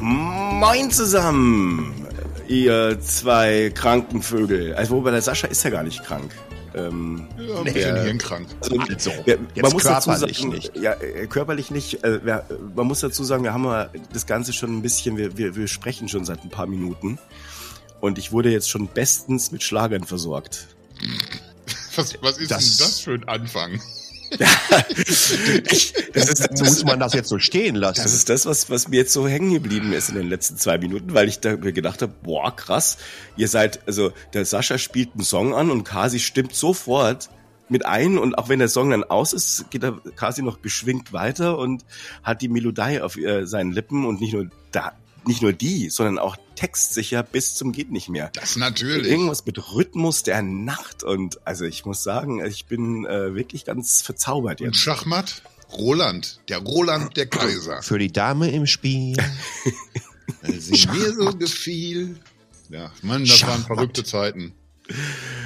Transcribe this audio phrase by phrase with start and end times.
[0.00, 2.06] Moin zusammen,
[2.46, 4.74] ihr zwei kranken Vögel.
[4.74, 6.32] Also, wobei der Sascha ist ja gar nicht krank.
[6.74, 8.48] Ähm, ja, ein bisschen der, hirnkrank.
[8.60, 10.76] Also, also wir, man muss dazu sagen, nicht.
[10.76, 12.04] Ja, äh, körperlich nicht.
[12.04, 15.36] Äh, wir, man muss dazu sagen, wir haben ja das Ganze schon ein bisschen, wir,
[15.36, 17.18] wir, wir sprechen schon seit ein paar Minuten.
[18.00, 20.68] Und ich wurde jetzt schon bestens mit Schlagern versorgt.
[21.96, 23.80] Was, was ist das, denn das für ein Anfang?
[24.38, 28.02] das ist, das muss man das jetzt so stehen lassen.
[28.02, 30.78] Das ist das, was, was mir jetzt so hängen geblieben ist in den letzten zwei
[30.78, 32.98] Minuten, weil ich da mir gedacht habe, boah, krass,
[33.36, 37.30] ihr seid, also der Sascha spielt einen Song an und Kasi stimmt sofort
[37.68, 41.12] mit ein und auch wenn der Song dann aus ist, geht er quasi noch beschwingt
[41.12, 41.84] weiter und
[42.22, 44.92] hat die Melodie auf äh, seinen Lippen und nicht nur da,
[45.28, 48.30] nicht nur die, sondern auch textsicher bis zum geht nicht mehr.
[48.34, 49.06] Das natürlich.
[49.06, 54.02] Irgendwas mit Rhythmus der Nacht und also ich muss sagen, ich bin äh, wirklich ganz
[54.02, 54.68] verzaubert jetzt.
[54.68, 55.42] Und Schachmatt?
[55.72, 57.82] Roland, der Roland der Kaiser.
[57.82, 59.16] Für die Dame im Spiel.
[60.42, 62.16] Weil sie mir so gefiel.
[62.70, 63.68] Ja, Mann, das Schachmatt.
[63.68, 64.54] waren verrückte Zeiten.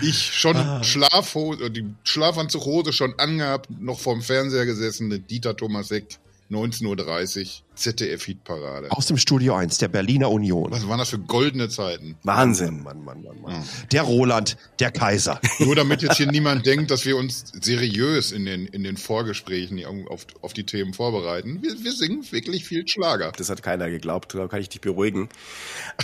[0.01, 0.85] Ich schon ah.
[0.85, 6.19] Schlafhose, die Schlafanzughose schon angehabt, noch vorm Fernseher gesessen, Dieter Thomas Heck,
[6.51, 7.47] 19.30 Uhr.
[7.75, 8.91] ZDF-Hitparade.
[8.91, 10.71] Aus dem Studio 1 der Berliner Union.
[10.71, 12.17] Was waren das für goldene Zeiten?
[12.23, 12.83] Wahnsinn.
[12.83, 13.53] Mann, Mann, Mann, Mann.
[13.53, 13.65] Ja.
[13.93, 15.41] Der Roland, der Kaiser.
[15.59, 19.85] Nur damit jetzt hier niemand denkt, dass wir uns seriös in den, in den Vorgesprächen
[20.09, 21.63] auf, auf die Themen vorbereiten.
[21.63, 23.33] Wir, wir singen wirklich viel Schlager.
[23.37, 25.29] Das hat keiner geglaubt, da kann ich dich beruhigen.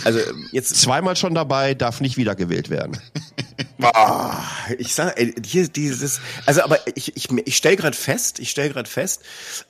[0.03, 0.19] Also
[0.51, 2.97] jetzt zweimal schon dabei, darf nicht wiedergewählt werden.
[3.81, 4.31] oh,
[4.77, 8.69] ich sag, ey, hier dieses, also aber ich, ich, ich stelle gerade fest, ich stelle
[8.69, 9.23] gerade fest,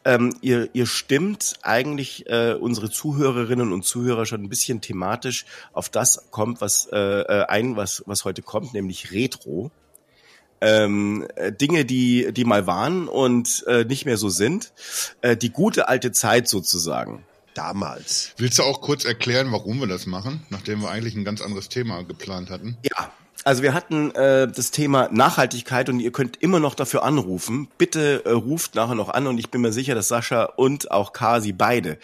[0.05, 5.45] ähm, ihr, ihr stimmt eigentlich eigentlich äh, unsere Zuhörerinnen und Zuhörer schon ein bisschen thematisch
[5.73, 9.71] auf das kommt, was äh, äh, ein, was was heute kommt, nämlich Retro.
[10.61, 14.73] Ähm, äh, Dinge, die die mal waren und äh, nicht mehr so sind,
[15.21, 17.23] äh, die gute alte Zeit sozusagen.
[17.55, 18.33] Damals.
[18.37, 21.67] Willst du auch kurz erklären, warum wir das machen, nachdem wir eigentlich ein ganz anderes
[21.67, 22.77] Thema geplant hatten?
[22.83, 23.11] Ja,
[23.49, 27.67] also wir hatten äh, das Thema Nachhaltigkeit und ihr könnt immer noch dafür anrufen.
[27.79, 31.13] Bitte äh, ruft nachher noch an und ich bin mir sicher, dass Sascha und auch
[31.13, 31.97] Kasi beide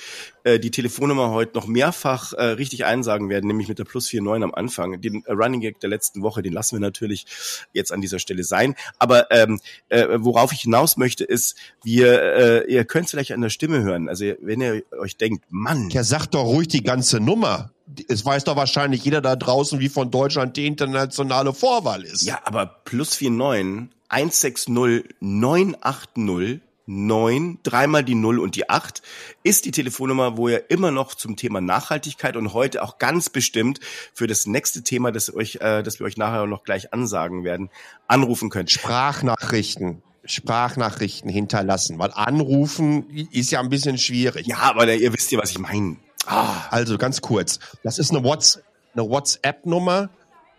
[0.43, 4.43] äh, die Telefonnummer heute noch mehrfach äh, richtig einsagen werden, nämlich mit der Plus 49
[4.43, 4.99] am Anfang.
[5.01, 7.27] Den äh, Running Gag der letzten Woche, den lassen wir natürlich
[7.73, 8.73] jetzt an dieser Stelle sein.
[8.97, 9.59] Aber ähm,
[9.89, 14.09] äh, worauf ich hinaus möchte, ist, wir, äh, ihr könnt vielleicht an der Stimme hören.
[14.09, 15.91] Also wenn ihr euch denkt, Mann.
[15.91, 17.69] Ja, sagt doch ruhig die ganze Nummer
[18.07, 22.23] es weiß doch wahrscheinlich jeder da draußen, wie von Deutschland die internationale Vorwahl ist.
[22.23, 24.69] Ja, aber plus 49 160
[25.19, 29.01] 980 9, dreimal die 0 und die 8
[29.43, 33.79] ist die Telefonnummer, wo ihr immer noch zum Thema Nachhaltigkeit und heute auch ganz bestimmt
[34.13, 37.69] für das nächste Thema, das, euch, äh, das wir euch nachher noch gleich ansagen werden,
[38.07, 38.69] anrufen könnt.
[38.71, 40.03] Sprachnachrichten.
[40.27, 44.47] Sprachnachrichten hinterlassen, weil anrufen ist ja ein bisschen schwierig.
[44.47, 45.97] Ja, aber ihr wisst ja, was ich meine.
[46.25, 47.59] Ah, also ganz kurz.
[47.83, 48.59] Das ist eine, What's,
[48.93, 50.09] eine WhatsApp-Nummer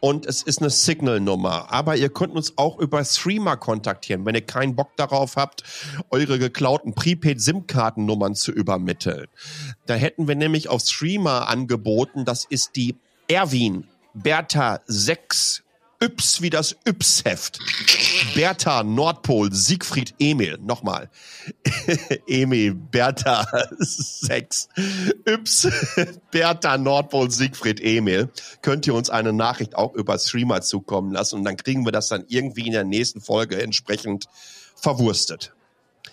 [0.01, 1.73] und es ist eine Signal-Nummer.
[1.73, 5.63] Aber ihr könnt uns auch über Streamer kontaktieren, wenn ihr keinen Bock darauf habt,
[6.11, 9.27] eure geklauten Prepaid-SIM-Kartennummern zu übermitteln.
[9.87, 12.97] Da hätten wir nämlich auf Streamer angeboten, das ist die
[13.29, 15.63] Erwin Bertha 6
[15.99, 17.59] Yps wie das Yps-Heft.
[18.37, 20.59] Bertha, Nordpol, Siegfried, Emil.
[20.61, 21.09] Nochmal.
[22.29, 23.47] Emil, Bertha,
[23.79, 24.69] 6.
[25.27, 25.69] Yps,
[26.31, 28.29] Bertha, Nordpol, Siegfried, Emil.
[28.61, 32.09] Könnt ihr uns eine Nachricht auch über Streamer zukommen lassen und dann kriegen wir das
[32.09, 34.27] dann irgendwie in der nächsten Folge entsprechend
[34.75, 35.56] verwurstet.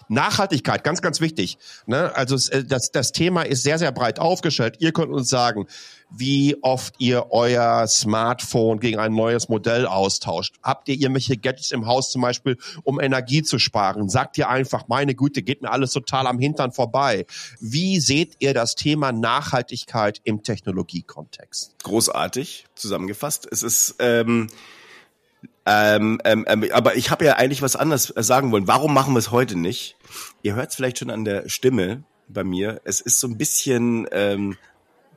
[0.08, 1.58] Nachhaltigkeit, ganz, ganz wichtig.
[1.86, 2.16] Ne?
[2.16, 4.78] Also äh, das, das Thema ist sehr, sehr breit aufgestellt.
[4.80, 5.68] Ihr könnt uns sagen,
[6.16, 10.56] wie oft ihr euer Smartphone gegen ein neues Modell austauscht.
[10.62, 14.10] Habt ihr irgendwelche Gadgets im Haus zum Beispiel, um Energie zu sparen?
[14.10, 17.26] Sagt ihr einfach, meine Güte, geht mir alles total am Hintern vorbei.
[17.60, 21.76] Wie seht ihr das Thema Nachhaltigkeit im Technologiekontext?
[21.84, 23.48] Großartig zusammengefasst.
[23.52, 24.48] Es ist ähm
[25.66, 28.68] ähm, ähm, ähm, aber ich habe ja eigentlich was anderes sagen wollen.
[28.68, 29.96] Warum machen wir es heute nicht?
[30.42, 32.82] Ihr hört es vielleicht schon an der Stimme bei mir.
[32.84, 34.58] Es ist so ein bisschen ähm,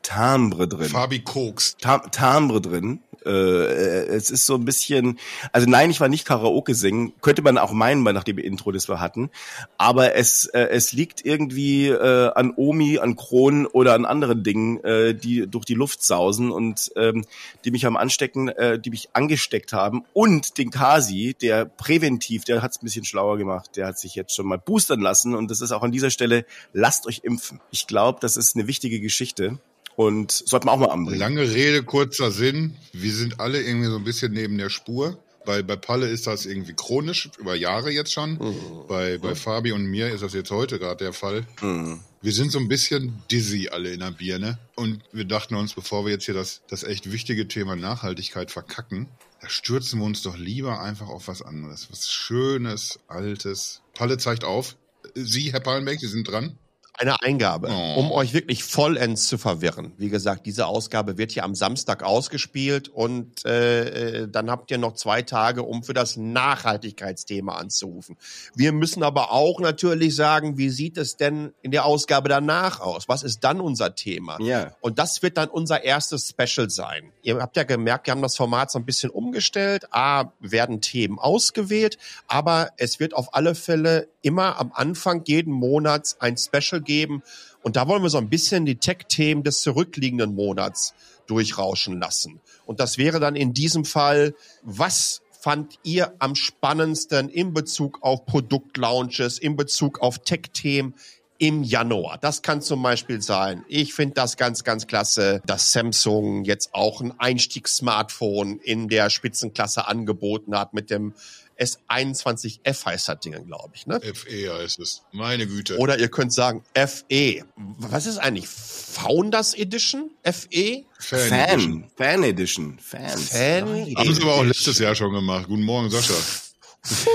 [0.06, 0.88] Timbre drin.
[0.88, 1.76] Fabi Koks.
[2.12, 3.00] Timbre drin.
[3.24, 5.18] Äh, es ist so ein bisschen,
[5.50, 8.70] also nein, ich war nicht Karaoke singen, könnte man auch meinen, weil nach dem Intro,
[8.70, 9.30] das wir hatten.
[9.78, 14.82] Aber es, äh, es liegt irgendwie äh, an Omi, an Kronen oder an anderen Dingen,
[14.84, 17.24] äh, die durch die Luft sausen und ähm,
[17.64, 20.04] die mich am Anstecken, äh, die mich angesteckt haben.
[20.12, 24.14] Und den Kasi, der präventiv, der hat es ein bisschen schlauer gemacht, der hat sich
[24.14, 25.34] jetzt schon mal boostern lassen.
[25.34, 27.60] Und das ist auch an dieser Stelle, lasst euch impfen.
[27.72, 29.58] Ich glaube, das ist eine wichtige Geschichte.
[29.96, 31.18] Und sollten wir auch mal anbringen.
[31.18, 32.76] Lange Rede, kurzer Sinn.
[32.92, 35.18] Wir sind alle irgendwie so ein bisschen neben der Spur.
[35.46, 38.32] Bei, bei Palle ist das irgendwie chronisch, über Jahre jetzt schon.
[38.32, 38.86] Mhm.
[38.88, 41.46] Bei, bei Fabi und mir ist das jetzt heute gerade der Fall.
[41.62, 42.00] Mhm.
[42.20, 44.58] Wir sind so ein bisschen dizzy alle in der Birne.
[44.74, 49.08] Und wir dachten uns, bevor wir jetzt hier das, das echt wichtige Thema Nachhaltigkeit verkacken,
[49.40, 51.86] da stürzen wir uns doch lieber einfach auf was anderes.
[51.90, 53.80] Was Schönes, Altes.
[53.94, 54.76] Palle zeigt auf.
[55.14, 56.58] Sie, Herr Pallenbeck, Sie sind dran
[56.98, 58.00] eine Eingabe, oh.
[58.00, 59.92] um euch wirklich vollends zu verwirren.
[59.98, 64.78] Wie gesagt, diese Ausgabe wird hier am Samstag ausgespielt und äh, äh, dann habt ihr
[64.78, 68.16] noch zwei Tage, um für das Nachhaltigkeitsthema anzurufen.
[68.54, 73.08] Wir müssen aber auch natürlich sagen, wie sieht es denn in der Ausgabe danach aus?
[73.08, 74.38] Was ist dann unser Thema?
[74.40, 74.72] Ja.
[74.80, 77.12] Und das wird dann unser erstes Special sein.
[77.22, 79.86] Ihr habt ja gemerkt, wir haben das Format so ein bisschen umgestellt.
[79.90, 86.20] A, werden Themen ausgewählt, aber es wird auf alle Fälle immer am Anfang jeden Monats
[86.20, 87.22] ein Special geben.
[87.62, 90.94] Und da wollen wir so ein bisschen die Tech-Themen des zurückliegenden Monats
[91.26, 92.40] durchrauschen lassen.
[92.64, 98.26] Und das wäre dann in diesem Fall, was fand ihr am spannendsten in Bezug auf
[98.26, 100.94] Produktlaunches, in Bezug auf Tech-Themen
[101.38, 102.18] im Januar.
[102.18, 103.64] Das kann zum Beispiel sein.
[103.68, 109.86] Ich finde das ganz, ganz klasse, dass Samsung jetzt auch ein Einstiegssmartphone in der Spitzenklasse
[109.86, 111.14] angeboten hat mit dem
[111.58, 113.86] S21F heißt das Ding, glaube ich.
[113.86, 114.00] Ne?
[114.00, 115.02] FE heißt es.
[115.12, 115.78] Meine Güte.
[115.78, 117.44] Oder ihr könnt sagen FE.
[117.56, 120.10] Was ist eigentlich Founders Edition?
[120.24, 120.84] FE?
[120.98, 121.28] Fan.
[121.28, 121.90] Fan Edition.
[121.96, 122.78] Fan Edition.
[122.78, 123.28] Fans.
[123.30, 123.96] Fan.
[123.96, 125.46] Haben sie aber auch letztes Jahr schon gemacht.
[125.48, 126.14] Guten Morgen, Sascha.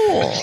[0.09, 0.33] Oh.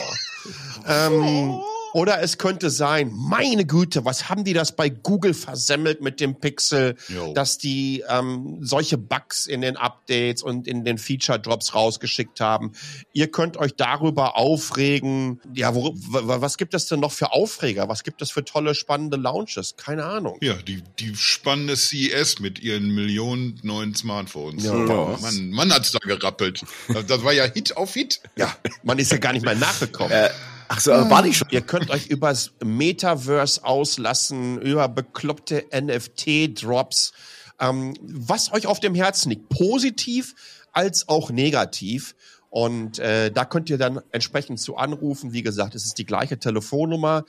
[0.87, 1.61] ähm,
[1.99, 6.39] oder es könnte sein, meine Güte, was haben die das bei Google versemmelt mit dem
[6.39, 7.35] Pixel, jo.
[7.35, 12.71] dass die ähm, solche Bugs in den Updates und in den Feature Drops rausgeschickt haben.
[13.12, 15.41] Ihr könnt euch darüber aufregen.
[15.53, 17.89] Ja, wo, was gibt es denn noch für Aufreger?
[17.89, 19.75] Was gibt es für tolle, spannende Launches?
[19.77, 20.39] Keine Ahnung.
[20.41, 24.62] Ja, die, die spannende CES mit ihren Millionen neuen Smartphones.
[24.62, 24.73] Ja.
[24.87, 26.62] Wow, man, man hat's da gerappelt.
[26.87, 28.21] Das, das war ja Hit auf Hit.
[28.37, 30.12] Ja, man ist ja gar nicht mehr nachgekommen.
[30.12, 30.31] Äh,
[30.69, 31.49] Ach so, war die schon.
[31.50, 37.12] Ihr könnt euch übers Metaverse auslassen, über bekloppte NFT-Drops,
[37.59, 40.35] ähm, was euch auf dem Herzen liegt, positiv
[40.73, 42.15] als auch negativ.
[42.50, 45.32] Und äh, da könnt ihr dann entsprechend zu anrufen.
[45.32, 47.25] Wie gesagt, es ist die gleiche Telefonnummer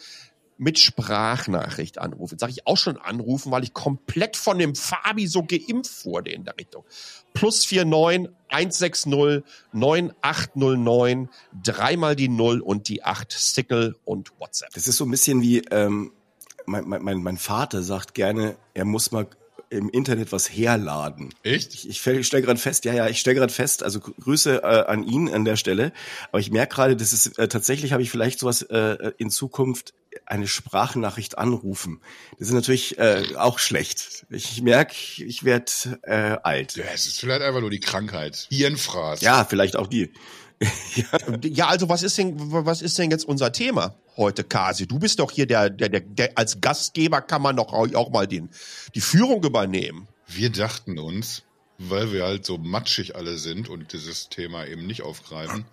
[0.59, 2.37] mit Sprachnachricht anrufen.
[2.37, 6.43] Sage ich auch schon anrufen, weil ich komplett von dem Fabi so geimpft wurde in
[6.43, 6.83] der Richtung.
[7.33, 11.29] Plus 49 160 9809,
[11.63, 14.73] dreimal die 0 und die 8 Signal und WhatsApp.
[14.73, 16.11] Das ist so ein bisschen wie, ähm,
[16.65, 19.27] mein, mein, mein Vater sagt gerne, er muss mal
[19.69, 21.33] im Internet was herladen.
[21.43, 21.73] Echt?
[21.75, 25.03] Ich, ich stelle gerade fest, ja, ja, ich stelle gerade fest, also Grüße äh, an
[25.03, 25.91] ihn an der Stelle,
[26.31, 29.93] aber ich merke gerade, dass es äh, tatsächlich habe ich vielleicht sowas äh, in Zukunft
[30.25, 32.01] eine Sprachnachricht anrufen.
[32.37, 34.25] Das ist natürlich äh, auch schlecht.
[34.29, 35.71] Ich merke, ich werde
[36.03, 36.75] äh, alt.
[36.75, 38.47] Ja, es ist vielleicht einfach nur die Krankheit.
[38.49, 39.21] Hirnfraß.
[39.21, 40.11] Ja, vielleicht auch die.
[40.95, 41.05] Ja.
[41.43, 44.87] ja, also was ist denn, was ist denn jetzt unser Thema heute, Kasi?
[44.87, 48.27] Du bist doch hier der, der, der, der als Gastgeber kann man doch auch mal
[48.27, 48.49] den,
[48.95, 50.07] die Führung übernehmen.
[50.27, 51.43] Wir dachten uns,
[51.77, 55.65] weil wir halt so matschig alle sind und dieses Thema eben nicht aufgreifen,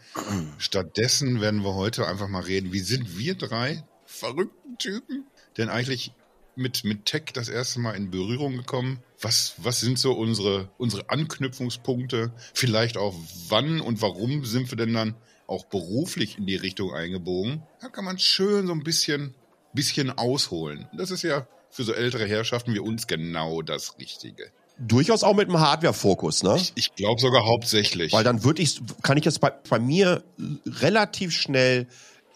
[0.58, 6.12] stattdessen werden wir heute einfach mal reden, wie sind wir drei verrückten Typen denn eigentlich
[6.56, 9.00] mit, mit Tech das erste Mal in Berührung gekommen?
[9.20, 12.32] Was, was sind so unsere, unsere Anknüpfungspunkte?
[12.54, 13.14] Vielleicht auch
[13.48, 15.14] wann und warum sind wir denn dann
[15.46, 17.62] auch beruflich in die Richtung eingebogen?
[17.80, 19.34] Da kann man schön so ein bisschen,
[19.72, 20.88] bisschen ausholen.
[20.92, 25.48] Das ist ja für so ältere Herrschaften wie uns genau das Richtige durchaus auch mit
[25.48, 26.56] einem Hardware-Fokus, ne?
[26.56, 28.12] Ich, ich glaube sogar hauptsächlich.
[28.12, 30.22] Weil dann würde ich, kann ich das bei, bei mir
[30.66, 31.86] relativ schnell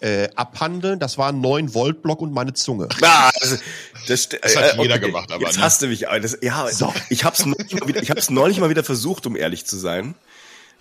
[0.00, 0.98] äh, abhandeln.
[0.98, 2.88] Das war ein 9 Volt Block und meine Zunge.
[3.02, 3.58] Ah, das,
[4.06, 5.62] das, das hat äh, jeder okay, gemacht, aber jetzt ne?
[5.64, 6.06] hast du mich.
[6.22, 6.92] Das, ja, so.
[7.08, 10.14] ich habe es neulich, neulich mal wieder versucht, um ehrlich zu sein.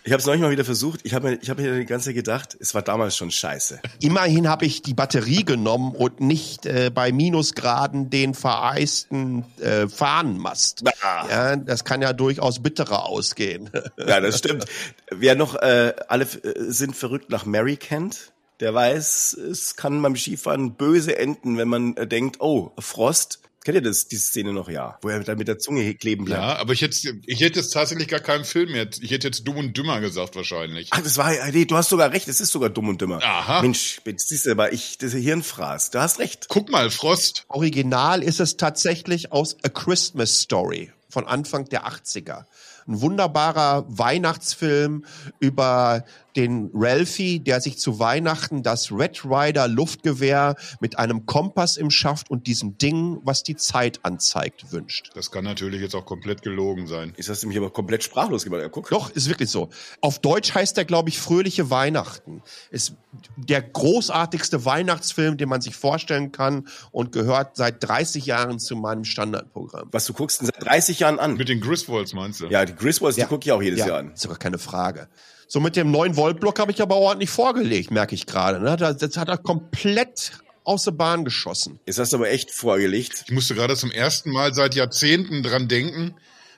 [0.03, 1.01] Ich habe es neulich mal wieder versucht.
[1.03, 3.81] Ich habe mir, ich hab mir die ganze Zeit gedacht, es war damals schon scheiße.
[4.01, 10.83] Immerhin habe ich die Batterie genommen und nicht äh, bei Minusgraden den vereisten äh, Fahnenmast.
[11.01, 11.25] Ah.
[11.29, 13.69] Ja, das kann ja durchaus bitterer ausgehen.
[13.97, 14.65] Ja, das stimmt.
[15.11, 20.15] Wer noch äh, alle äh, sind verrückt nach Mary kennt, der weiß, es kann beim
[20.15, 23.39] Skifahren böse enden, wenn man äh, denkt, oh, Frost.
[23.65, 24.69] Kennt ihr das, die Szene noch?
[24.69, 24.97] Ja.
[25.01, 26.41] Wo er dann mit der Zunge kleben bleibt.
[26.41, 28.87] Ja, aber ich hätte, ich hätte jetzt tatsächlich gar keinen Film mehr.
[29.01, 30.87] Ich hätte jetzt Dumm und Dümmer gesagt wahrscheinlich.
[30.91, 33.21] Ach, das war, nee, du hast sogar recht, es ist sogar Dumm und Dümmer.
[33.21, 33.61] Aha.
[33.61, 35.91] Mensch, jetzt siehst du aber, ich, das ist Hirnfraß.
[35.91, 36.45] Du hast recht.
[36.47, 37.43] Guck mal, Frost.
[37.49, 42.45] Original ist es tatsächlich aus A Christmas Story von Anfang der 80er
[42.87, 45.05] Ein wunderbarer Weihnachtsfilm
[45.39, 51.89] über den Ralphie, der sich zu Weihnachten das Red Rider Luftgewehr mit einem Kompass im
[51.91, 55.09] Schaft und diesem Ding, was die Zeit anzeigt, wünscht.
[55.15, 57.13] Das kann natürlich jetzt auch komplett gelogen sein.
[57.17, 58.61] Ist das mich aber komplett sprachlos gemacht?
[58.61, 58.89] Ja, guck.
[58.89, 59.69] Doch, ist wirklich so.
[60.01, 62.41] Auf Deutsch heißt der, glaube ich, Fröhliche Weihnachten.
[62.71, 62.93] Ist
[63.37, 69.03] der großartigste Weihnachtsfilm, den man sich vorstellen kann und gehört seit 30 Jahren zu meinem
[69.03, 69.89] Standardprogramm.
[69.91, 71.35] Was du guckst seit 30 Jahren an.
[71.35, 72.47] Mit den Griswolds meinst du?
[72.47, 73.27] Ja, die Griswolds, die Ja.
[73.27, 74.11] gucke ich auch jedes Ja, Jahr an.
[74.13, 75.07] ist sogar keine Frage.
[75.51, 78.59] So mit dem 9 Volt Block habe ich aber ordentlich vorgelegt, merke ich gerade.
[78.59, 78.77] Ne?
[78.77, 80.31] Das, das hat er komplett
[80.63, 81.79] aus der Bahn geschossen.
[81.87, 83.23] Jetzt hast du aber echt vorgelegt.
[83.25, 86.13] Ich musste gerade zum ersten Mal seit Jahrzehnten dran denken,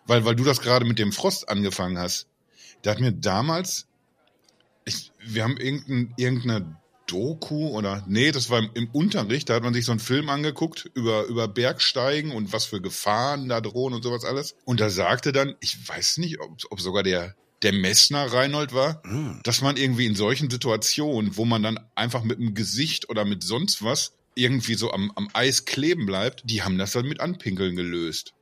[0.06, 2.28] weil, weil du das gerade mit dem Frost angefangen hast.
[2.84, 3.88] Der hat mir damals,
[4.84, 6.76] ich, wir haben irgendein, irgendeine
[7.08, 10.28] Doku oder, nee, das war im, im Unterricht, da hat man sich so einen Film
[10.28, 14.56] angeguckt über, über Bergsteigen und was für Gefahren da drohen und sowas alles.
[14.66, 19.02] Und da sagte dann, ich weiß nicht, ob, ob sogar der, der Messner Reinhold war,
[19.44, 23.44] dass man irgendwie in solchen Situationen, wo man dann einfach mit dem Gesicht oder mit
[23.44, 27.76] sonst was irgendwie so am, am Eis kleben bleibt, die haben das dann mit Anpinkeln
[27.76, 28.34] gelöst.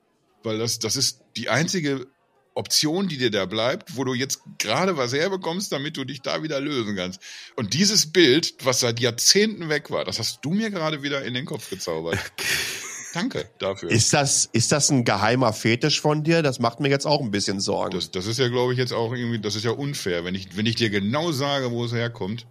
[0.43, 2.07] Weil das, das ist die einzige
[2.53, 6.43] Option, die dir da bleibt, wo du jetzt gerade was herbekommst, damit du dich da
[6.43, 7.21] wieder lösen kannst.
[7.55, 11.33] Und dieses Bild, was seit Jahrzehnten weg war, das hast du mir gerade wieder in
[11.33, 12.19] den Kopf gezaubert.
[13.13, 13.89] Danke dafür.
[13.89, 16.41] Ist das, ist das ein geheimer Fetisch von dir?
[16.41, 17.95] Das macht mir jetzt auch ein bisschen Sorgen.
[17.95, 20.55] Das, das ist ja, glaube ich, jetzt auch irgendwie, das ist ja unfair, wenn ich,
[20.55, 22.45] wenn ich dir genau sage, wo es herkommt.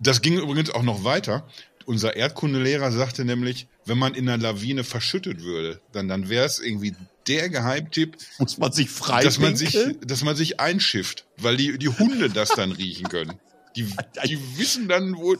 [0.00, 1.46] Das ging übrigens auch noch weiter.
[1.84, 6.58] Unser Erdkundelehrer sagte nämlich, wenn man in einer Lawine verschüttet würde, dann, dann wäre es
[6.58, 6.94] irgendwie
[7.26, 11.78] der Geheimtipp, Muss man sich frei dass man sich, dass man sich einschifft, weil die,
[11.78, 13.34] die Hunde das dann riechen können.
[13.76, 13.84] Die,
[14.26, 15.36] die wissen dann, wo,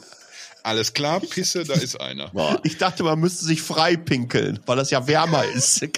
[0.63, 2.31] alles klar, Pisse, da ist einer.
[2.63, 5.85] Ich dachte, man müsste sich frei pinkeln, weil das ja wärmer ist.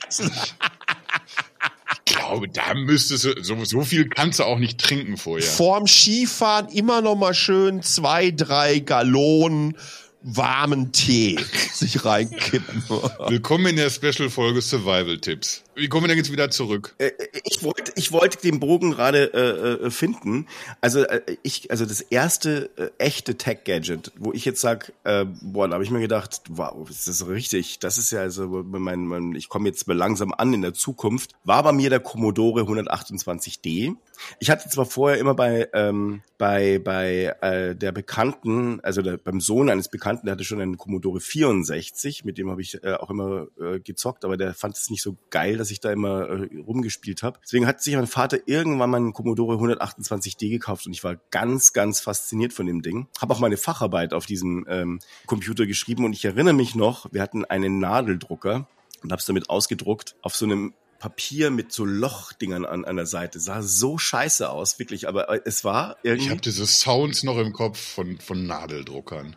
[2.06, 5.48] Ich glaube, da müsstest du, so, so viel kannst du auch nicht trinken vorher.
[5.48, 9.78] Vorm Skifahren immer noch mal schön zwei, drei Gallonen
[10.22, 11.40] warmen Tee
[11.74, 12.84] sich reinkippen.
[13.28, 15.64] Willkommen in der Special-Folge Survival-Tipps.
[15.76, 16.96] Wie kommen wir denn jetzt wieder zurück?
[16.98, 17.12] Äh,
[17.46, 20.48] ich wollte ich wollte den Bogen gerade äh, äh, finden.
[20.82, 25.26] Also äh, ich also das erste äh, echte Tech Gadget, wo ich jetzt sag, äh,
[25.42, 27.80] boah, da habe ich mir gedacht, wow, ist das richtig?
[27.80, 31.32] Das ist ja also mein, mein ich komme jetzt langsam an in der Zukunft.
[31.46, 33.96] War bei mir der Commodore 128D.
[34.40, 39.40] Ich hatte zwar vorher immer bei ähm, bei bei äh, der Bekannten, also der, beim
[39.40, 43.10] Sohn eines Bekannten, der hatte schon einen Commodore 64, mit dem habe ich äh, auch
[43.10, 46.50] immer äh, gezockt, aber der fand es nicht so geil, dass ich da immer äh,
[46.58, 47.40] rumgespielt habe.
[47.44, 51.74] Deswegen hat sich mein Vater irgendwann mal einen Commodore 128D gekauft und ich war ganz,
[51.74, 53.08] ganz fasziniert von dem Ding.
[53.20, 57.22] Habe auch meine Facharbeit auf diesem ähm, Computer geschrieben und ich erinnere mich noch, wir
[57.22, 58.68] hatten einen Nadeldrucker
[59.04, 63.08] und habe es damit ausgedruckt auf so einem Papier mit so Lochdingern an, an der
[63.08, 63.40] Seite.
[63.40, 65.08] Sah so scheiße aus, wirklich.
[65.08, 66.26] Aber äh, es war irgendwie.
[66.26, 69.36] Ich habe diese Sounds noch im Kopf von, von Nadeldruckern.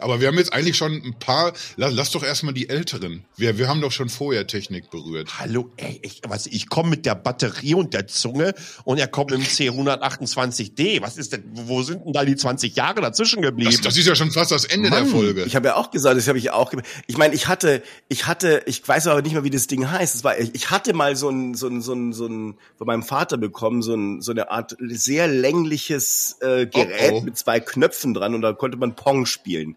[0.00, 3.24] Aber wir haben jetzt eigentlich schon ein paar, lass, lass doch erstmal die Älteren.
[3.36, 5.28] Wir, wir haben doch schon vorher Technik berührt.
[5.38, 9.30] Hallo, ey, ich, was, ich komme mit der Batterie und der Zunge und er kommt
[9.30, 11.02] mit dem C128D.
[11.02, 13.70] Was ist denn, wo sind denn da die 20 Jahre dazwischen geblieben?
[13.70, 15.44] Das, das ist ja schon fast das Ende Mann, der Folge.
[15.44, 16.72] Ich habe ja auch gesagt, das habe ich auch.
[17.06, 20.14] Ich meine, ich hatte, ich hatte, ich weiß aber nicht mehr, wie das Ding heißt.
[20.14, 23.02] Es war, ich hatte mal so ein, so ein, so ein, so ein von meinem
[23.02, 27.20] Vater bekommen, so ein, so eine Art sehr längliches äh, Gerät Oh, oh.
[27.22, 29.76] mit zwei Knöpfen dran und da konnte man Pong spielen.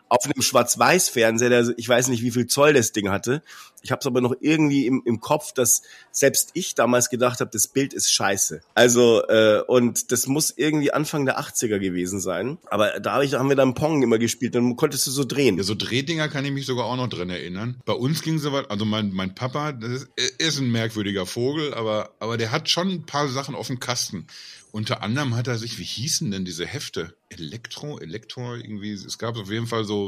[0.11, 3.41] Auf einem Schwarz-Weiß-Fernseher, der, ich weiß nicht, wie viel Zoll das Ding hatte.
[3.81, 7.49] Ich habe es aber noch irgendwie im, im Kopf, dass selbst ich damals gedacht habe,
[7.49, 8.59] das Bild ist scheiße.
[8.75, 12.57] Also äh, und das muss irgendwie Anfang der 80er gewesen sein.
[12.69, 15.23] Aber da, hab ich, da haben wir dann Pong immer gespielt, dann konntest du so
[15.23, 15.57] drehen.
[15.57, 17.79] Ja, so Drehdinger kann ich mich sogar auch noch dran erinnern.
[17.85, 21.73] Bei uns ging es aber, also mein, mein Papa, das ist, ist ein merkwürdiger Vogel,
[21.73, 24.27] aber, aber der hat schon ein paar Sachen auf dem Kasten.
[24.71, 27.13] Unter anderem hat er sich, wie hießen denn diese Hefte?
[27.27, 30.00] Elektro, Elektro, irgendwie, es gab auf jeden Fall so,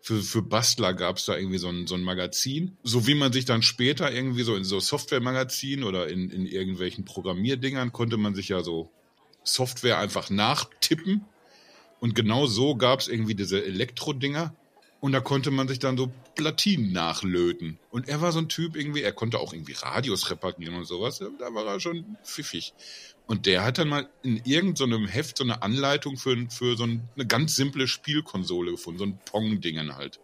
[0.00, 2.76] für, für Bastler gab es da irgendwie so ein, so ein Magazin.
[2.82, 7.04] So wie man sich dann später irgendwie so in so Software-Magazinen oder in, in irgendwelchen
[7.04, 8.90] Programmierdingern konnte man sich ja so
[9.44, 11.24] Software einfach nachtippen.
[12.00, 14.54] Und genau so gab es irgendwie diese Elektro-Dinger.
[15.00, 17.78] Und da konnte man sich dann so Platinen nachlöten.
[17.90, 21.18] Und er war so ein Typ irgendwie, er konnte auch irgendwie Radios reparieren und sowas.
[21.18, 22.72] Da war er schon pfiffig.
[23.28, 27.08] Und der hat dann mal in irgendeinem Heft so eine Anleitung für, für so ein-
[27.14, 30.18] eine ganz simple Spielkonsole gefunden, so ein Pong-Dingen halt.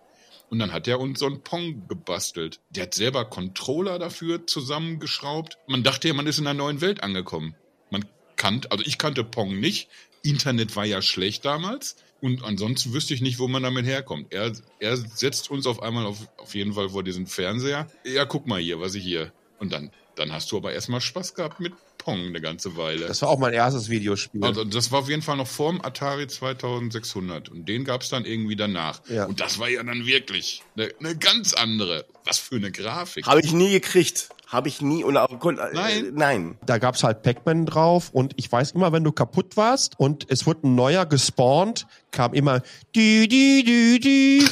[0.51, 2.61] Und dann hat er uns so ein Pong gebastelt.
[2.71, 5.59] Der hat selber Controller dafür zusammengeschraubt.
[5.67, 7.55] Man dachte ja, man ist in einer neuen Welt angekommen.
[7.91, 8.05] Man
[8.37, 9.89] kannte, also ich kannte Pong nicht.
[10.23, 11.97] Internet war ja schlecht damals.
[12.23, 14.33] Und ansonsten wüsste ich nicht, wo man damit herkommt.
[14.33, 17.87] Er, er setzt uns auf einmal auf, auf jeden Fall vor diesen Fernseher.
[18.05, 19.31] Ja, guck mal hier, was ich hier.
[19.59, 23.07] Und dann, dann hast du aber erstmal Spaß gehabt mit Pong eine ganze Weile.
[23.07, 24.45] Das war auch mein erstes Videospiel.
[24.45, 28.57] Also das war auf jeden Fall noch vorm Atari 2600 und den gab's dann irgendwie
[28.57, 29.01] danach.
[29.09, 29.25] Ja.
[29.25, 32.05] Und das war ja dann wirklich eine, eine ganz andere.
[32.27, 33.27] Was für eine Grafik.
[33.27, 34.29] Habe ich nie gekriegt.
[34.47, 36.13] Habe ich nie und auch, äh, Nein.
[36.15, 36.59] nein.
[36.65, 40.47] da gab's halt Pac-Man drauf und ich weiß immer, wenn du kaputt warst und es
[40.47, 42.61] wurde ein neuer gespawnt, kam immer
[42.95, 44.49] die die die die.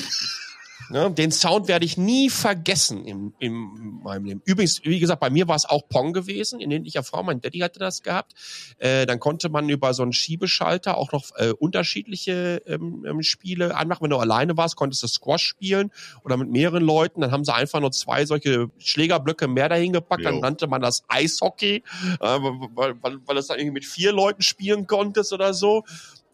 [0.93, 4.43] Ne, den Sound werde ich nie vergessen im, im meinem Leben.
[4.45, 7.23] Übrigens, wie gesagt, bei mir war es auch Pong gewesen, in niedlicher Frau.
[7.23, 8.35] Mein Daddy hatte das gehabt.
[8.77, 13.75] Äh, dann konnte man über so einen Schiebeschalter auch noch äh, unterschiedliche ähm, ähm, Spiele
[13.75, 14.03] anmachen.
[14.03, 15.91] Wenn du alleine warst, konntest du Squash spielen
[16.25, 17.23] oder mit mehreren Leuten.
[17.23, 20.27] Dann haben sie einfach nur zwei solche Schlägerblöcke mehr dahin gepackt.
[20.27, 20.41] Dann Jo.
[20.43, 21.83] nannte man das Eishockey, äh,
[22.21, 25.85] weil, weil, weil das dann irgendwie mit vier Leuten spielen konntest oder so.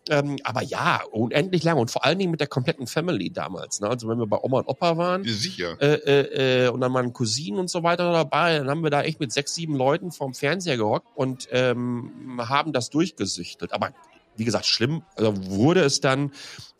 [0.09, 3.81] Ähm, aber ja, unendlich lang und vor allen Dingen mit der kompletten Family damals.
[3.81, 3.89] Ne?
[3.89, 5.77] Also wenn wir bei Oma und Opa waren Ja, Sicher.
[5.81, 9.03] äh, äh, äh, und dann meine Cousinen und so weiter dabei, dann haben wir da
[9.03, 13.73] echt mit sechs, sieben Leuten vorm Fernseher gehockt und ähm, haben das durchgesüchtet.
[13.73, 13.91] Aber
[14.37, 16.33] wie gesagt, schlimm also wurde es dann,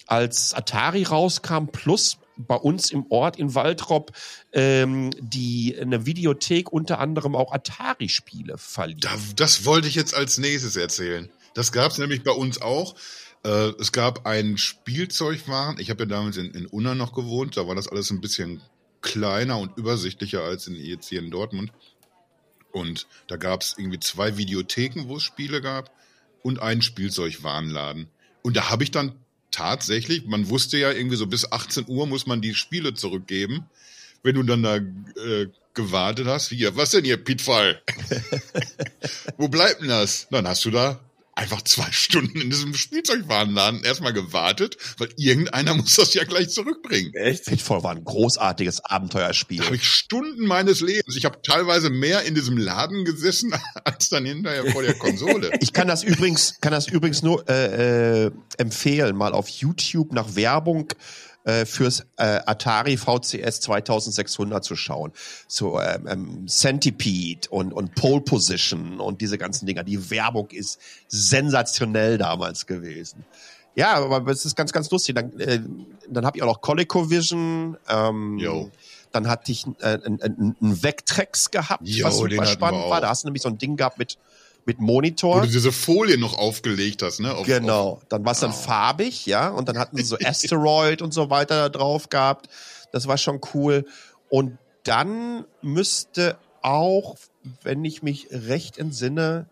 [0.07, 4.13] als Atari rauskam, plus bei uns im Ort in Waldrop
[4.53, 9.01] ähm, die eine Videothek unter anderem auch Atari-Spiele verliehen.
[9.01, 11.29] Da, das wollte ich jetzt als nächstes erzählen.
[11.59, 12.95] Das gab's nämlich bei uns auch.
[13.43, 15.81] Äh, es gab einen Spielzeugwaren.
[15.81, 17.57] Ich habe ja damals in, in Unna noch gewohnt.
[17.57, 18.61] Da war das alles ein bisschen
[19.01, 21.73] kleiner und übersichtlicher als in, jetzt hier in Dortmund.
[22.71, 25.91] Und da gab's irgendwie zwei Videotheken, wo es Spiele gab
[26.45, 28.07] und einen Spielzeugwarenladen.
[28.43, 29.17] Und da habe ich dann
[29.51, 33.69] tatsächlich, man wusste ja irgendwie so bis 18 Uhr muss man die Spiele zurückgeben.
[34.23, 37.83] Wenn du dann da äh, gewartet hast, hier, was denn hier, Pitfall?
[39.39, 40.29] Wo bleibt denn das?
[40.31, 41.01] Dann hast du da
[41.39, 47.15] einfach zwei Stunden in diesem Spielzeugwarenladen erstmal gewartet, weil irgendeiner muss das ja gleich zurückbringen.
[47.15, 47.45] Echt?
[47.47, 49.59] Pitfall war ein großartiges Abenteuerspiel.
[49.59, 51.17] Da habe ich Stunden meines Lebens.
[51.17, 53.55] Ich habe teilweise mehr in diesem Laden gesessen
[53.85, 55.53] als dann hinterher vor der Konsole.
[55.61, 60.35] Ich kann das übrigens, kann das übrigens nur äh, äh, empfehlen, mal auf YouTube nach
[60.35, 60.89] Werbung
[61.49, 65.13] äh, fürs äh, Atari VCS 2600 zu schauen.
[65.47, 69.83] So ähm, ähm, Centipede und, und Pole Position und diese ganzen Dinger.
[69.83, 70.79] Die Werbung ist
[71.09, 73.25] sensationell damals gewesen.
[73.75, 75.15] Ja, aber es ist ganz, ganz lustig.
[75.15, 75.61] Dann, äh,
[76.11, 77.79] dann habe ich auch noch ColecoVision.
[77.89, 78.71] Ähm, Jo.
[79.13, 83.01] Dann hatte ich äh, einen ein, ein Vectrex gehabt, Jo, was super spannend war.
[83.01, 84.19] Da hast du nämlich so ein Ding gehabt mit,
[84.69, 85.41] mit Wo Monitor.
[85.41, 87.35] du diese Folie noch aufgelegt hast, ne?
[87.35, 88.01] Auf, Genau.
[88.11, 88.55] Dann war es dann Oh.
[88.55, 89.49] farbig, ja.
[89.49, 92.49] Und dann hatten sie so Asteroid und so weiter da drauf gehabt.
[92.93, 93.87] Das war schon cool.
[94.29, 97.17] Und dann müsste auch,
[97.63, 99.47] wenn ich mich recht entsinne,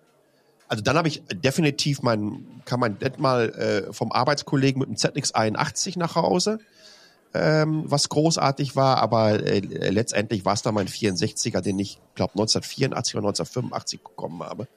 [0.69, 3.49] also dann habe ich definitiv mein, kam mein Dad mal
[3.89, 6.59] äh, vom Arbeitskollegen mit dem ZX 81 nach Hause,
[7.33, 12.33] ähm, was großartig war, aber äh, letztendlich war es dann mein 64er, den ich glaube
[12.33, 14.69] 1984 oder 1985 bekommen habe.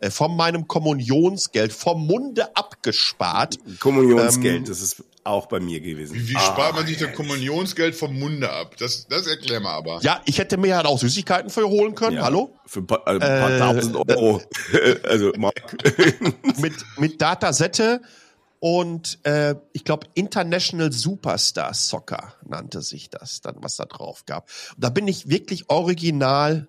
[0.00, 3.56] Äh, von meinem Kommunionsgeld vom Munde abgespart.
[3.80, 6.14] Kommunionsgeld, Ähm, das ist auch bei mir gewesen.
[6.14, 8.76] Wie, wie Ah, spart man sich das Kommunionsgeld vom Munde ab?
[8.78, 10.00] Das, das erklär mal aber.
[10.02, 12.16] Ja, ich hätte mir ja auch Süßigkeiten für holen können.
[12.16, 12.22] ja.
[12.24, 12.50] Hallo?
[12.66, 14.42] Für ein paar, äh, ein paar Äh, tausend Euro.
[15.08, 15.76] also, Mark.
[16.60, 18.02] mit, mit Datasette
[18.60, 24.48] und äh, ich glaube International Superstar Soccer nannte sich das dann, was da drauf gab.
[24.74, 26.68] Und da bin ich wirklich original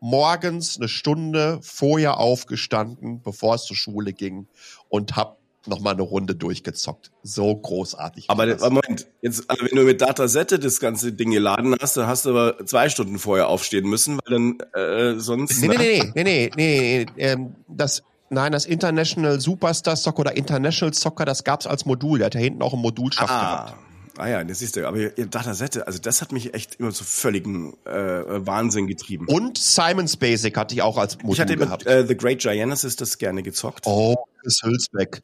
[0.00, 4.46] morgens eine Stunde vorher aufgestanden, bevor es zur Schule ging
[4.88, 7.10] und hab noch mal eine Runde durchgezockt.
[7.22, 8.26] So großartig.
[8.28, 12.24] Aber Moment, jetzt, also wenn du mit Datasette das ganze Ding geladen hast, dann hast
[12.24, 15.60] du aber zwei Stunden vorher aufstehen müssen, weil dann äh, sonst.
[15.60, 20.36] Nee, nee, nee, nee, nee, nee, nee, ähm, das, nein, das International Superstar Soccer oder
[20.36, 22.18] International Soccer, das gab's als Modul.
[22.18, 23.74] Der hat ja hinten auch einen Modulschaft gehabt.
[24.18, 24.86] Ah, ja, das siehst du.
[24.86, 29.26] Aber ihr Datasette, also das hat mich echt immer zu völligen äh, Wahnsinn getrieben.
[29.28, 31.84] Und Simon's Basic hatte ich auch als Modul ich hatte gehabt.
[31.84, 33.86] mit äh, The Great Giannis das gerne gezockt.
[33.86, 35.22] oh, Chris Hülsbeck.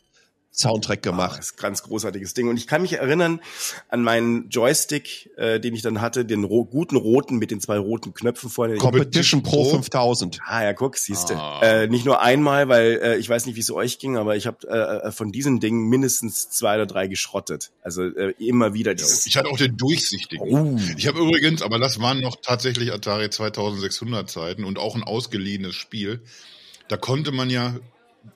[0.57, 1.39] Soundtrack Ah, gemacht.
[1.39, 2.49] das ist ein ganz großartiges Ding.
[2.49, 3.41] Und ich kann mich erinnern
[3.89, 7.77] an meinen Joystick, äh, den ich dann hatte, den ro guten roten mit den zwei
[7.77, 8.77] roten Knöpfen vorne.
[8.77, 9.71] Competition Pro Pro?
[9.71, 10.39] 5000.
[10.47, 11.37] Ah ja, guck, siehste.
[11.37, 11.61] Ah.
[11.63, 14.47] Äh, nicht nur einmal, weil äh, ich weiß nicht, wie es euch ging, aber ich
[14.47, 17.73] habe äh, von diesen Dingen mindestens zwei oder drei geschrottet.
[17.83, 19.27] Also äh, immer wieder dieses.
[19.27, 20.49] Ich hatte auch den durchsichtigen.
[20.49, 20.79] Oh.
[20.97, 25.75] Ich habe übrigens, aber das waren noch tatsächlich Atari 2600 Zeiten und auch ein ausgeliehenes
[25.75, 26.23] Spiel.
[26.89, 27.75] Da konnte man ja,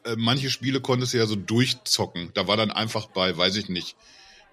[0.05, 2.31] äh, manche Spiele konntest du ja so durchzocken.
[2.35, 3.96] Da war dann einfach bei, weiß ich nicht,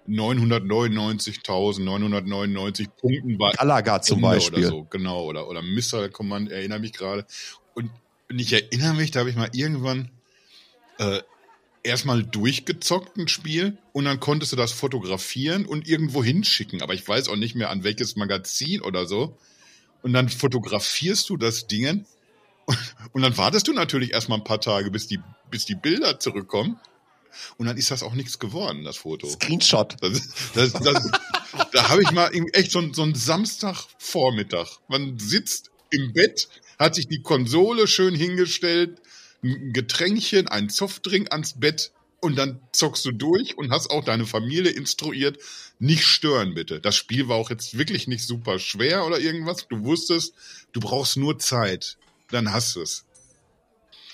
[0.08, 4.58] 999.999 Punkten bei Galaga zum Ende Beispiel.
[4.58, 5.24] Oder so, genau.
[5.24, 7.24] Oder, oder Missile Command, erinnere mich gerade.
[7.74, 7.90] Und,
[8.30, 10.10] und ich erinnere mich, da habe ich mal irgendwann
[10.98, 11.22] äh,
[11.82, 16.82] erstmal durchgezockt ein Spiel und dann konntest du das fotografieren und irgendwo hinschicken.
[16.82, 19.38] Aber ich weiß auch nicht mehr an welches Magazin oder so.
[20.02, 22.06] Und dann fotografierst du das Ding
[23.12, 26.78] Und dann wartest du natürlich erstmal ein paar Tage, bis die, bis die Bilder zurückkommen.
[27.58, 29.28] Und dann ist das auch nichts geworden, das Foto.
[29.28, 29.96] Screenshot.
[30.00, 31.10] Das, das, das,
[31.72, 34.78] da habe ich mal echt so, so einen Samstagvormittag.
[34.88, 36.48] Man sitzt im Bett,
[36.78, 39.00] hat sich die Konsole schön hingestellt,
[39.42, 44.26] ein Getränkchen, ein Softdrink ans Bett und dann zockst du durch und hast auch deine
[44.26, 45.38] Familie instruiert,
[45.78, 46.80] nicht stören bitte.
[46.80, 49.68] Das Spiel war auch jetzt wirklich nicht super schwer oder irgendwas.
[49.68, 50.34] Du wusstest,
[50.72, 51.98] du brauchst nur Zeit.
[52.30, 53.04] Dann hast du es.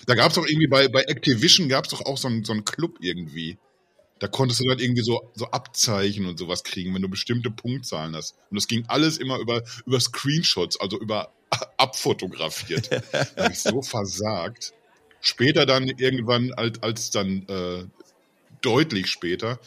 [0.06, 2.52] Da gab es doch irgendwie bei, bei Activision gab es doch auch so einen, so
[2.52, 3.58] einen Club irgendwie.
[4.18, 8.14] Da konntest du dann irgendwie so, so Abzeichen und sowas kriegen, wenn du bestimmte Punktzahlen
[8.14, 8.36] hast.
[8.50, 11.32] Und das ging alles immer über, über Screenshots, also über
[11.76, 12.90] abfotografiert.
[12.92, 14.72] da habe ich so versagt.
[15.20, 17.84] Später dann irgendwann, als, als dann äh,
[18.60, 19.60] deutlich später,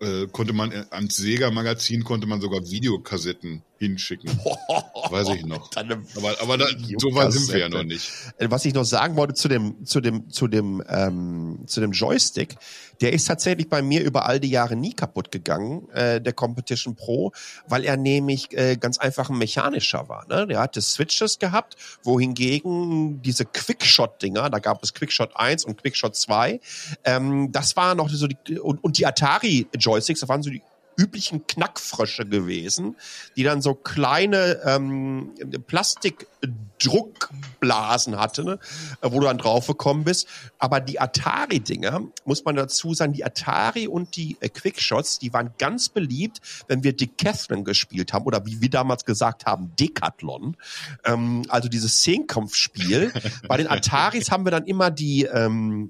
[0.00, 4.30] äh, konnte man äh, ans Sega-Magazin konnte man sogar Videokassetten hinschicken.
[5.10, 5.70] Weiß ich noch.
[5.76, 6.66] Aber, aber da,
[6.98, 8.10] so weit sind wir ja noch nicht.
[8.38, 12.56] Was ich noch sagen wollte zu dem, zu dem, zu dem, ähm, zu dem Joystick,
[13.00, 16.94] der ist tatsächlich bei mir über all die Jahre nie kaputt gegangen, äh, der Competition
[16.94, 17.32] Pro,
[17.66, 20.26] weil er nämlich äh, ganz einfach ein mechanischer war.
[20.28, 20.46] Ne?
[20.46, 26.60] Der hatte Switches gehabt, wohingegen diese Quickshot-Dinger, da gab es Quickshot 1 und Quickshot 2,
[27.04, 30.62] ähm, das war noch so die, und, und die Atari-Joysticks, das waren so die
[30.96, 32.96] üblichen Knackfrösche gewesen,
[33.36, 35.32] die dann so kleine ähm,
[35.66, 38.58] Plastikdruckblasen hatte, ne,
[39.02, 40.28] wo du dann draufgekommen bist.
[40.58, 45.54] Aber die Atari-Dinger, muss man dazu sagen, die Atari und die äh, Quickshots, die waren
[45.58, 50.56] ganz beliebt, wenn wir Decathlon gespielt haben oder wie wir damals gesagt haben, Decathlon.
[51.04, 53.12] Ähm, also dieses Zehnkampfspiel.
[53.48, 55.88] Bei den Ataris haben wir dann immer die ähm, äh,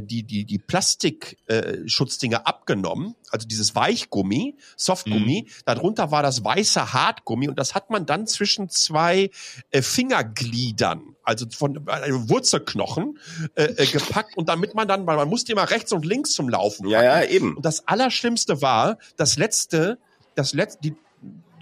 [0.00, 5.46] die, die, die Plastikschutzdinge äh, abgenommen, also dieses Weichgummi, Softgummi.
[5.46, 5.52] Mhm.
[5.64, 9.30] Darunter war das weiße Hartgummi und das hat man dann zwischen zwei
[9.70, 13.18] äh, Fingergliedern, also von äh, Wurzelknochen,
[13.54, 16.48] äh, äh, gepackt und damit man dann, weil man musste immer rechts und links zum
[16.48, 16.88] Laufen.
[16.88, 17.56] Ja, ja, eben.
[17.56, 19.98] Und das Allerschlimmste war, das letzte,
[20.34, 20.96] das letzte, die,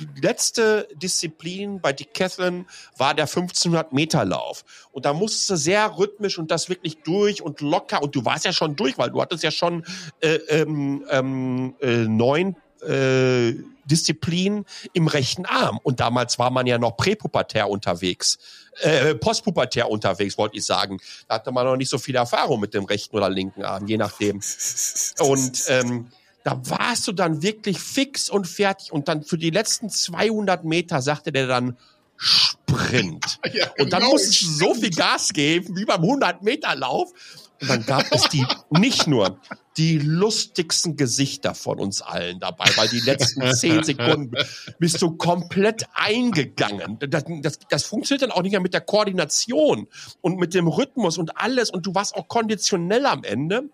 [0.01, 4.65] die letzte Disziplin bei Decathlon war der 1500 Meter Lauf.
[4.93, 8.03] Und da musste sehr rhythmisch und das wirklich durch und locker.
[8.03, 9.85] Und du warst ja schon durch, weil du hattest ja schon
[10.21, 15.79] äh, ähm, ähm, äh, neun äh, Disziplin im rechten Arm.
[15.83, 18.39] Und damals war man ja noch präpubertär unterwegs,
[18.81, 20.99] äh, postpubertär unterwegs, wollte ich sagen.
[21.29, 23.97] Da hatte man noch nicht so viel Erfahrung mit dem rechten oder linken Arm, je
[23.97, 24.41] nachdem.
[25.21, 26.09] Und ähm,
[26.45, 31.03] da warst du dann wirklich fix und fertig und dann für die letzten 200 Meter
[31.03, 31.77] sagte der dann
[32.17, 33.39] Sprint.
[33.53, 33.85] Ja, genau.
[33.85, 37.13] Und dann genau, musstest du so viel Gas geben wie beim 100 Meter Lauf.
[37.61, 39.39] Und dann gab es die nicht nur
[39.77, 44.37] die lustigsten Gesichter von uns allen dabei, weil die letzten zehn Sekunden
[44.79, 46.99] bist du komplett eingegangen.
[47.01, 49.89] Das, das, das funktioniert dann auch nicht mehr mit der Koordination
[50.21, 53.71] und mit dem Rhythmus und alles und du warst auch konditionell am Ende.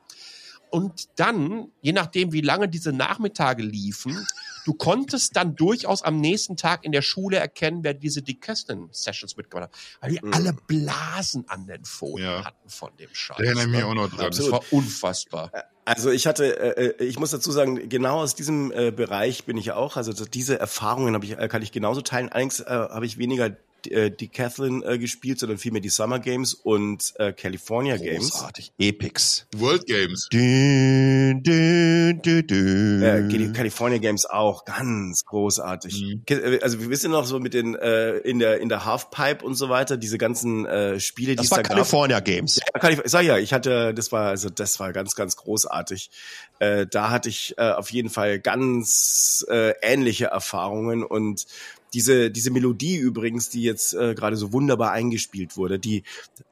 [0.70, 4.26] Und dann, je nachdem, wie lange diese Nachmittage liefen,
[4.64, 9.70] du konntest dann durchaus am nächsten Tag in der Schule erkennen, wer diese Decathlon-Sessions mitgemacht
[9.70, 9.78] hat.
[10.00, 10.32] Weil die mhm.
[10.32, 12.44] alle Blasen an den Folien ja.
[12.44, 13.36] hatten von dem Scheiß.
[13.38, 14.30] Der erinnere mich auch noch dran.
[14.30, 15.52] Das war unfassbar.
[15.84, 19.56] Also ich hatte, äh, äh, ich muss dazu sagen, genau aus diesem äh, Bereich bin
[19.56, 19.96] ich auch.
[19.96, 22.28] Also diese Erfahrungen habe ich, äh, kann ich genauso teilen.
[22.28, 27.14] Allerdings äh, habe ich weniger äh, Decathlon äh, gespielt, sondern vielmehr die Summer Games und
[27.18, 28.30] äh, California Games.
[28.30, 28.72] Großartig.
[28.78, 29.46] Epics.
[29.56, 30.28] World Games.
[30.32, 33.02] Dün, dün, dün, dün.
[33.02, 36.02] Äh, die California Games auch ganz großartig.
[36.02, 36.22] Mhm.
[36.28, 39.54] Äh, also wir wissen noch so mit den äh, in der in der Halfpipe und
[39.54, 42.24] so weiter diese ganzen äh, Spiele, die es da California gab.
[42.24, 42.60] Games.
[42.82, 46.10] Ja, ich sag ja, ich hatte, das war also das war ganz ganz großartig.
[46.58, 51.46] Äh, da hatte ich äh, auf jeden Fall ganz äh, ähnliche Erfahrungen und
[51.94, 56.02] diese, diese Melodie übrigens, die jetzt äh, gerade so wunderbar eingespielt wurde, die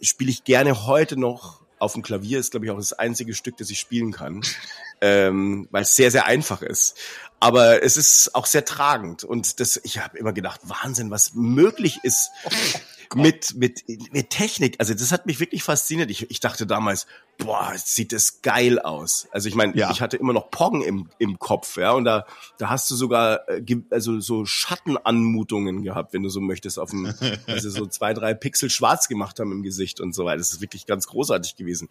[0.00, 2.38] spiele ich gerne heute noch auf dem Klavier.
[2.38, 4.42] Ist, glaube ich, auch das einzige Stück, das ich spielen kann,
[5.00, 6.96] ähm, weil es sehr, sehr einfach ist.
[7.40, 9.22] Aber es ist auch sehr tragend.
[9.24, 12.30] Und das, ich habe immer gedacht, Wahnsinn, was möglich ist
[13.14, 14.76] mit, mit, mit Technik.
[14.78, 16.10] Also das hat mich wirklich fasziniert.
[16.10, 17.06] Ich, ich dachte damals,
[17.38, 19.28] boah, sieht das geil aus.
[19.30, 19.90] Also ich meine, ja.
[19.90, 22.26] ich hatte immer noch Pong im, im Kopf, ja, und da,
[22.58, 27.12] da hast du sogar äh, also so Schattenanmutungen gehabt, wenn du so möchtest, auf dem,
[27.46, 30.38] also so zwei, drei Pixel schwarz gemacht haben im Gesicht und so weiter.
[30.38, 31.88] Das ist wirklich ganz großartig gewesen.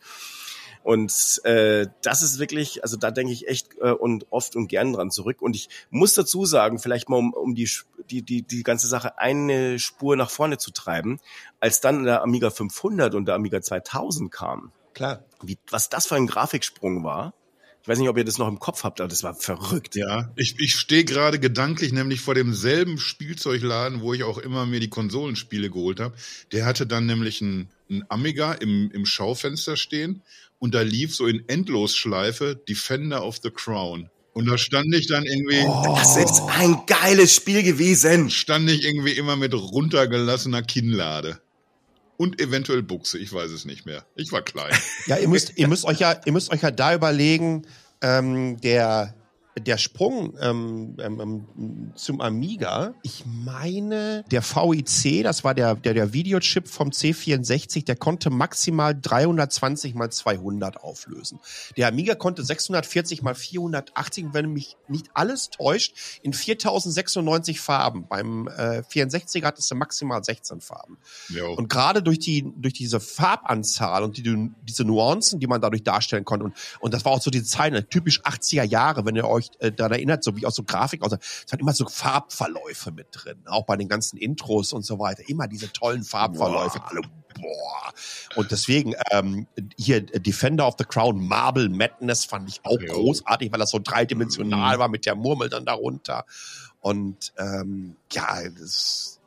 [0.83, 4.93] Und äh, das ist wirklich, also da denke ich echt äh, und oft und gern
[4.93, 5.41] dran zurück.
[5.41, 7.69] Und ich muss dazu sagen, vielleicht mal um, um die,
[8.09, 11.19] die, die, die ganze Sache eine Spur nach vorne zu treiben,
[11.61, 14.73] als dann der Amiga 500 und der Amiga 2000 kam.
[14.93, 15.23] Klar.
[15.41, 17.33] Wie, was das für ein Grafiksprung war.
[17.81, 19.95] Ich weiß nicht, ob ihr das noch im Kopf habt, aber das war verrückt.
[19.95, 24.79] Ja, ich, ich stehe gerade gedanklich nämlich vor demselben Spielzeugladen, wo ich auch immer mir
[24.79, 26.15] die Konsolenspiele geholt habe.
[26.53, 30.21] Der hatte dann nämlich ein ein Amiga im, im Schaufenster stehen
[30.59, 34.09] und da lief so in Endlosschleife Defender of the Crown.
[34.33, 35.61] Und da stand ich dann irgendwie.
[35.67, 38.29] Oh, das ist ein geiles Spiel gewesen.
[38.31, 41.39] Stand ich irgendwie immer mit runtergelassener Kinnlade.
[42.17, 44.05] Und eventuell Buchse, ich weiß es nicht mehr.
[44.15, 44.73] Ich war klein.
[45.05, 47.67] Ja, ihr müsst, ihr müsst euch ja, ihr müsst euch ja da überlegen,
[48.01, 49.13] ähm, der
[49.59, 55.93] der Sprung ähm, ähm, ähm zum Amiga, ich meine, der VIC, das war der, der,
[55.93, 61.39] der Videochip vom C64, der konnte maximal 320 mal 200 auflösen.
[61.77, 68.07] Der Amiga konnte 640 mal 480, wenn mich nicht alles täuscht, in 4096 Farben.
[68.07, 70.97] Beim äh, 64 hattest du maximal 16 Farben.
[71.29, 71.53] Jo.
[71.53, 76.25] Und gerade durch die durch diese Farbanzahl und die, diese Nuancen, die man dadurch darstellen
[76.25, 79.27] konnte und, und das war auch so die Zeit, ne, typisch 80er Jahre, wenn ihr
[79.27, 81.11] euch euch äh, daran erinnert, so wie auch so Grafik aus.
[81.45, 85.27] Es hat immer so Farbverläufe mit drin, auch bei den ganzen Intros und so weiter.
[85.27, 86.79] Immer diese tollen Farbverläufe.
[86.79, 86.89] Boah.
[86.89, 87.01] Alle,
[87.33, 87.93] boah.
[88.35, 92.93] Und deswegen ähm, hier Defender of the Crown Marble Madness fand ich auch ja.
[92.93, 94.79] großartig, weil das so dreidimensional mhm.
[94.79, 96.25] war mit der Murmel dann darunter.
[96.79, 99.19] Und ähm, ja, das,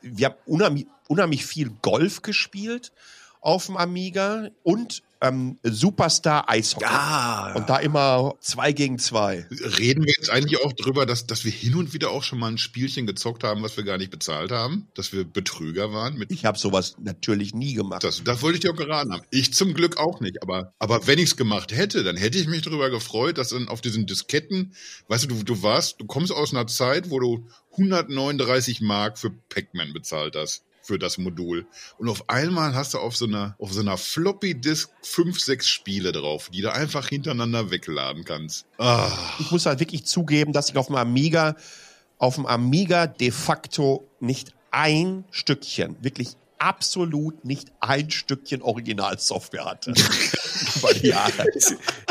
[0.00, 2.92] wir haben unheimlich, unheimlich viel Golf gespielt
[3.40, 6.84] auf dem Amiga und ähm, Superstar Eishockey.
[6.84, 7.52] Ja.
[7.54, 9.46] Und da immer zwei gegen zwei.
[9.78, 12.48] Reden wir jetzt eigentlich auch drüber, dass, dass wir hin und wieder auch schon mal
[12.48, 14.88] ein Spielchen gezockt haben, was wir gar nicht bezahlt haben?
[14.94, 16.16] Dass wir Betrüger waren?
[16.16, 18.02] Mit ich habe sowas natürlich nie gemacht.
[18.02, 19.22] Das, das wollte ich dir auch geraten haben.
[19.30, 20.42] Ich zum Glück auch nicht.
[20.42, 23.68] Aber, aber wenn ich es gemacht hätte, dann hätte ich mich darüber gefreut, dass dann
[23.68, 24.74] auf diesen Disketten,
[25.08, 29.30] weißt du, du, du warst, du kommst aus einer Zeit, wo du 139 Mark für
[29.30, 31.66] Pac-Man bezahlt hast für das Modul.
[31.98, 35.68] Und auf einmal hast du auf so einer, auf so einer Floppy Disk fünf, sechs
[35.68, 38.66] Spiele drauf, die du einfach hintereinander wegladen kannst.
[38.78, 39.10] Ah.
[39.38, 41.56] Ich muss halt wirklich zugeben, dass ich auf dem Amiga,
[42.18, 49.92] auf dem Amiga de facto nicht ein Stückchen, wirklich absolut nicht ein Stückchen Originalsoftware hatte.
[50.76, 51.46] Über die Jahre.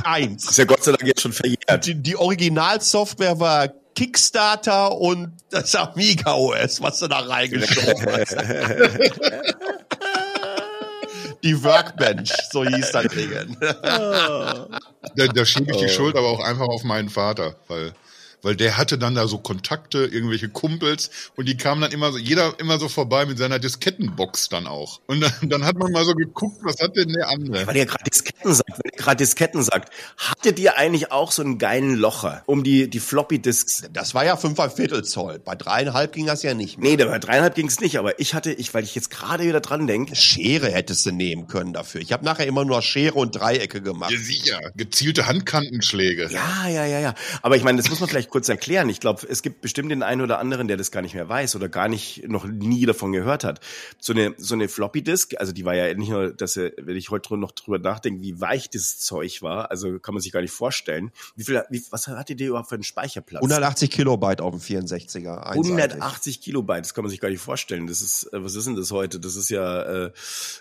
[0.04, 0.50] Eins.
[0.50, 1.86] Ist ja Gott sei Dank jetzt schon verjährt.
[1.86, 3.70] Die, die Originalsoftware war
[4.00, 8.32] Kickstarter und das Amiga OS, was du da reingeschoben hast.
[11.44, 13.58] die Workbench, so hieß das Ding.
[13.60, 14.70] da,
[15.16, 17.92] da schiebe ich die Schuld aber auch einfach auf meinen Vater, weil
[18.42, 22.18] weil der hatte dann da so Kontakte, irgendwelche Kumpels und die kamen dann immer so,
[22.18, 25.02] jeder immer so vorbei mit seiner Diskettenbox dann auch.
[25.08, 27.68] Und dann, dann hat man mal so geguckt, was hat denn der andere?
[27.68, 31.42] Weil ihr gerade Disketten sagt, wenn ihr gerade Disketten sagt, hattet ihr eigentlich auch so
[31.42, 33.84] einen geilen Locher um die, die Floppy Disks?
[33.94, 35.40] Das war ja fünfer Viertel Zoll.
[35.40, 36.92] Bei dreieinhalb ging das ja nicht mehr.
[36.92, 39.62] Nee, bei dreieinhalb ging es nicht, aber ich hatte, ich, weil ich jetzt gerade wieder
[39.62, 40.16] dran denke.
[40.16, 42.02] Schere hättest du nehmen können dafür.
[42.02, 44.12] Ich habe nachher immer nur Schere und Dreiecke gemacht.
[44.12, 44.60] Ja, sicher.
[44.76, 46.30] Gezielte Handkantenschläge.
[46.32, 47.14] Ja, ja, ja, ja.
[47.42, 48.90] Aber ich meine, das muss man vielleicht kurz erklären.
[48.90, 51.56] Ich glaube, es gibt bestimmt den einen oder anderen, der das gar nicht mehr weiß
[51.56, 53.60] oder gar nicht noch nie davon gehört hat.
[54.00, 57.10] So eine so eine Floppy Disk, also die war ja nicht nur, dass wenn ich
[57.10, 60.52] heute noch drüber nachdenke, wie weich das Zeug war, also kann man sich gar nicht
[60.52, 61.12] vorstellen.
[61.36, 63.42] Wie viel, wie, was hatte die überhaupt für einen Speicherplatz?
[63.42, 65.44] 180 Kilobyte auf dem 64er.
[65.44, 67.88] 180 Kilobyte, das kann man sich gar nicht vorstellen.
[67.88, 69.20] Das ist, äh, was ist denn das heute?
[69.20, 70.12] Das ist ja, äh,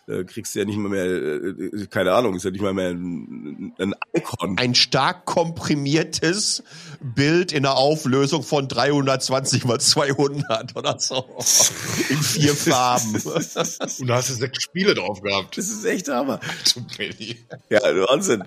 [0.07, 2.91] äh, kriegst du ja nicht mal mehr, äh, keine Ahnung, ist ja nicht mal mehr
[2.91, 4.57] ein, ein Icon.
[4.59, 6.63] Ein stark komprimiertes
[7.01, 11.25] Bild in der Auflösung von 320 mal 200 oder so.
[12.09, 13.17] In vier Farben.
[13.17, 15.59] Und da hast du sechs Spiele drauf gehabt.
[15.59, 16.39] Das ist echt Hammer.
[17.69, 18.45] ja, Wahnsinn.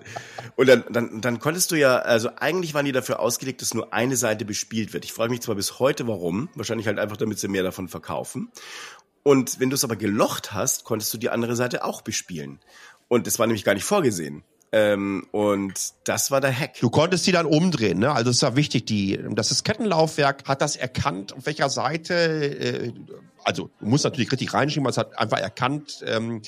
[0.55, 3.93] Und dann, dann, dann konntest du ja, also eigentlich waren die dafür ausgelegt, dass nur
[3.93, 5.03] eine Seite bespielt wird.
[5.03, 6.47] Ich frage mich zwar bis heute, warum.
[6.55, 8.49] Wahrscheinlich halt einfach, damit sie mehr davon verkaufen.
[9.23, 12.61] Und wenn du es aber gelocht hast, konntest du die andere Seite auch bespielen.
[13.09, 14.45] Und das war nämlich gar nicht vorgesehen.
[14.73, 15.73] Ähm, und
[16.05, 16.79] das war der Hack.
[16.79, 18.11] Du konntest die dann umdrehen, ne?
[18.13, 22.93] Also ist ja wichtig, die, das Diskettenlaufwerk hat das erkannt, auf welcher Seite, äh,
[23.43, 26.41] also du musst natürlich richtig reinschieben, es hat einfach erkannt, ähm,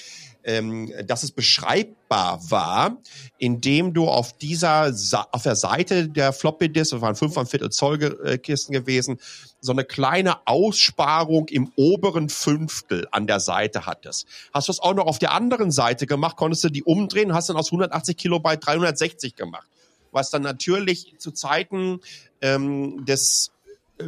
[0.44, 2.98] ähm, dass es beschreibbar war,
[3.38, 4.94] indem du auf dieser
[5.32, 9.20] auf der Seite der Floppy Disk, das waren fünfeinviertel Zoll äh, Kisten gewesen,
[9.62, 14.28] so eine kleine Aussparung im oberen Fünftel an der Seite hattest.
[14.54, 17.50] Hast du es auch noch auf der anderen Seite gemacht, konntest du die umdrehen, hast
[17.50, 19.68] dann aus 180 Kilobyte 360 gemacht.
[20.12, 22.00] Was dann natürlich zu Zeiten
[22.42, 23.52] ähm, des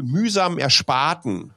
[0.01, 1.53] mühsam Ersparten,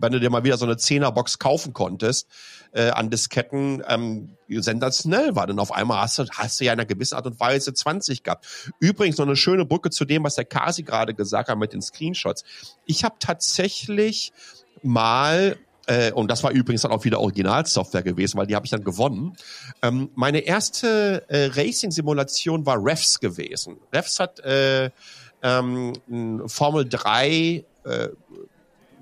[0.00, 2.28] wenn du dir mal wieder so eine Zehnerbox kaufen konntest,
[2.72, 5.46] äh, an Disketten ähm, sensationell war.
[5.46, 8.22] Denn auf einmal hast du, hast du ja in einer gewissen Art und Weise 20
[8.22, 8.46] gehabt.
[8.80, 11.82] Übrigens noch eine schöne Brücke zu dem, was der Kasi gerade gesagt hat mit den
[11.82, 12.44] Screenshots.
[12.84, 14.32] Ich habe tatsächlich
[14.82, 18.70] mal äh, und das war übrigens dann auch wieder Originalsoftware gewesen, weil die habe ich
[18.70, 19.36] dann gewonnen.
[19.82, 23.78] Ähm, meine erste äh, Racing-Simulation war Refs gewesen.
[23.92, 24.90] Refs hat äh,
[25.42, 25.94] ähm,
[26.46, 28.08] Formel 3 äh,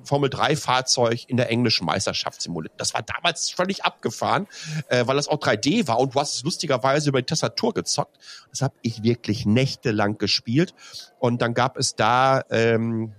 [0.04, 2.74] Formel-3-Fahrzeug in der englischen Meisterschaft simuliert.
[2.76, 4.46] Das war damals völlig abgefahren,
[4.88, 8.18] äh, weil das auch 3D war und du hast es lustigerweise über die Tastatur gezockt.
[8.50, 10.74] Das habe ich wirklich nächtelang gespielt.
[11.18, 13.12] Und dann gab es da ähm,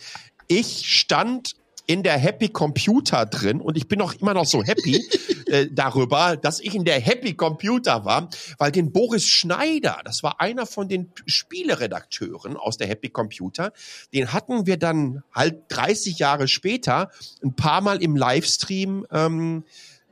[0.47, 5.03] ich stand in der Happy Computer drin und ich bin auch immer noch so happy
[5.47, 10.41] äh, darüber, dass ich in der Happy Computer war, weil den Boris Schneider, das war
[10.41, 13.71] einer von den Spieleredakteuren aus der Happy Computer,
[14.13, 17.09] den hatten wir dann halt 30 Jahre später
[17.41, 19.63] ein paar Mal im Livestream ähm,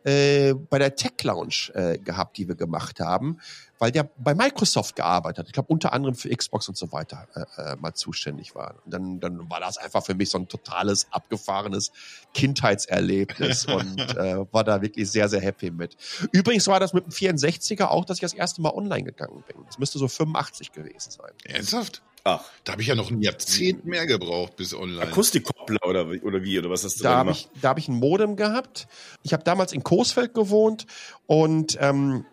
[0.06, 3.40] äh, bei der Tech Lounge äh, gehabt, die wir gemacht haben,
[3.80, 5.48] weil der bei Microsoft gearbeitet hat.
[5.48, 8.76] Ich glaube, unter anderem für Xbox und so weiter äh, äh, mal zuständig war.
[8.86, 11.92] Und dann, dann war das einfach für mich so ein totales, abgefahrenes
[12.34, 15.98] Kindheitserlebnis und äh, war da wirklich sehr, sehr happy mit.
[16.32, 19.66] Übrigens war das mit dem 64er auch, dass ich das erste Mal online gegangen bin.
[19.66, 21.32] Das müsste so 85 gewesen sein.
[21.46, 22.04] Ernsthaft?
[22.28, 22.44] Ach.
[22.64, 25.00] Da habe ich ja noch ein Jahrzehnt mehr gebraucht bis online.
[25.04, 26.58] Akustikkoppler oder, oder wie?
[26.58, 28.88] Oder was hast du da, da hab ich, Da habe ich ein Modem gehabt.
[29.22, 30.88] Ich habe damals in Coesfeld gewohnt
[31.28, 32.26] und ähm,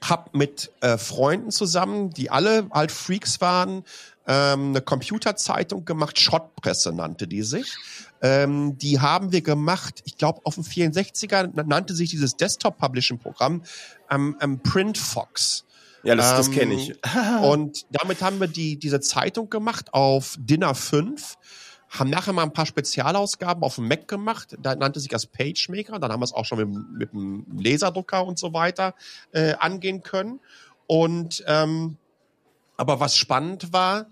[0.00, 3.82] habe mit äh, Freunden zusammen, die alle halt Freaks waren,
[4.28, 7.74] ähm, eine Computerzeitung gemacht, Schrottpresse nannte die sich.
[8.22, 13.62] Ähm, die haben wir gemacht, ich glaube auf dem 64er nannte sich dieses Desktop-Publishing-Programm
[14.08, 15.64] ähm, ähm, Print Fox.
[16.02, 16.90] Ja, das, das kenne ich.
[16.90, 21.36] Ähm, und damit haben wir die, diese Zeitung gemacht auf Dinner 5
[21.88, 24.56] haben nachher mal ein paar Spezialausgaben auf dem Mac gemacht.
[24.60, 25.98] Da nannte sich das PageMaker.
[25.98, 28.94] Dann haben wir es auch schon mit, mit dem Laserdrucker und so weiter
[29.32, 30.40] äh, angehen können.
[30.86, 31.96] Und ähm,
[32.76, 34.06] aber was spannend war,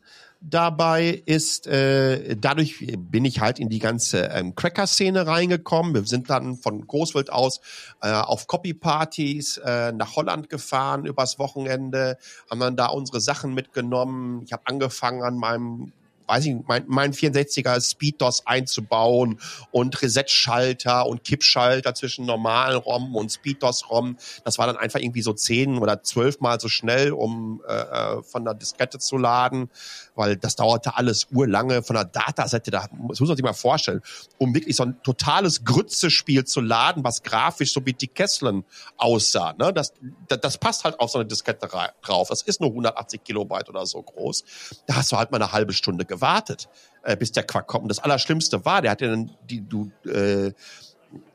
[0.49, 5.95] dabei ist, äh, dadurch bin ich halt in die ganze ähm, Cracker-Szene reingekommen.
[5.95, 7.61] Wir sind dann von Großwild aus
[8.03, 12.19] äh, auf Copy-Partys äh, nach Holland gefahren übers Wochenende,
[12.51, 14.43] haben dann da unsere Sachen mitgenommen.
[14.45, 15.93] Ich habe angefangen an meinem
[16.27, 23.31] weiß ich, mein, mein 64er Speed-DOS einzubauen und Reset-Schalter und Kippschalter zwischen normalen ROM und
[23.31, 24.17] Speed-DOS-ROM.
[24.45, 28.45] Das war dann einfach irgendwie so zehn oder zwölfmal so schnell, um äh, äh, von
[28.45, 29.71] der Diskette zu laden,
[30.15, 32.71] weil das dauerte alles urlange von der Datasette.
[32.71, 34.01] Da, das muss man sich mal vorstellen,
[34.39, 38.65] um wirklich so ein totales Grütze-Spiel zu laden, was grafisch so wie die Kesslen
[38.97, 39.55] aussah.
[39.59, 39.73] Ne?
[39.73, 39.93] Das,
[40.29, 41.69] das, das passt halt auf so eine Diskette
[42.03, 42.29] drauf.
[42.29, 44.45] Das ist nur 180 Kilobyte oder so groß.
[44.87, 46.69] Da hast du halt mal eine halbe Stunde gewartet,
[47.03, 47.83] äh, bis der Quack kommt.
[47.83, 50.53] Und das Allerschlimmste war, der hat ja dann die, du, äh,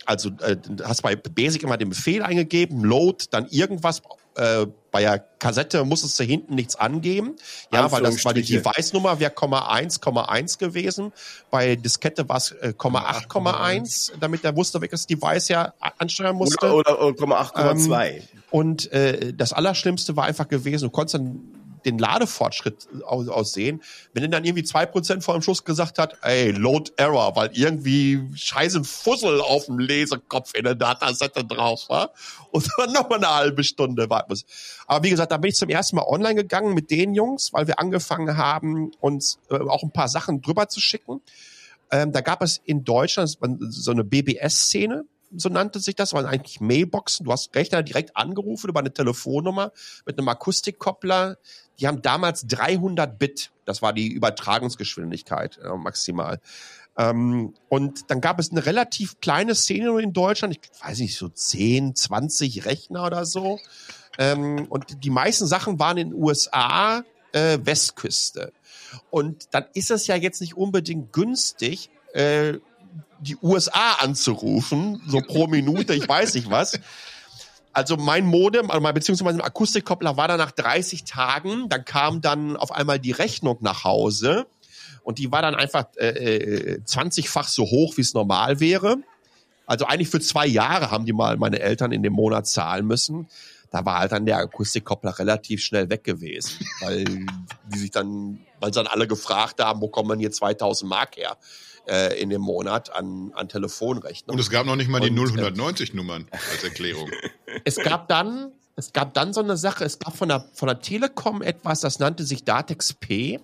[0.05, 4.01] also äh, hast bei Basic immer den Befehl eingegeben, Load, dann irgendwas.
[4.35, 7.35] Äh, bei der Kassette musstest du hinten nichts angeben.
[7.71, 11.11] Ja, weil das war die Device-Nummer, wäre 1,1,1 gewesen.
[11.51, 16.73] Bei Diskette war es äh, 8,1, damit der wusste, welches Device er ansteuern musste.
[16.73, 18.07] Oder, oder, oder 8,2.
[18.07, 23.81] Ähm, und äh, das Allerschlimmste war einfach gewesen, du konntest dann den Ladefortschritt aus, aussehen,
[24.13, 27.51] wenn er dann irgendwie zwei Prozent vor dem Schluss gesagt hat, ey, Load Error, weil
[27.53, 32.11] irgendwie scheißen Fussel auf dem Lesekopf in der Datasette drauf war
[32.51, 34.45] und dann nochmal eine halbe Stunde warten muss.
[34.87, 37.67] Aber wie gesagt, da bin ich zum ersten Mal online gegangen mit den Jungs, weil
[37.67, 41.21] wir angefangen haben, uns äh, auch ein paar Sachen drüber zu schicken.
[41.91, 43.37] Ähm, da gab es in Deutschland
[43.69, 47.25] so eine BBS-Szene, so nannte sich das, waren eigentlich Mailboxen.
[47.25, 49.71] Du hast Rechner direkt angerufen über eine Telefonnummer
[50.05, 51.37] mit einem Akustikkoppler.
[51.79, 56.39] Die haben damals 300 Bit, das war die Übertragungsgeschwindigkeit äh, maximal.
[56.97, 61.29] Ähm, und dann gab es eine relativ kleine Szene in Deutschland, ich weiß nicht, so
[61.29, 63.59] 10, 20 Rechner oder so.
[64.17, 68.51] Ähm, und die meisten Sachen waren in den USA äh, Westküste.
[69.09, 72.55] Und dann ist es ja jetzt nicht unbedingt günstig, äh,
[73.21, 76.79] die USA anzurufen, so pro Minute, ich weiß nicht was.
[77.73, 82.57] Also mein Modem, also beziehungsweise mein Akustikkoppler war dann nach 30 Tagen, dann kam dann
[82.57, 84.47] auf einmal die Rechnung nach Hause
[85.03, 88.97] und die war dann einfach äh, 20-fach äh, so hoch, wie es normal wäre.
[89.65, 93.27] Also eigentlich für zwei Jahre haben die mal meine Eltern in dem Monat zahlen müssen.
[93.71, 98.73] Da war halt dann der Akustikkoppler relativ schnell weg gewesen, weil die sich dann, weil
[98.73, 101.37] sie dann alle gefragt haben, wo kommen denn hier 2000 Mark her?
[101.87, 104.35] Äh, in dem Monat an, an Telefonrechnung.
[104.35, 107.09] Und es gab noch nicht mal die 090 Nummern als Erklärung.
[107.65, 110.79] es gab dann, es gab dann so eine Sache, es gab von der, von der
[110.79, 113.39] Telekom etwas, das nannte sich Datex P.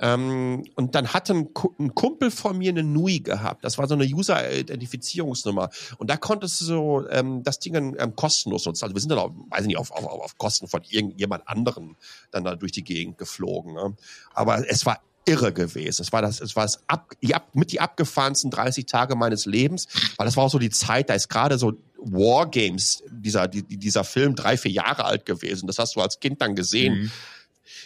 [0.00, 1.48] Ähm, und dann hatte ein,
[1.78, 3.64] ein, Kumpel von mir eine NUI gehabt.
[3.64, 5.70] Das war so eine User-Identifizierungsnummer.
[5.98, 8.84] Und da konntest du so ähm, das Ding ähm, kostenlos nutzen.
[8.84, 11.96] Also wir sind dann auch, weiß nicht, auf, auf, auf Kosten von irgendjemand anderen
[12.30, 13.74] dann da durch die Gegend geflogen.
[13.74, 13.96] Ne?
[14.34, 16.02] Aber es war irre gewesen.
[16.02, 19.46] Es war das, es war das ab, die ab, mit die abgefahrensten 30 Tage meines
[19.46, 23.62] Lebens, weil das war auch so die Zeit, da ist gerade so Wargames, dieser, die,
[23.62, 25.66] dieser Film drei, vier Jahre alt gewesen.
[25.66, 27.02] Das hast du als Kind dann gesehen.
[27.02, 27.12] Mhm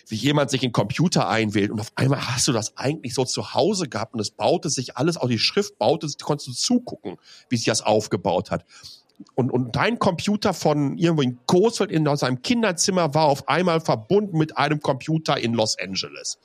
[0.09, 3.55] wie jemand sich in Computer einwählt und auf einmal hast du das eigentlich so zu
[3.55, 7.17] Hause gehabt und es baute sich alles, auch die Schrift baute sich, konntest du zugucken,
[7.49, 8.65] wie sich das aufgebaut hat.
[9.35, 14.39] Und, und dein Computer von irgendwo in Coesfeld in seinem Kinderzimmer war auf einmal verbunden
[14.39, 16.39] mit einem Computer in Los Angeles.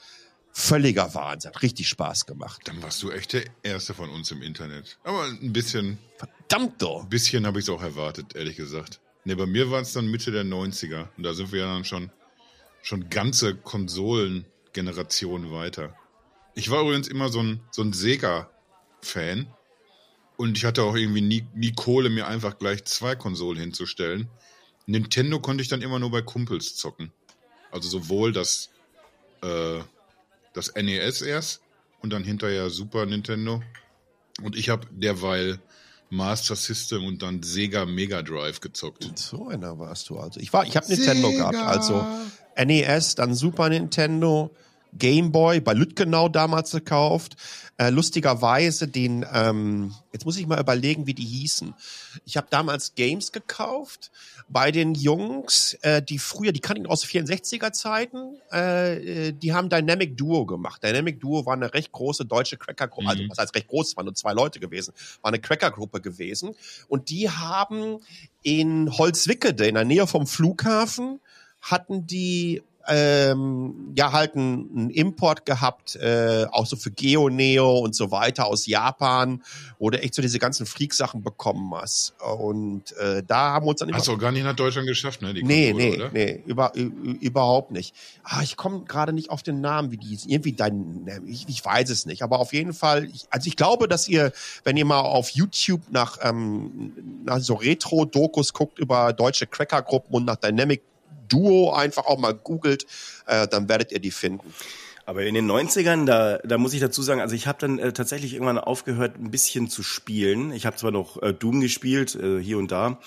[0.60, 1.52] Völliger Wahnsinn.
[1.62, 2.62] Richtig Spaß gemacht.
[2.66, 4.98] Dann warst du echt der Erste von uns im Internet.
[5.04, 6.00] Aber ein bisschen.
[6.18, 7.04] Verdammt doch.
[7.04, 9.00] Ein bisschen habe ich es auch erwartet, ehrlich gesagt.
[9.24, 11.10] Ne, bei mir waren es dann Mitte der 90er.
[11.16, 12.10] Und da sind wir ja dann schon
[12.82, 15.96] schon ganze Konsolengenerationen weiter.
[16.56, 19.46] Ich war übrigens immer so ein, so ein Sega-Fan.
[20.38, 24.28] Und ich hatte auch irgendwie nie, nie Kohle, mir einfach gleich zwei Konsolen hinzustellen.
[24.88, 27.12] Nintendo konnte ich dann immer nur bei Kumpels zocken.
[27.70, 28.72] Also sowohl das,
[29.44, 29.82] äh,
[30.54, 31.62] das NES erst
[32.02, 33.62] und dann hinterher Super Nintendo.
[34.44, 35.60] Und ich habe derweil
[36.10, 39.18] Master System und dann Sega Mega Drive gezockt.
[39.18, 40.40] So einer warst du also.
[40.40, 42.06] Ich war, ich habe Nintendo gehabt, also
[42.58, 44.52] NES, dann Super Nintendo,
[44.98, 47.36] Game Boy bei Lütgenau damals gekauft.
[47.78, 51.76] Äh, lustigerweise den, ähm, jetzt muss ich mal überlegen, wie die hießen.
[52.26, 54.12] Ich habe damals Games gekauft
[54.50, 59.70] bei den Jungs, äh, die früher, die kannten aus 64er Zeiten, äh, äh, die haben
[59.70, 60.84] Dynamic Duo gemacht.
[60.84, 63.30] Dynamic Duo war eine recht große deutsche Cracker-Gruppe, also mhm.
[63.30, 66.56] also was heißt recht groß, es waren nur zwei Leute gewesen, war eine Cracker-Gruppe gewesen.
[66.88, 68.00] Und die haben
[68.42, 71.20] in Holzwickede, in der Nähe vom Flughafen,
[71.62, 78.12] hatten die ähm, ja halt einen Import gehabt, äh, auch so für Geoneo und so
[78.12, 79.44] weiter aus Japan,
[79.80, 82.14] wo du echt so diese ganzen Freak-Sachen bekommen hast.
[82.22, 83.98] Und äh, da haben wir uns dann immer...
[83.98, 85.34] Hast du gar nicht nach Deutschland geschafft, ne?
[85.34, 86.12] Die nee, Konsole, nee, oder?
[86.12, 87.94] nee, über, überhaupt nicht.
[88.24, 91.64] Ah, ich komme gerade nicht auf den Namen, wie die irgendwie dein, ne, ich, ich
[91.64, 94.32] weiß es nicht, aber auf jeden Fall, ich, also ich glaube, dass ihr,
[94.64, 100.26] wenn ihr mal auf YouTube nach, ähm, nach so Retro-Dokus guckt über deutsche Cracker-Gruppen und
[100.26, 100.82] nach Dynamic
[101.28, 102.86] Duo einfach auch mal googelt,
[103.26, 104.54] äh, dann werdet ihr die finden.
[105.06, 107.94] Aber in den 90ern, da, da muss ich dazu sagen, also ich habe dann äh,
[107.94, 110.52] tatsächlich irgendwann aufgehört, ein bisschen zu spielen.
[110.52, 113.00] Ich habe zwar noch äh, Doom gespielt, äh, hier und da,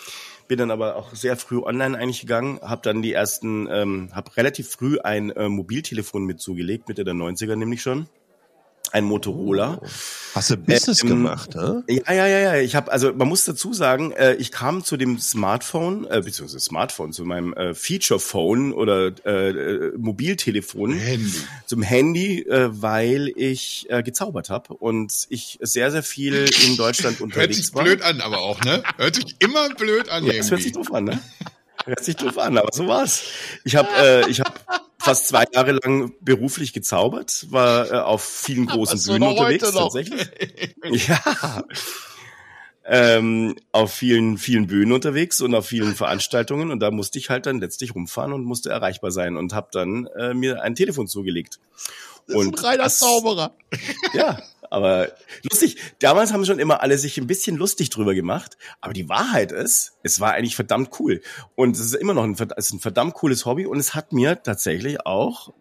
[0.48, 4.34] bin dann aber auch sehr früh online eigentlich gegangen, habe dann die ersten, ähm, habe
[4.36, 8.08] relativ früh ein äh, Mobiltelefon mit zugelegt, Mitte der 90er nämlich schon
[8.92, 9.78] ein Motorola.
[9.82, 9.86] Oh.
[10.34, 11.82] Hast du Business ähm, gemacht, ne?
[11.88, 12.56] Ja, ja, ja, ja.
[12.56, 16.60] Ich habe, also man muss dazu sagen, äh, ich kam zu dem Smartphone, äh, beziehungsweise
[16.60, 21.32] Smartphone, zu meinem äh, Feature Phone oder äh, äh, Mobiltelefon, Handy.
[21.66, 27.20] zum Handy, äh, weil ich äh, gezaubert habe und ich sehr, sehr viel in Deutschland
[27.20, 27.84] unterwegs Hört sich war.
[27.84, 28.82] blöd an, aber auch, ne?
[28.96, 30.24] Hört sich immer blöd an.
[30.24, 31.20] Ja, das hört sich doof an, ne?
[31.86, 33.24] Hört sich doof an, aber so war's.
[33.64, 34.52] Ich habe, äh, ich habe
[35.00, 40.28] fast zwei Jahre lang beruflich gezaubert, war äh, auf vielen großen Bühnen unterwegs tatsächlich.
[41.08, 41.64] ja.
[42.84, 47.46] Ähm, auf vielen, vielen Bühnen unterwegs und auf vielen Veranstaltungen und da musste ich halt
[47.46, 51.60] dann letztlich rumfahren und musste erreichbar sein und habe dann äh, mir ein Telefon zugelegt.
[52.26, 53.52] Das und ist ein reiner Zauberer.
[54.12, 55.12] Ja, aber
[55.42, 59.52] lustig, damals haben schon immer alle sich ein bisschen lustig drüber gemacht, aber die Wahrheit
[59.52, 61.20] ist, es war eigentlich verdammt cool.
[61.56, 64.12] Und es ist immer noch ein, es ist ein verdammt cooles Hobby und es hat
[64.12, 65.52] mir tatsächlich auch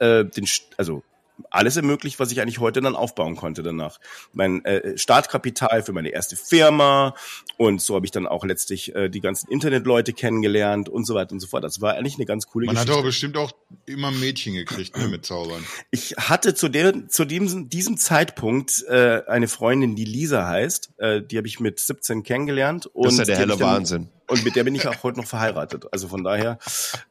[0.00, 0.46] äh, den,
[0.76, 1.02] also
[1.50, 3.98] alles ermöglicht, was ich eigentlich heute dann aufbauen konnte danach.
[4.32, 7.14] Mein äh, Startkapital für meine erste Firma
[7.56, 11.32] und so habe ich dann auch letztlich äh, die ganzen Internetleute kennengelernt und so weiter
[11.32, 11.64] und so fort.
[11.64, 12.90] Das war eigentlich eine ganz coole Man Geschichte.
[12.90, 13.52] Man hat aber bestimmt auch
[13.86, 15.64] immer Mädchen gekriegt ne, mit Zaubern.
[15.90, 20.92] Ich hatte zu der zu diesem, diesem Zeitpunkt äh, eine Freundin, die Lisa heißt.
[20.98, 22.86] Äh, die habe ich mit 17 kennengelernt.
[22.86, 24.08] Und das ist ja der helle Wahnsinn.
[24.28, 25.84] Und mit der bin ich auch heute noch verheiratet.
[25.92, 26.58] Also von daher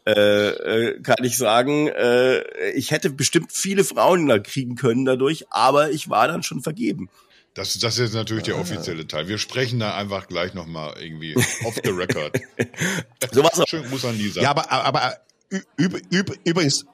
[0.05, 5.45] äh, äh, kann ich sagen, äh, ich hätte bestimmt viele Frauen da kriegen können dadurch,
[5.49, 7.09] aber ich war dann schon vergeben.
[7.53, 9.30] Das, das ist natürlich der offizielle Teil.
[9.30, 12.38] Wir sprechen da einfach gleich nochmal irgendwie off the record.
[13.32, 14.41] so was Schön Gruß an Lisa.
[14.41, 15.18] Ja, aber, aber
[15.52, 16.86] üb, üb, übrigens,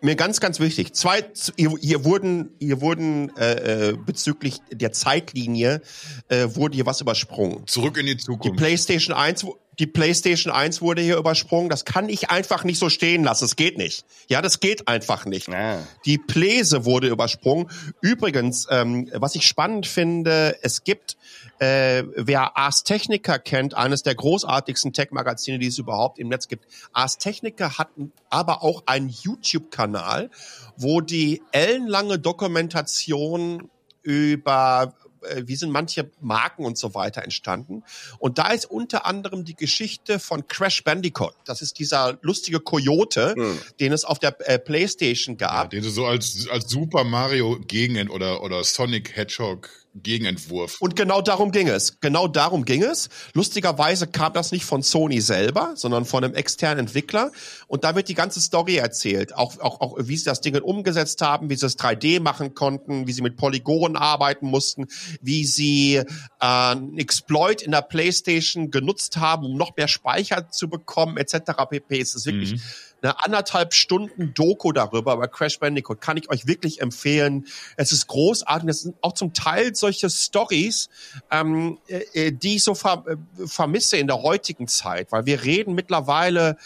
[0.00, 0.94] mir ganz, ganz wichtig.
[0.94, 1.24] Zwei,
[1.56, 5.82] hier, hier wurden, hier wurden äh, äh, bezüglich der Zeitlinie
[6.28, 7.66] äh, wurde hier was übersprungen.
[7.66, 8.46] Zurück in die Zukunft.
[8.46, 9.46] Die PlayStation 1,
[9.78, 11.68] die PlayStation 1 wurde hier übersprungen.
[11.68, 13.44] Das kann ich einfach nicht so stehen lassen.
[13.44, 14.04] Es geht nicht.
[14.28, 15.48] Ja, das geht einfach nicht.
[15.48, 15.78] Ah.
[16.04, 17.70] Die Pläse wurde übersprungen.
[18.00, 21.16] Übrigens, ähm, was ich spannend finde, es gibt,
[21.60, 26.64] äh, wer Ars Technica kennt, eines der großartigsten Tech-Magazine, die es überhaupt im Netz gibt.
[26.92, 27.88] Ars Technica hat
[28.30, 30.30] aber auch einen YouTube-Kanal,
[30.76, 33.68] wo die ellenlange Dokumentation
[34.02, 37.82] über äh, wie sind manche Marken und so weiter entstanden.
[38.18, 41.34] Und da ist unter anderem die Geschichte von Crash Bandicoot.
[41.44, 43.58] Das ist dieser lustige Coyote, Hm.
[43.80, 45.70] den es auf der äh, PlayStation Ja, gab.
[45.70, 50.76] den du so als, als Super Mario Gegenent oder, oder Sonic Hedgehog Gegenentwurf.
[50.80, 52.00] Und genau darum ging es.
[52.00, 53.08] Genau darum ging es.
[53.34, 57.32] Lustigerweise kam das nicht von Sony selber, sondern von einem externen Entwickler.
[57.66, 59.34] Und da wird die ganze Story erzählt.
[59.34, 63.06] Auch, auch, auch wie sie das Ding umgesetzt haben, wie sie es 3D machen konnten,
[63.06, 64.86] wie sie mit Polygonen arbeiten mussten,
[65.20, 66.04] wie sie äh,
[66.40, 71.52] einen Exploit in der PlayStation genutzt haben, um noch mehr Speicher zu bekommen, etc.
[71.68, 72.00] pp.
[72.00, 72.60] Es ist wirklich Mhm.
[73.02, 77.46] Eine anderthalb Stunden Doku darüber über Crash Bandicoot kann ich euch wirklich empfehlen.
[77.76, 78.68] Es ist großartig.
[78.68, 80.88] Es sind auch zum Teil solche Stories,
[81.30, 85.42] ähm, äh, äh, die ich so ver äh, vermisse in der heutigen Zeit, weil wir
[85.42, 86.56] reden mittlerweile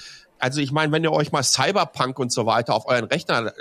[0.45, 3.55] also ich meine, wenn ihr euch mal Cyberpunk und so weiter auf euren Rechner,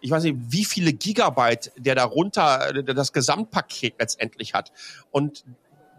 [0.00, 4.72] ich weiß nicht, wie viele Gigabyte der darunter äh, das Gesamtpaket letztendlich hat.
[5.10, 5.44] Und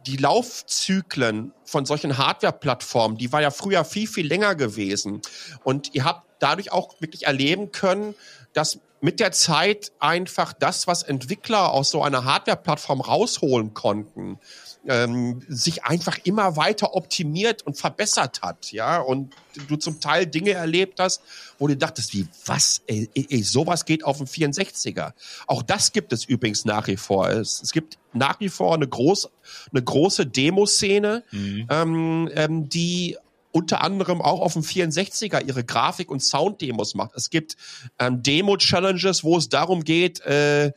[0.08, 5.22] die Laufzyklen von solchen Hardware-Plattformen, die war ja früher viel, viel länger gewesen.
[5.64, 8.16] Und ihr habt dadurch auch wirklich erleben können,
[8.54, 14.40] dass mit der Zeit einfach das, was Entwickler aus so einer Hardware-Plattform rausholen konnten,
[14.88, 19.34] ähm, sich einfach immer weiter optimiert und verbessert hat, ja, und
[19.68, 21.22] du zum Teil Dinge erlebt hast,
[21.60, 25.14] wo du dachtest, wie, was, ey, ey, sowas geht auf dem 64er.
[25.48, 27.30] Auch das gibt es übrigens nach wie vor.
[27.30, 29.30] Es, es gibt nach wie vor eine, groß,
[29.72, 31.68] eine große Demoszene, Mhm.
[31.70, 33.18] ähm, ähm, die
[33.52, 37.12] unter anderem auch auf dem 64er ihre Grafik- und Sound-Demos macht.
[37.16, 37.56] Es gibt
[38.00, 40.74] ähm, Demo-Challenges, wo es darum geht, äh,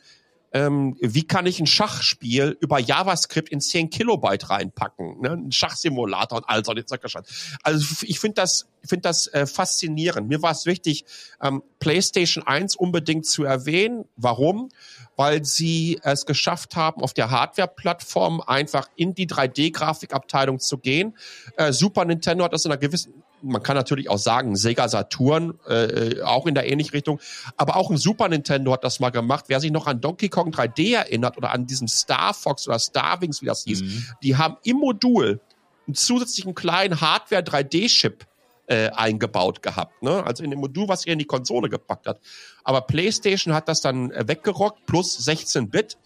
[0.52, 5.30] ähm, wie kann ich ein Schachspiel über JavaScript in 10 Kilobyte reinpacken, ne?
[5.32, 7.56] ein Schachsimulator und all so Scheiß.
[7.62, 10.28] Also ich finde das, finde das äh, faszinierend.
[10.28, 11.04] Mir war es wichtig,
[11.42, 14.04] ähm, PlayStation 1 unbedingt zu erwähnen.
[14.16, 14.70] Warum?
[15.16, 21.16] Weil sie es geschafft haben, auf der Hardware-Plattform einfach in die 3D-Grafikabteilung zu gehen.
[21.56, 25.58] Äh, Super Nintendo hat das in einer gewissen man kann natürlich auch sagen, Sega Saturn,
[25.68, 27.20] äh, auch in der ähnlichen Richtung,
[27.56, 29.44] aber auch ein Super Nintendo hat das mal gemacht.
[29.48, 33.20] Wer sich noch an Donkey Kong 3D erinnert oder an diesen Star Fox oder Star
[33.20, 34.06] Wings, wie das hieß, Mhm.
[34.22, 35.40] die haben im Modul
[35.86, 38.26] einen zusätzlichen kleinen Hardware 3D-Chip
[38.66, 40.22] äh, eingebaut gehabt, ne?
[40.24, 42.20] Also in dem Modul, was ihr in die Konsole gepackt hat.
[42.64, 45.96] Aber PlayStation hat das dann äh, weggerockt plus 16 Bit.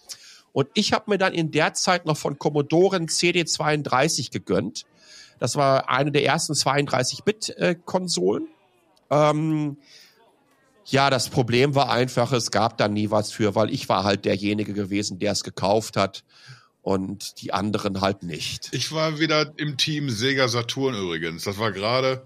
[0.53, 4.85] Und ich habe mir dann in der Zeit noch von Commodore einen CD32 gegönnt.
[5.43, 8.47] Das war eine der ersten 32-Bit-Konsolen.
[9.11, 9.76] Ähm,
[10.84, 14.24] ja, das Problem war einfach, es gab da nie was für, weil ich war halt
[14.24, 16.22] derjenige gewesen, der es gekauft hat
[16.80, 18.68] und die anderen halt nicht.
[18.70, 21.43] Ich war wieder im Team Sega Saturn übrigens.
[21.43, 22.24] Das war gerade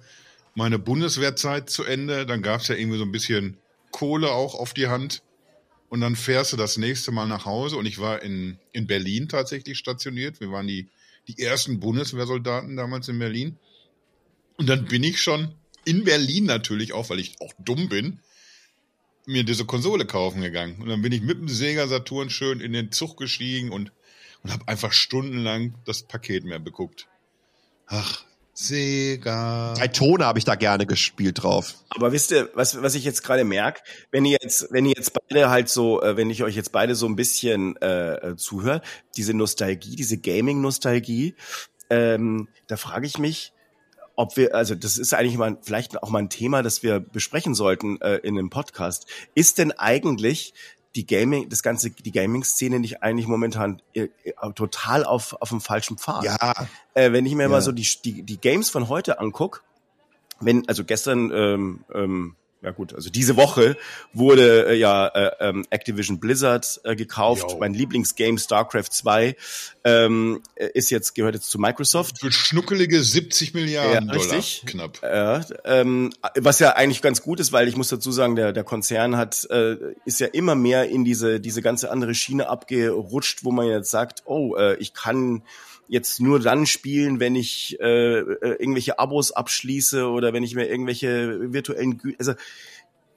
[0.54, 2.26] meine Bundeswehrzeit zu Ende.
[2.26, 3.56] Dann gab es ja irgendwie so ein bisschen
[3.92, 5.22] Kohle auch auf die Hand.
[5.88, 7.78] Und dann fährst du das nächste Mal nach Hause.
[7.78, 10.38] Und ich war in, in Berlin tatsächlich stationiert.
[10.38, 10.90] Wir waren die,
[11.28, 13.58] die ersten Bundeswehrsoldaten damals in Berlin.
[14.56, 15.54] Und dann bin ich schon
[15.84, 18.20] in Berlin natürlich auch, weil ich auch dumm bin,
[19.26, 20.80] mir diese Konsole kaufen gegangen.
[20.80, 23.92] Und dann bin ich mit dem Sega Saturn schön in den Zug gestiegen und,
[24.42, 27.08] und habe einfach stundenlang das Paket mehr beguckt.
[27.86, 28.24] Ach,
[28.58, 29.74] Sega.
[29.74, 31.74] Daytona habe ich da gerne gespielt drauf.
[31.90, 35.12] Aber wisst ihr, was, was ich jetzt gerade merke, wenn ihr jetzt, wenn ihr jetzt
[35.12, 38.80] beide halt so, äh, wenn ich euch jetzt beide so ein bisschen äh, äh, zuhöre,
[39.14, 41.34] diese Nostalgie, diese Gaming-Nostalgie,
[41.90, 43.52] ähm, da frage ich mich,
[44.16, 47.54] ob wir, also das ist eigentlich mal vielleicht auch mal ein Thema, das wir besprechen
[47.54, 49.06] sollten äh, in einem Podcast.
[49.34, 50.54] Ist denn eigentlich
[50.96, 55.60] die Gaming, das ganze, die Gaming-Szene nicht eigentlich momentan äh, äh, total auf, auf dem
[55.60, 56.24] falschen Pfad?
[56.24, 56.54] Ja,
[56.94, 57.48] äh, wenn ich mir Ja.
[57.48, 59.62] mal so die, die, die Games von heute anguck,
[60.40, 63.76] wenn, also gestern, ähm, ähm, ja gut, also diese Woche
[64.12, 67.50] wurde äh, ja äh, ähm, Activision Blizzard äh, gekauft.
[67.50, 67.58] Jo.
[67.58, 69.36] Mein Lieblingsgame StarCraft 2
[69.84, 72.20] ähm, äh, ist jetzt gehört jetzt zu Microsoft.
[72.20, 74.36] Für schnuckelige 70 Milliarden Ja, Dollar.
[74.36, 74.62] richtig.
[74.66, 75.00] Knapp.
[75.02, 78.64] Ja, ähm, was ja eigentlich ganz gut ist, weil ich muss dazu sagen, der, der
[78.64, 83.52] Konzern hat äh, ist ja immer mehr in diese diese ganze andere Schiene abgerutscht, wo
[83.52, 85.42] man jetzt sagt, oh, äh, ich kann
[85.88, 90.68] jetzt nur dann spielen, wenn ich äh, äh, irgendwelche Abos abschließe oder wenn ich mir
[90.68, 92.34] irgendwelche virtuellen Gü also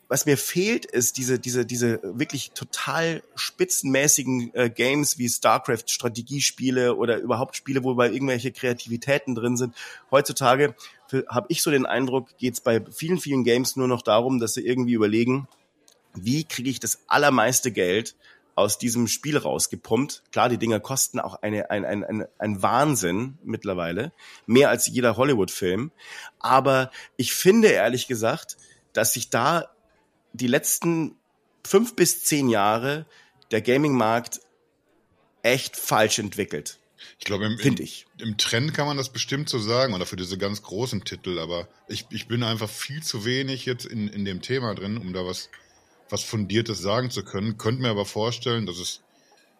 [0.09, 6.95] was mir fehlt, ist diese, diese, diese wirklich total spitzenmäßigen äh, Games wie StarCraft Strategiespiele
[6.95, 9.75] oder überhaupt Spiele, wo bei irgendwelche Kreativitäten drin sind.
[10.09, 10.73] Heutzutage
[11.27, 14.55] habe ich so den Eindruck, geht es bei vielen, vielen Games nur noch darum, dass
[14.55, 15.47] sie irgendwie überlegen,
[16.15, 18.15] wie kriege ich das allermeiste Geld
[18.59, 20.23] aus diesem Spiel rausgepumpt.
[20.31, 24.11] Klar, die Dinger kosten auch eine, ein, ein, ein, ein Wahnsinn mittlerweile.
[24.45, 25.91] Mehr als jeder Hollywood-Film.
[26.39, 28.57] Aber ich finde ehrlich gesagt,
[28.93, 29.69] dass sich da
[30.33, 31.15] die letzten
[31.65, 33.05] fünf bis zehn Jahre
[33.51, 34.41] der Gaming-Markt
[35.41, 36.79] echt falsch entwickelt.
[37.17, 38.05] Ich glaube, im, ich.
[38.17, 41.67] im Trend kann man das bestimmt so sagen, oder für diese ganz großen Titel, aber
[41.87, 45.25] ich, ich bin einfach viel zu wenig jetzt in, in dem Thema drin, um da
[45.25, 45.49] was,
[46.09, 47.57] was Fundiertes sagen zu können.
[47.57, 49.01] Könnte mir aber vorstellen, dass es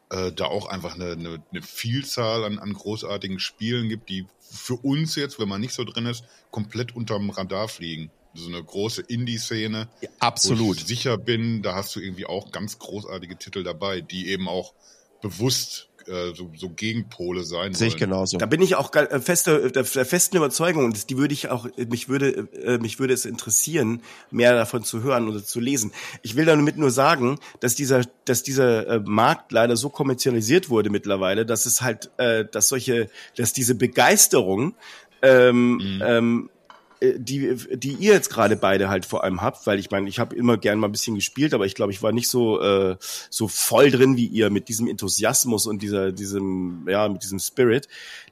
[0.09, 4.75] äh, da auch einfach eine, eine, eine Vielzahl an, an großartigen Spielen gibt, die für
[4.75, 9.01] uns jetzt, wenn man nicht so drin ist, komplett unterm Radar fliegen so eine große
[9.01, 9.89] Indie-Szene.
[10.01, 10.67] Ja, absolut.
[10.67, 14.47] Wo ich sicher bin, da hast du irgendwie auch ganz großartige Titel dabei, die eben
[14.47, 14.73] auch
[15.21, 18.37] bewusst äh, so, so Gegenpole sein Sehe ich genauso.
[18.37, 21.67] Da bin ich auch äh, feste, der, der festen Überzeugung und die würde ich auch,
[21.77, 24.01] mich würde, äh, mich würde es interessieren,
[24.31, 25.91] mehr davon zu hören oder zu lesen.
[26.21, 30.89] Ich will damit nur sagen, dass dieser, dass dieser äh, Markt leider so kommerzialisiert wurde
[30.89, 34.75] mittlerweile, dass es halt, äh, dass solche, dass diese Begeisterung
[35.21, 36.01] ähm, mhm.
[36.03, 36.58] ähm, äh,
[37.01, 40.35] die, die ihr jetzt gerade beide halt vor allem habt, weil ich meine, ich habe
[40.35, 42.97] immer gern mal ein bisschen gespielt, aber ich glaube, ich war nicht so äh,
[43.29, 47.87] so voll drin wie ihr mit diesem Enthusiasmus und dieser diesem ja mit diesem Spirit.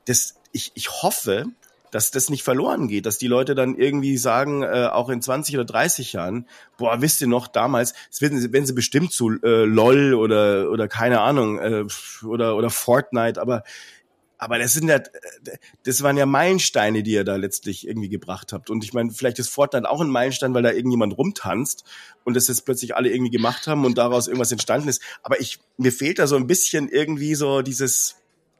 [0.05, 1.45] Das ich ich hoffe,
[1.91, 5.55] dass das nicht verloren geht, dass die Leute dann irgendwie sagen, äh, auch in 20
[5.55, 6.45] oder 30 Jahren,
[6.77, 10.87] boah, wisst ihr noch, damals, wenn sie, wenn sie bestimmt zu äh, LOL oder oder
[10.87, 11.85] keine Ahnung äh,
[12.25, 13.63] oder oder Fortnite, aber
[14.37, 14.99] aber das sind ja,
[15.83, 18.69] das waren ja Meilensteine, die ihr da letztlich irgendwie gebracht habt.
[18.69, 21.83] Und ich meine, vielleicht ist Fortnite auch ein Meilenstein, weil da irgendjemand rumtanzt
[22.23, 25.01] und das jetzt plötzlich alle irgendwie gemacht haben und daraus irgendwas entstanden ist.
[25.23, 28.17] Aber ich, mir fehlt da so ein bisschen irgendwie so dieses,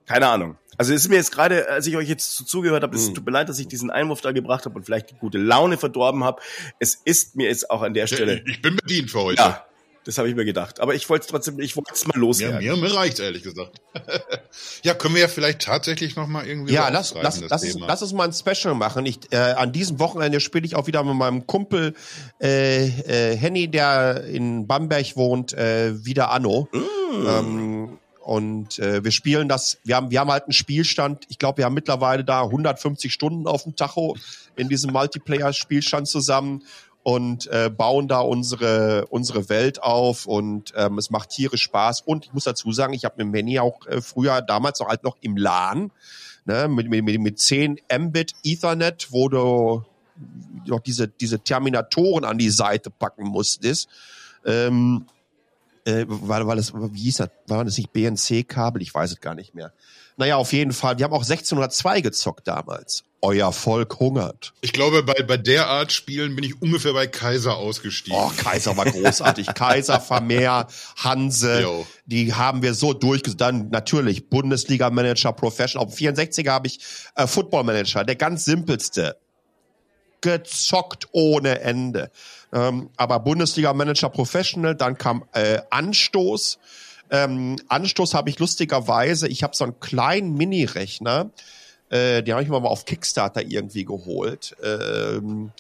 [0.07, 0.57] keine Ahnung.
[0.77, 3.15] Also es ist mir jetzt gerade, als ich euch jetzt zugehört habe, es mhm.
[3.15, 5.77] tut mir leid, dass ich diesen Einwurf da gebracht habe und vielleicht die gute Laune
[5.77, 6.41] verdorben habe.
[6.79, 8.43] Es ist mir jetzt auch an der Stelle.
[8.47, 9.41] Ich bin bedient für heute.
[9.41, 9.67] Ja,
[10.07, 10.79] das habe ich mir gedacht.
[10.79, 12.61] Aber ich wollte es trotzdem, ich wollte es mal loswerden.
[12.61, 13.81] Ja, mir, mir reicht ehrlich gesagt.
[14.83, 18.01] ja, können wir ja vielleicht tatsächlich noch mal irgendwie Ja, lass, lass, lass, es, lass
[18.01, 19.05] uns mal ein Special machen.
[19.05, 21.93] Ich, äh, an diesem Wochenende spiele ich auch wieder mit meinem Kumpel
[22.41, 26.69] äh, äh, Henny, der in Bamberg wohnt, äh, wieder Anno.
[26.71, 27.27] Mm.
[27.27, 31.57] Ähm, und äh, wir spielen das, wir haben, wir haben halt einen Spielstand, ich glaube,
[31.57, 34.15] wir haben mittlerweile da 150 Stunden auf dem Tacho
[34.55, 36.63] in diesem Multiplayer-Spielstand zusammen
[37.07, 42.25] und äh, bauen da unsere unsere Welt auf und ähm, es macht tierisch Spaß und
[42.25, 45.15] ich muss dazu sagen, ich habe mit Manny auch äh, früher damals noch halt noch
[45.21, 45.91] im LAN
[46.43, 49.85] ne, mit mit mit 10 Mbit Ethernet, wo du
[50.65, 53.87] noch diese diese Terminatoren an die Seite packen musstest.
[54.45, 55.05] Ähm,
[55.85, 58.81] äh, weil, weil das, wie hieß das, war das nicht BNC-Kabel?
[58.81, 59.71] Ich weiß es gar nicht mehr.
[60.17, 60.97] Naja, auf jeden Fall.
[60.97, 63.03] Wir haben auch 1602 gezockt damals.
[63.21, 64.53] Euer Volk hungert.
[64.61, 68.17] Ich glaube, bei, bei der Art Spielen bin ich ungefähr bei Kaiser ausgestiegen.
[68.19, 69.47] Oh, Kaiser war großartig.
[69.55, 71.87] Kaiser, Vermeer, Hanse, Yo.
[72.05, 73.41] die haben wir so durchgesetzt.
[73.41, 75.87] Dann natürlich Bundesliga-Manager, Professional.
[75.87, 76.79] Auf 64er habe ich
[77.15, 79.17] äh, Football-Manager, der ganz simpelste.
[80.21, 82.09] Gezockt ohne Ende.
[82.51, 86.57] Ähm, aber Bundesliga-Manager, Professional, dann kam äh, Anstoß.
[87.09, 91.29] Ähm, Anstoß habe ich lustigerweise, ich habe so einen kleinen Mini-Rechner,
[91.89, 94.55] äh, den habe ich mir mal auf Kickstarter irgendwie geholt.
[94.63, 95.51] Ähm,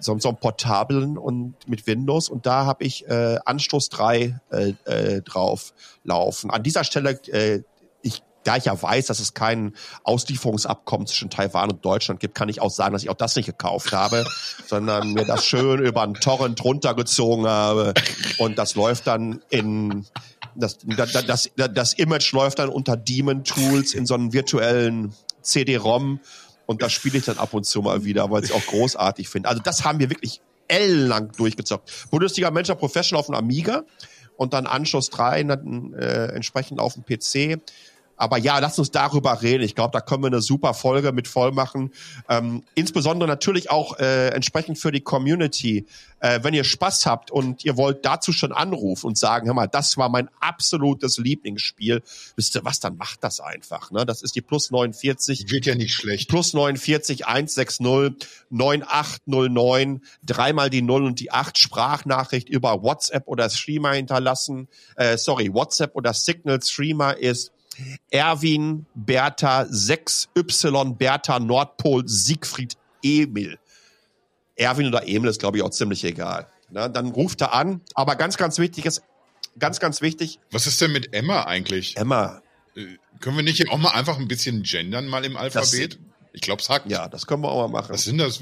[0.00, 4.72] so, so einen portablen und mit Windows und da habe ich äh, Anstoß 3 äh,
[4.84, 5.72] äh, drauf
[6.04, 6.50] laufen.
[6.50, 7.62] An dieser Stelle, äh,
[8.02, 9.74] ich, da ich ja weiß, dass es kein
[10.04, 13.46] Auslieferungsabkommen zwischen Taiwan und Deutschland gibt, kann ich auch sagen, dass ich auch das nicht
[13.46, 14.26] gekauft habe,
[14.66, 17.94] sondern mir das schön über einen Torrent runtergezogen habe
[18.38, 20.06] und das läuft dann in
[20.54, 26.20] das, das, das, das Image läuft dann unter Demon Tools in so einem virtuellen CD-ROM
[26.66, 29.28] und das spiele ich dann ab und zu mal wieder, weil ich es auch großartig
[29.28, 29.48] finde.
[29.48, 32.08] Also das haben wir wirklich ellenlang durchgezockt.
[32.10, 33.82] Bundesliga Manager Professional auf dem Amiga
[34.36, 37.60] und dann Anschluss 3 dann, äh, entsprechend auf dem PC.
[38.20, 39.64] Aber ja, lass uns darüber reden.
[39.64, 41.90] Ich glaube, da können wir eine super Folge mit voll machen.
[42.28, 45.86] Ähm, insbesondere natürlich auch äh, entsprechend für die Community.
[46.18, 49.68] Äh, wenn ihr Spaß habt und ihr wollt dazu schon anrufen und sagen, hör mal,
[49.68, 52.02] das war mein absolutes Lieblingsspiel,
[52.36, 53.90] wisst ihr was, dann macht das einfach.
[53.90, 54.04] Ne?
[54.04, 55.50] Das ist die plus 49.
[55.50, 56.28] Wird ja nicht schlecht.
[56.28, 57.80] Plus 49 160
[58.50, 64.68] 9809, dreimal die 0 und die 8 Sprachnachricht über WhatsApp oder Streamer hinterlassen.
[64.96, 67.52] Äh, sorry, WhatsApp oder Signal Streamer ist
[68.10, 73.58] Erwin Bertha 6Y Bertha Nordpol Siegfried Emil.
[74.56, 76.46] Erwin oder Emil ist, glaube ich, auch ziemlich egal.
[76.70, 77.80] Na, dann ruft er an.
[77.94, 79.02] Aber ganz, ganz wichtig ist,
[79.58, 80.38] ganz, ganz wichtig.
[80.50, 81.96] Was ist denn mit Emma eigentlich?
[81.96, 82.42] Emma.
[82.76, 82.86] Äh,
[83.20, 85.94] können wir nicht auch mal einfach ein bisschen gendern mal im Alphabet?
[85.94, 85.98] Das,
[86.32, 86.90] ich glaube, es hackt.
[86.90, 87.92] Ja, das können wir auch mal machen.
[87.92, 88.40] Was sind das?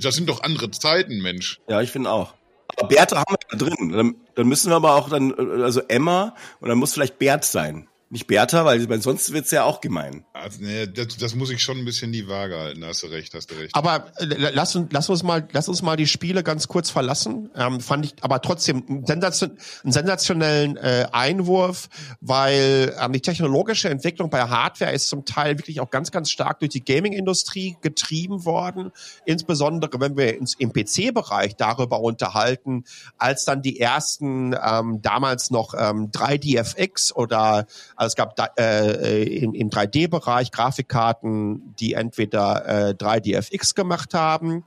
[0.00, 1.60] Das sind doch andere Zeiten, Mensch.
[1.68, 2.34] Ja, ich finde auch.
[2.76, 3.92] Aber Bertha haben wir da drin.
[3.92, 7.88] Dann, dann müssen wir aber auch dann, also Emma und dann muss vielleicht Bert sein.
[8.12, 10.26] Nicht Bertha, weil sonst wird's ja auch gemein.
[10.34, 13.32] Also, nee, das, das muss ich schon ein bisschen die Waage halten, hast du recht,
[13.32, 13.74] hast du recht.
[13.74, 17.48] Aber äh, lass, uns, lass, uns mal, lass uns mal die Spiele ganz kurz verlassen.
[17.56, 21.88] Ähm, fand ich aber trotzdem einen, sensation, einen sensationellen äh, Einwurf,
[22.20, 26.58] weil ähm, die technologische Entwicklung bei Hardware ist zum Teil wirklich auch ganz, ganz stark
[26.58, 28.92] durch die Gaming-Industrie getrieben worden.
[29.24, 32.84] Insbesondere, wenn wir uns im PC-Bereich darüber unterhalten,
[33.16, 37.66] als dann die ersten ähm, damals noch ähm, 3DFX oder
[38.02, 44.64] also es gab äh, im, im 3D-Bereich Grafikkarten, die entweder äh, 3DFX gemacht haben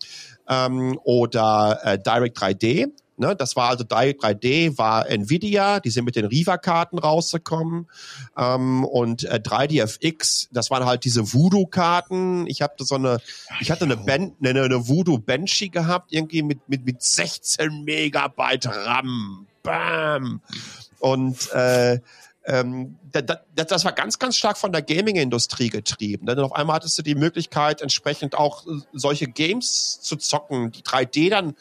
[0.48, 2.92] ähm, oder äh, Direct 3D.
[3.18, 7.88] Ne, das war also 3D war Nvidia, die sind mit den Riva-Karten rausgekommen
[8.38, 12.46] ähm, und äh, 3DFX, das waren halt diese Voodoo-Karten.
[12.48, 13.20] Ich hatte so eine,
[13.62, 18.68] ich hatte eine, ben, eine, eine Voodoo Banshee gehabt, irgendwie mit mit mit 16 Megabyte
[18.68, 20.42] RAM, bam
[21.00, 22.00] und äh,
[22.46, 26.28] ähm, das, war ganz, ganz stark von der Gaming-Industrie getrieben.
[26.28, 30.82] Denn auf einmal hattest du die Möglichkeit, entsprechend auch äh, solche Games zu zocken, die
[30.82, 31.56] 3D dann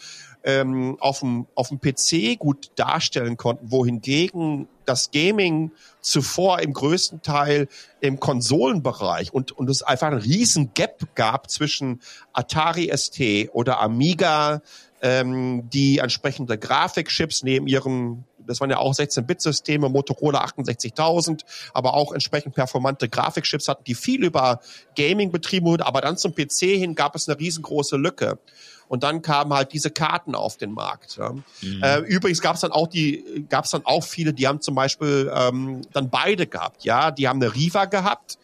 [0.45, 5.73] ähm, auf, dem, auf dem PC gut darstellen konnten, wohingegen das Gaming
[6.03, 7.69] zuvor im größten Teil
[8.01, 12.03] im Konsolenbereich und, und es einfach einen riesen Gap gab zwischen
[12.35, 14.61] Atari ST oder Amiga,
[15.01, 22.13] ähm, die entsprechende Grafikchips neben ihrem das waren ja auch 16-Bit-Systeme, Motorola 68000, aber auch
[22.13, 24.61] entsprechend performante Grafikchips hatten, die viel über
[24.97, 28.39] Gaming betrieben wurden, aber dann zum PC hin gab es eine riesengroße Lücke.
[28.87, 31.17] Und dann kamen halt diese Karten auf den Markt.
[31.17, 31.33] Ja.
[31.33, 31.83] Mhm.
[31.83, 34.75] Äh, übrigens gab es dann auch die, gab es dann auch viele, die haben zum
[34.75, 36.85] Beispiel ähm, dann beide gehabt.
[36.85, 38.39] Ja, die haben eine Riva gehabt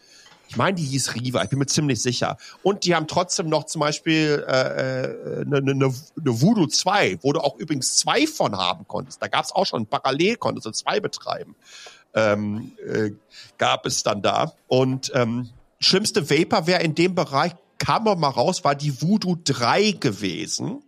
[0.51, 2.35] ich meine, die hieß Riva, ich bin mir ziemlich sicher.
[2.61, 5.93] Und die haben trotzdem noch zum Beispiel eine äh, ne, ne, ne
[6.25, 9.21] Voodoo 2, wo du auch übrigens zwei von haben konntest.
[9.21, 11.55] Da gab es auch schon parallel, konntest du zwei betreiben.
[12.13, 13.11] Ähm, äh,
[13.57, 14.51] gab es dann da.
[14.67, 20.83] Und ähm, schlimmste Vaporware in dem Bereich kam mal raus, war die Voodoo 3 gewesen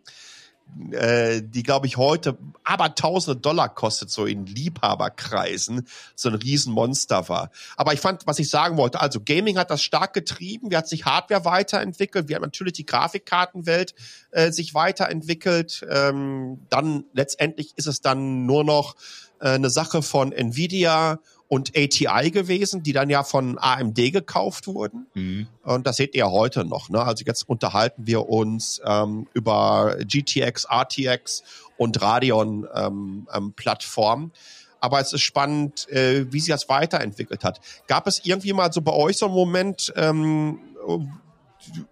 [0.92, 7.28] äh, die glaube ich heute aber tausende Dollar kostet, so in Liebhaberkreisen, so ein Riesenmonster
[7.30, 7.52] war.
[7.76, 10.88] Aber ich fand, was ich sagen wollte, also Gaming hat das stark getrieben, wie hat
[10.88, 13.94] sich Hardware weiterentwickelt, wie hat natürlich die Grafikkartenwelt
[14.32, 15.86] äh, sich weiterentwickelt.
[15.90, 18.96] Ähm, dann letztendlich ist es dann nur noch
[19.40, 21.20] äh, eine Sache von Nvidia
[21.54, 25.06] und ATI gewesen, die dann ja von AMD gekauft wurden.
[25.14, 25.46] Mhm.
[25.62, 26.90] Und das seht ihr heute noch.
[26.90, 27.00] Ne?
[27.00, 31.44] Also jetzt unterhalten wir uns ähm, über GTX, RTX
[31.78, 34.32] und Radeon ähm, ähm, Plattformen.
[34.80, 37.62] Aber es ist spannend, äh, wie sich das weiterentwickelt hat.
[37.86, 40.58] Gab es irgendwie mal so bei euch so einen Moment, ähm,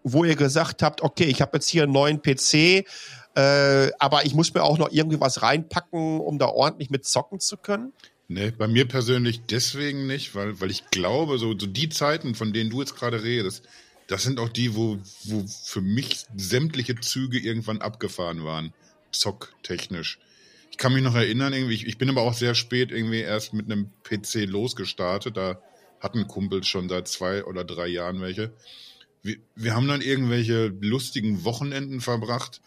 [0.03, 2.83] wo ihr gesagt habt, okay, ich habe jetzt hier einen neuen PC,
[3.35, 7.39] äh, aber ich muss mir auch noch irgendwie was reinpacken, um da ordentlich mit zocken
[7.39, 7.93] zu können?
[8.33, 12.53] Nee, bei mir persönlich deswegen nicht, weil, weil ich glaube, so, so die Zeiten, von
[12.53, 13.67] denen du jetzt gerade redest,
[14.07, 18.73] das sind auch die, wo, wo für mich sämtliche Züge irgendwann abgefahren waren.
[19.11, 20.17] Zocktechnisch.
[20.71, 23.51] Ich kann mich noch erinnern, irgendwie, ich, ich bin aber auch sehr spät irgendwie erst
[23.51, 25.35] mit einem PC losgestartet.
[25.35, 25.61] Da
[25.99, 28.53] hatten Kumpels schon seit zwei oder drei Jahren welche.
[29.23, 32.61] Wir, wir haben dann irgendwelche lustigen Wochenenden verbracht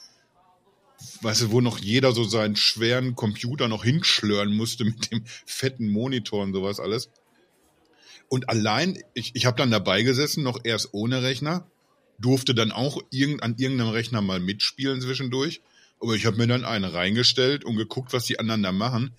[1.22, 5.88] weißt du, wo noch jeder so seinen schweren Computer noch hinschlören musste mit dem fetten
[5.88, 7.10] Monitor und sowas alles.
[8.28, 11.66] Und allein, ich, ich habe dann dabei gesessen, noch erst ohne Rechner,
[12.18, 15.60] durfte dann auch irgend, an irgendeinem Rechner mal mitspielen zwischendurch.
[16.00, 19.12] Aber ich habe mir dann einen reingestellt und geguckt, was die anderen da machen.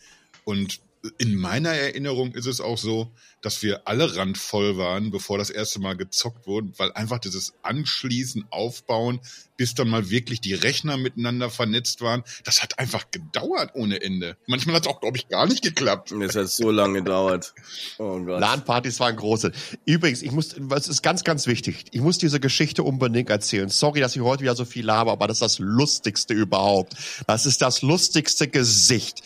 [0.43, 0.79] Und
[1.17, 5.79] in meiner Erinnerung ist es auch so, dass wir alle randvoll waren, bevor das erste
[5.79, 9.19] Mal gezockt wurde, weil einfach dieses Anschließen, Aufbauen,
[9.57, 14.37] bis dann mal wirklich die Rechner miteinander vernetzt waren, das hat einfach gedauert ohne Ende.
[14.47, 16.11] Manchmal hat es auch, glaube ich, gar nicht geklappt.
[16.11, 17.53] Es hat so lange gedauert.
[17.97, 18.39] Oh Gott.
[18.39, 19.51] LAN-Partys waren große.
[19.85, 23.69] Übrigens, ich muss, was ist ganz, ganz wichtig, ich muss diese Geschichte unbedingt erzählen.
[23.69, 26.95] Sorry, dass ich heute wieder so viel habe, aber das ist das Lustigste überhaupt.
[27.27, 29.21] Das ist das lustigste Gesicht.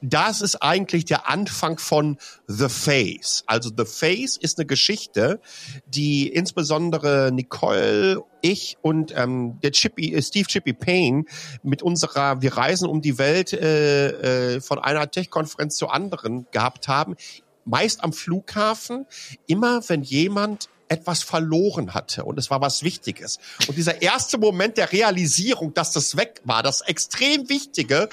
[0.00, 3.44] Das ist eigentlich der Anfang von The Face.
[3.46, 5.40] Also The Face ist eine Geschichte,
[5.86, 11.24] die insbesondere Nicole, ich und ähm, der Chippy, äh, Steve Chippy Payne
[11.62, 16.88] mit unserer Wir reisen um die Welt äh, äh, von einer Tech-Konferenz zur anderen gehabt
[16.88, 17.16] haben.
[17.64, 19.06] Meist am Flughafen,
[19.46, 23.38] immer wenn jemand etwas verloren hatte und es war was Wichtiges.
[23.66, 28.08] Und dieser erste Moment der Realisierung, dass das weg war, das extrem Wichtige,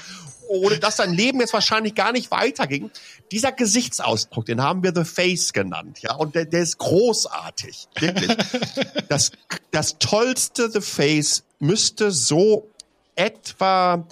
[0.48, 2.90] ohne dass sein Leben jetzt wahrscheinlich gar nicht weiterging,
[3.32, 8.36] dieser Gesichtsausdruck, den haben wir The Face genannt, ja, und der, der ist großartig, wirklich.
[9.08, 9.32] das,
[9.70, 12.68] das tollste The Face müsste so
[13.14, 14.06] etwa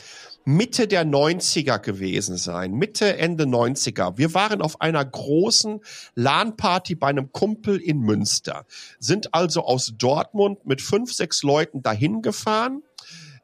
[0.46, 4.18] Mitte der 90er gewesen sein, Mitte, Ende 90er.
[4.18, 5.80] Wir waren auf einer großen
[6.16, 8.66] LAN-Party bei einem Kumpel in Münster,
[8.98, 12.82] sind also aus Dortmund mit fünf, sechs Leuten dahin gefahren,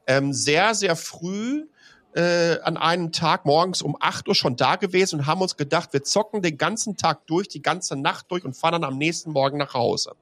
[0.07, 1.67] ähm, sehr, sehr früh,
[2.15, 5.93] äh, an einem Tag morgens um acht Uhr schon da gewesen und haben uns gedacht,
[5.93, 9.31] wir zocken den ganzen Tag durch, die ganze Nacht durch und fahren dann am nächsten
[9.33, 10.13] Morgen nach Hause.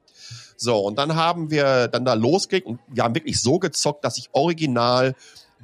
[0.55, 4.17] So, und dann haben wir dann da losgelegt und wir haben wirklich so gezockt, dass
[4.17, 5.15] ich original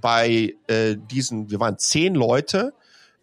[0.01, 2.73] bei äh, diesen, wir waren zehn Leute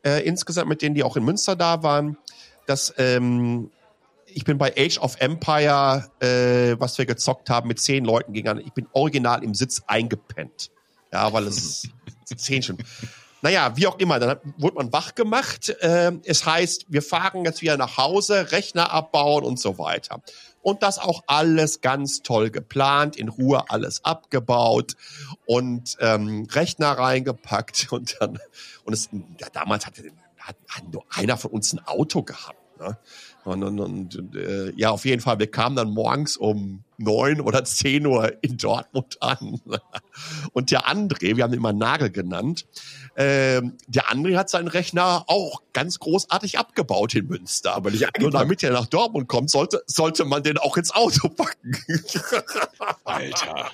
[0.05, 2.17] äh, insgesamt, mit denen die auch in Münster da waren,
[2.67, 3.71] dass ähm,
[4.27, 8.63] ich bin bei Age of Empire, äh, was wir gezockt haben, mit zehn Leuten gegangen.
[8.65, 10.71] Ich bin original im Sitz eingepennt.
[11.13, 11.89] Ja, weil es
[12.37, 12.78] zehn schon.
[13.43, 15.70] Naja, wie auch immer, dann wurde man wach gemacht.
[15.80, 20.22] Äh, es heißt, wir fahren jetzt wieder nach Hause, Rechner abbauen und so weiter.
[20.62, 24.95] Und das auch alles ganz toll geplant, in Ruhe alles abgebaut
[25.45, 28.39] und ähm, Rechner reingepackt und dann
[28.85, 29.09] und es
[29.41, 30.12] ja, damals hatte
[30.43, 32.59] hat, hat nur einer von uns ein Auto gehabt.
[32.80, 32.99] Ne?
[33.45, 37.65] Und, und, und äh, ja, auf jeden Fall, wir kamen dann morgens um neun oder
[37.65, 39.61] zehn Uhr in Dortmund an.
[40.53, 42.67] Und der André, wir haben ihn immer Nagel genannt,
[43.17, 47.75] ähm, der André hat seinen Rechner auch ganz großartig abgebaut in Münster.
[47.75, 51.29] Aber nicht Nur damit er nach Dortmund kommt, sollte, sollte man den auch ins Auto
[51.29, 51.77] packen.
[53.05, 53.71] Alter.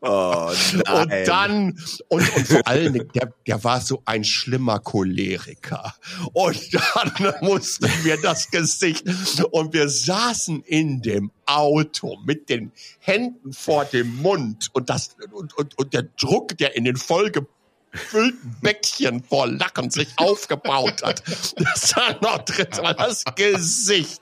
[0.00, 0.52] Oh,
[0.94, 1.76] und dann,
[2.08, 5.92] und, und vor allen Dingen, der, der war so ein schlimmer Choleriker.
[6.32, 9.04] Und dann mussten wir das Gesicht
[9.50, 15.56] und wir saßen in dem Auto mit den Händen vor dem Mund und das, und,
[15.56, 21.22] und, und der Druck, der in den vollgefüllten Bäckchen vor Lachen sich aufgebaut hat.
[21.56, 24.20] Das war noch drin, das Gesicht.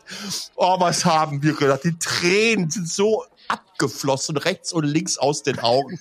[0.54, 1.84] Oh, was haben wir gedacht?
[1.84, 6.00] Die Tränen sind so abgeflossen, rechts und links aus den Augen.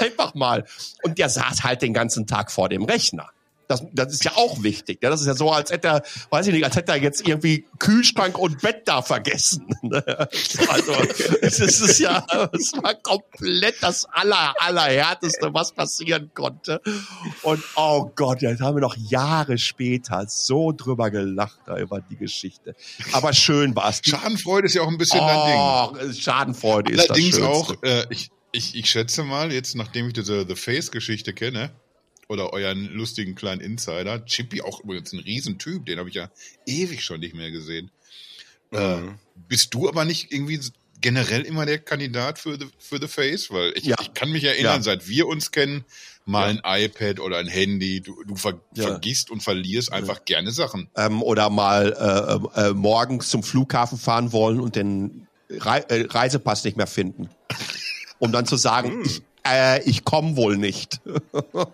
[0.00, 0.66] Einfach mal.
[1.02, 3.30] Und der saß halt den ganzen Tag vor dem Rechner.
[3.70, 4.98] Das, das ist ja auch wichtig.
[5.00, 5.10] Ja?
[5.10, 7.64] Das ist ja so, als hätte er, weiß ich nicht, als hätte er jetzt irgendwie
[7.78, 9.64] Kühlschrank und Bett da vergessen.
[10.68, 10.92] also
[11.40, 16.80] es ist ja, es war komplett das aller, allerhärteste, was passieren konnte.
[17.42, 22.16] Und oh Gott, jetzt haben wir noch Jahre später so drüber gelacht da über die
[22.16, 22.74] Geschichte.
[23.12, 24.00] Aber schön war es.
[24.04, 26.20] Schadenfreude ist ja auch ein bisschen oh, dein Ding.
[26.20, 30.14] Schadenfreude Allerdings ist das Allerdings auch, äh, ich, ich, ich schätze mal, jetzt nachdem ich
[30.14, 31.70] diese The Face-Geschichte kenne,
[32.30, 34.24] oder euren lustigen kleinen Insider.
[34.24, 36.30] Chippy auch übrigens ein Riesentyp, den habe ich ja
[36.64, 37.90] ewig schon nicht mehr gesehen.
[38.72, 39.08] Äh, mhm.
[39.08, 39.12] Äh,
[39.48, 40.60] bist du aber nicht irgendwie
[41.00, 43.50] generell immer der Kandidat für The, für the Face?
[43.50, 43.96] Weil ich, ja.
[44.00, 44.82] ich kann mich erinnern, ja.
[44.82, 45.84] seit wir uns kennen,
[46.24, 46.60] mal ja.
[46.62, 50.88] ein iPad oder ein Handy, du, du ver vergisst und verlierst einfach gerne Sachen.
[50.96, 56.62] Ähm, oder mal äh, äh, morgens zum Flughafen fahren wollen und den Re äh, Reisepass
[56.62, 57.28] nicht mehr finden.
[58.20, 59.04] Um dann zu sagen, mhm.
[59.04, 61.00] ich äh, ich komme wohl nicht.
[61.42, 61.66] oh,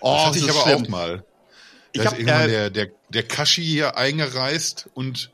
[0.00, 0.84] das hatte ich aber schlimm.
[0.84, 1.24] auch mal.
[1.92, 5.30] Da ich ist irgendwann äh, der, der, der Kashi hier eingereist und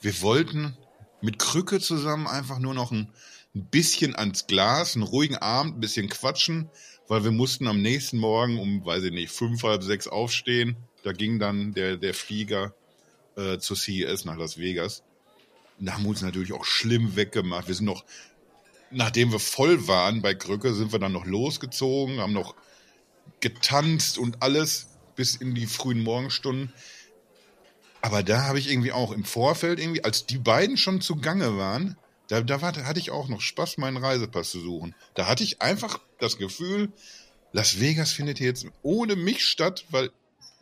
[0.00, 0.76] wir wollten
[1.20, 3.12] mit Krücke zusammen einfach nur noch ein,
[3.54, 6.70] ein bisschen ans Glas, einen ruhigen Abend, ein bisschen quatschen,
[7.08, 10.76] weil wir mussten am nächsten Morgen um, weiß ich nicht, fünf, halb sechs aufstehen.
[11.02, 12.74] Da ging dann der, der Flieger
[13.36, 15.02] äh, zur CES nach Las Vegas.
[15.78, 17.68] Und da haben wir uns natürlich auch schlimm weggemacht.
[17.68, 18.04] Wir sind noch
[18.96, 22.54] nachdem wir voll waren bei Krücke, sind wir dann noch losgezogen, haben noch
[23.40, 26.72] getanzt und alles bis in die frühen Morgenstunden.
[28.00, 31.96] Aber da habe ich irgendwie auch im Vorfeld irgendwie, als die beiden schon zugange waren,
[32.28, 34.94] da, da war, hatte ich auch noch Spaß, meinen Reisepass zu suchen.
[35.14, 36.90] Da hatte ich einfach das Gefühl,
[37.52, 40.10] Las Vegas findet jetzt ohne mich statt, weil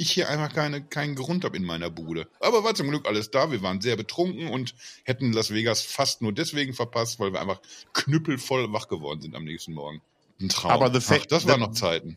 [0.04, 2.28] ich hier einfach keine, keinen Grund habe in meiner Bude.
[2.40, 3.50] Aber war zum Glück alles da.
[3.50, 4.74] Wir waren sehr betrunken und
[5.04, 7.60] hätten Las Vegas fast nur deswegen verpasst, weil wir einfach
[7.92, 10.00] knüppelvoll wach geworden sind am nächsten Morgen.
[10.40, 10.70] Ein Traum.
[10.70, 12.16] Aber the Ach, das waren noch Zeiten.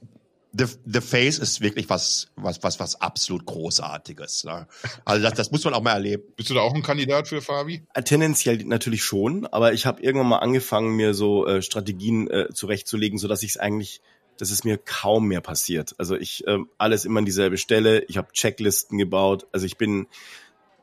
[0.54, 4.46] The, the Face ist wirklich was, was, was, was absolut Großartiges.
[4.46, 4.68] Ne?
[5.06, 6.24] Also das, das muss man auch mal erleben.
[6.36, 7.84] Bist du da auch ein Kandidat für Fabi?
[7.94, 12.48] Äh, tendenziell natürlich schon, aber ich habe irgendwann mal angefangen, mir so äh, Strategien äh,
[12.54, 14.02] zurechtzulegen, so dass ich es eigentlich
[14.38, 15.96] das ist mir kaum mehr passiert.
[15.98, 18.04] Also ich äh, alles immer an dieselbe Stelle.
[18.06, 19.48] Ich habe Checklisten gebaut.
[19.52, 20.08] Also ich bin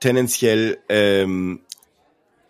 [0.00, 1.60] tendenziell ähm,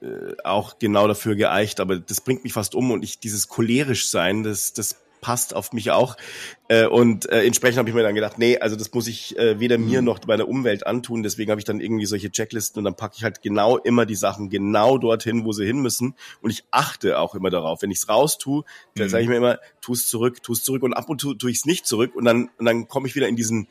[0.03, 4.09] äh, auch genau dafür geeicht, aber das bringt mich fast um und ich dieses cholerisch
[4.09, 6.19] sein, das das passt auf mich auch.
[6.69, 9.59] Äh, und äh, entsprechend habe ich mir dann gedacht, nee, also das muss ich äh,
[9.59, 10.05] weder mir mhm.
[10.05, 11.23] noch meiner Umwelt antun.
[11.23, 14.17] Deswegen habe ich dann irgendwie solche Checklisten und dann packe ich halt genau immer die
[14.17, 16.15] Sachen genau dorthin, wo sie hin müssen.
[16.43, 17.81] Und ich achte auch immer darauf.
[17.81, 18.65] Wenn ich es raus tue,
[18.97, 19.11] dann mhm.
[19.11, 20.83] sage ich mir immer, tu es zurück, tu es zurück.
[20.83, 22.15] Und ab und zu tue ich es nicht zurück.
[22.15, 23.69] Und dann, und dann komme ich wieder in diesen,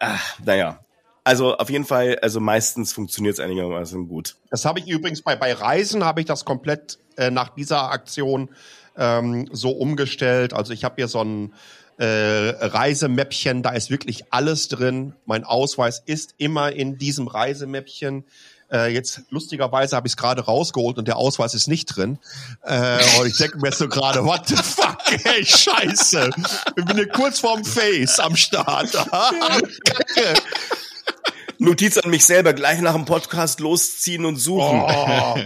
[0.00, 0.80] ach, naja,
[1.22, 4.36] also auf jeden Fall, also meistens funktioniert es einigermaßen gut.
[4.50, 8.50] Das habe ich übrigens bei, bei Reisen, habe ich das komplett äh, nach dieser Aktion
[8.96, 10.52] ähm, so umgestellt.
[10.52, 11.54] Also ich habe hier so ein
[11.98, 15.14] äh, Reisemäppchen, da ist wirklich alles drin.
[15.24, 18.24] Mein Ausweis ist immer in diesem Reisemäppchen.
[18.70, 22.18] Äh, jetzt lustigerweise habe ich es gerade rausgeholt und der Ausweis ist nicht drin.
[22.62, 26.30] Äh, und ich denke mir so gerade, what the fuck, ey, scheiße.
[26.76, 28.92] Ich bin hier kurz vorm Face am Start.
[29.10, 30.34] Kacke.
[31.66, 34.80] Notiz an mich selber, gleich nach dem Podcast losziehen und suchen.
[34.80, 35.36] Oh.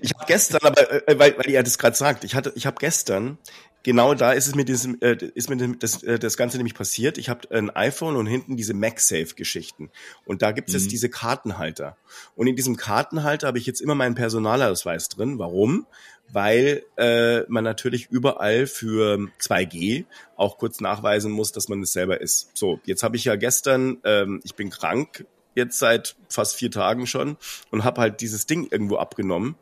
[0.00, 2.76] Ich habe gestern, aber äh, weil, weil ihr das gerade sagt, ich hatte, ich habe
[2.78, 3.36] gestern
[3.82, 7.18] genau da ist es mir diesem, äh, ist mir das, äh, das Ganze nämlich passiert.
[7.18, 9.90] Ich habe ein iPhone und hinten diese MagSafe-Geschichten.
[10.24, 10.80] Und da gibt es mhm.
[10.80, 11.96] jetzt diese Kartenhalter.
[12.34, 15.38] Und in diesem Kartenhalter habe ich jetzt immer meinen Personalausweis drin.
[15.38, 15.86] Warum?
[16.30, 20.04] weil äh, man natürlich überall für 2G
[20.36, 22.50] auch kurz nachweisen muss, dass man es selber ist.
[22.54, 25.24] So, jetzt habe ich ja gestern, ähm, ich bin krank
[25.54, 27.36] jetzt seit fast vier Tagen schon
[27.70, 29.56] und habe halt dieses Ding irgendwo abgenommen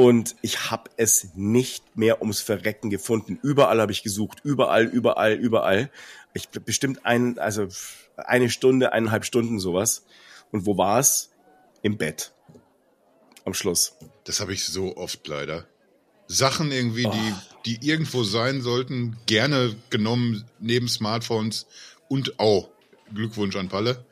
[0.00, 3.38] und ich habe es nicht mehr ums Verrecken gefunden.
[3.42, 5.90] Überall habe ich gesucht, überall, überall, überall.
[6.32, 7.68] Ich bestimmt ein, also
[8.16, 10.06] eine Stunde, eineinhalb Stunden sowas.
[10.52, 11.32] Und wo war es?
[11.82, 12.32] Im Bett.
[13.44, 13.94] Am Schluss.
[14.24, 15.66] Das habe ich so oft leider.
[16.28, 17.12] Sachen irgendwie, oh.
[17.66, 21.66] die, die irgendwo sein sollten, gerne genommen neben Smartphones
[22.08, 24.02] und auch oh, Glückwunsch an Palle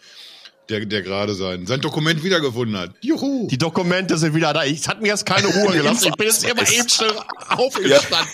[0.69, 2.91] der, der gerade sein, sein Dokument wiedergefunden hat.
[3.01, 3.49] Juhu!
[3.49, 4.65] Die Dokumente sind wieder da.
[4.65, 6.09] Ich hat mir jetzt keine Ruhe gelassen.
[6.09, 7.13] Ich bin jetzt immer eben schnell
[7.49, 8.29] aufgestanden.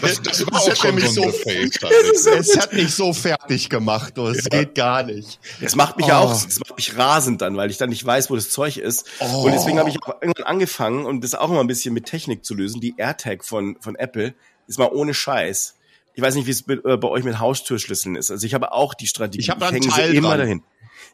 [0.00, 0.98] das, das war auch schon
[2.14, 4.18] so, Es hat mich so fertig gemacht.
[4.18, 4.60] Oh, es ja.
[4.60, 5.38] geht gar nicht.
[5.60, 6.12] Es macht mich oh.
[6.12, 9.06] auch, es macht mich rasend dann, weil ich dann nicht weiß, wo das Zeug ist.
[9.20, 9.44] Oh.
[9.44, 12.44] Und deswegen habe ich auch irgendwann angefangen, und das auch immer ein bisschen mit Technik
[12.44, 12.80] zu lösen.
[12.80, 14.34] Die AirTag von, von Apple
[14.66, 15.74] ist mal ohne Scheiß.
[16.20, 18.30] Ich weiß nicht, wie es bei, äh, bei euch mit Haustürschlüsseln ist.
[18.30, 19.40] Also ich habe auch die Strategie.
[19.40, 20.40] Ich habe einen Teil immer dran.
[20.40, 20.62] dahin.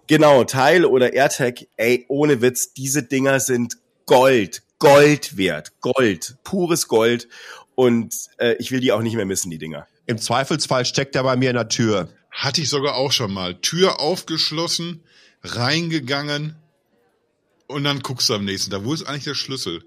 [0.09, 3.77] Genau, Teil oder AirTag, ey, ohne Witz, diese Dinger sind
[4.07, 7.29] Gold, Gold wert, Gold, pures Gold.
[7.77, 9.87] Und äh, ich will die auch nicht mehr missen, die Dinger.
[10.07, 12.09] Im Zweifelsfall steckt er bei mir in der Tür.
[12.33, 13.61] Hatte ich sogar auch schon mal.
[13.61, 15.05] Tür aufgeschlossen,
[15.45, 16.57] reingegangen
[17.69, 18.83] und dann guckst du am nächsten Tag.
[18.83, 19.85] Wo ist eigentlich der Schlüssel?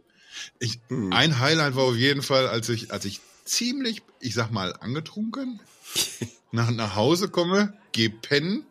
[0.59, 1.11] Ich, hm.
[1.11, 5.59] Ein Highlight war auf jeden Fall, als ich, als ich ziemlich, ich sag mal, angetrunken
[6.51, 8.65] nach, nach Hause komme, geh pennen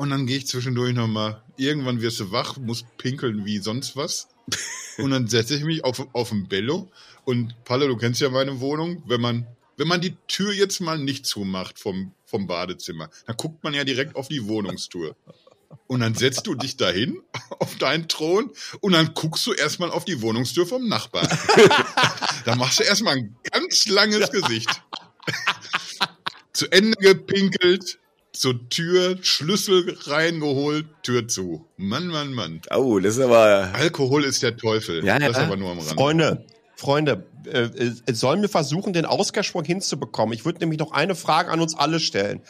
[0.00, 4.28] und dann gehe ich zwischendurch nochmal, irgendwann wirst du wach, musst pinkeln wie sonst was.
[4.98, 6.90] Und dann setze ich mich auf, auf ein Bello.
[7.24, 9.02] Und Palle, du kennst ja meine Wohnung.
[9.06, 9.46] Wenn man,
[9.76, 13.84] wenn man die Tür jetzt mal nicht zumacht vom, vom Badezimmer, dann guckt man ja
[13.84, 15.16] direkt auf die Wohnungstour.
[15.86, 17.20] Und dann setzt du dich dahin
[17.58, 18.50] auf deinen Thron
[18.80, 21.28] und dann guckst du erstmal auf die Wohnungstür vom Nachbarn.
[22.44, 24.68] dann machst du erstmal ein ganz langes Gesicht.
[26.52, 27.98] Zu Ende gepinkelt,
[28.32, 31.66] zur Tür, Schlüssel reingeholt, Tür zu.
[31.76, 32.60] Mann, Mann, Mann.
[32.74, 33.70] Oh, das ist aber.
[33.72, 35.04] Alkohol ist der Teufel.
[35.04, 35.44] Ja, das ja.
[35.44, 35.92] aber nur am Rand.
[35.92, 36.46] Freunde,
[36.76, 40.32] Freunde, äh, äh, sollen wir versuchen, den Ausgangssprung hinzubekommen?
[40.32, 42.42] Ich würde nämlich noch eine Frage an uns alle stellen.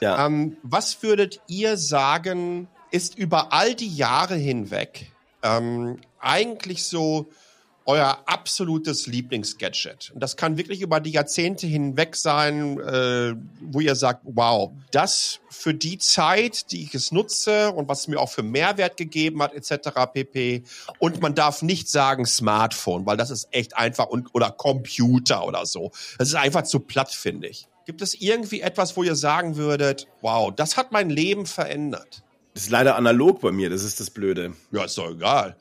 [0.00, 0.26] Ja.
[0.26, 7.28] Ähm, was würdet ihr sagen, ist über all die Jahre hinweg ähm, eigentlich so
[7.88, 10.10] euer absolutes Lieblingsgadget.
[10.12, 15.40] Und das kann wirklich über die Jahrzehnte hinweg sein, äh, wo ihr sagt, wow, das
[15.48, 19.54] für die Zeit, die ich es nutze und was mir auch für Mehrwert gegeben hat,
[19.54, 19.88] etc.
[20.12, 20.64] pp.
[20.98, 25.64] Und man darf nicht sagen Smartphone, weil das ist echt einfach und oder Computer oder
[25.64, 25.90] so.
[26.18, 27.68] Das ist einfach zu platt, finde ich.
[27.88, 32.22] Gibt es irgendwie etwas, wo ihr sagen würdet, wow, das hat mein Leben verändert?
[32.52, 34.52] Das ist leider analog bei mir, das ist das Blöde.
[34.70, 35.56] Ja, ist doch egal.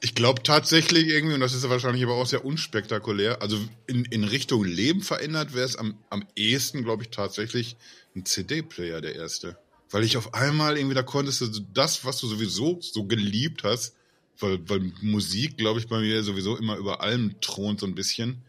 [0.00, 4.22] Ich glaube tatsächlich irgendwie, und das ist wahrscheinlich aber auch sehr unspektakulär, also in, in
[4.22, 7.76] Richtung Leben verändert wäre es am, am ehesten, glaube ich, tatsächlich
[8.14, 9.58] ein CD-Player der erste.
[9.90, 13.96] Weil ich auf einmal irgendwie da konntest du das, was du sowieso so geliebt hast,
[14.38, 18.40] weil, weil Musik, glaube ich, bei mir sowieso immer über allem thront so ein bisschen.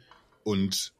[0.43, 0.93] Und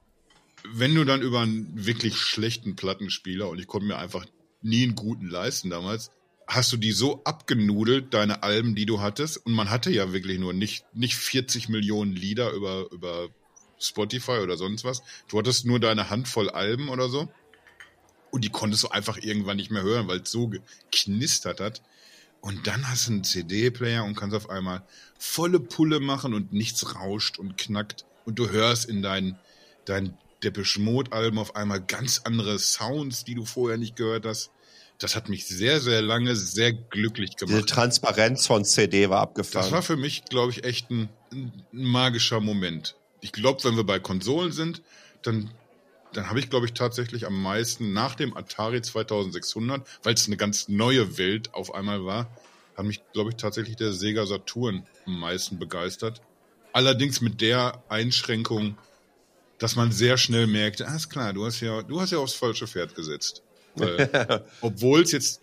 [0.70, 4.26] wenn du dann über einen wirklich schlechten Plattenspieler, und ich konnte mir einfach
[4.62, 6.12] nie einen guten leisten damals,
[6.48, 9.38] hast du die so abgenudelt, deine Alben, die du hattest?
[9.46, 13.30] Und man hatte ja wirklich nur nicht, nicht 40 Millionen Lieder über, über
[13.80, 15.02] Spotify oder sonst was.
[15.28, 17.30] Du hattest nur deine Handvoll Alben oder so.
[18.32, 21.82] Und die konntest du einfach irgendwann nicht mehr hören, weil es so geknistert hat.
[22.42, 24.84] Und dann hast du einen CD-Player und kannst auf einmal
[25.20, 28.06] volle Pulle machen und nichts rauscht und knackt.
[28.26, 29.38] Und du hörst in dein,
[29.86, 34.52] dein Depeche Mode Alben auf einmal ganz andere Sounds, die du vorher nicht gehört hast.
[34.98, 37.58] Das hat mich sehr, sehr lange sehr glücklich gemacht.
[37.58, 39.66] Die Transparenz von CD war abgefahren.
[39.66, 42.96] Das war für mich, glaube ich, echt ein, ein magischer Moment.
[43.20, 44.84] Ich glaube, wenn wir bei Konsolen sind,
[45.24, 45.50] dann,
[46.14, 50.38] dann habe ich, glaube ich, tatsächlich am meisten nach dem Atari 2600, weil es eine
[50.38, 52.28] ganz neue Welt auf einmal war,
[52.78, 56.22] hat mich, glaube ich, tatsächlich der Sega Saturn am meisten begeistert.
[56.74, 58.78] Allerdings mit der Einschränkung,
[59.62, 62.34] dass man sehr schnell merkte, ah, ist klar, du hast ja, du hast ja aufs
[62.34, 63.44] falsche Pferd gesetzt.
[64.62, 65.40] Obwohl es jetzt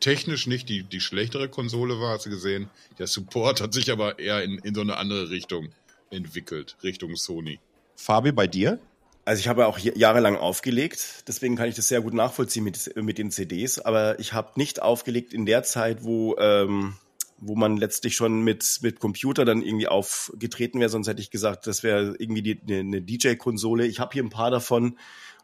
[0.00, 2.70] technisch nicht die, die schlechtere Konsole war, hast du gesehen.
[2.98, 5.68] Der Support hat sich aber eher in, in so eine andere Richtung
[6.10, 7.60] entwickelt, Richtung Sony.
[7.94, 8.78] Fabi, bei dir?
[9.26, 13.18] Also ich habe auch jahrelang aufgelegt, deswegen kann ich das sehr gut nachvollziehen mit, mit
[13.18, 16.94] den CDs, aber ich habe nicht aufgelegt in der Zeit, wo, ähm,
[17.40, 21.66] wo man letztlich schon mit, mit Computer dann irgendwie aufgetreten wäre, sonst hätte ich gesagt,
[21.66, 23.86] das wäre irgendwie die, eine, eine DJ-Konsole.
[23.86, 24.96] Ich habe hier ein paar davon,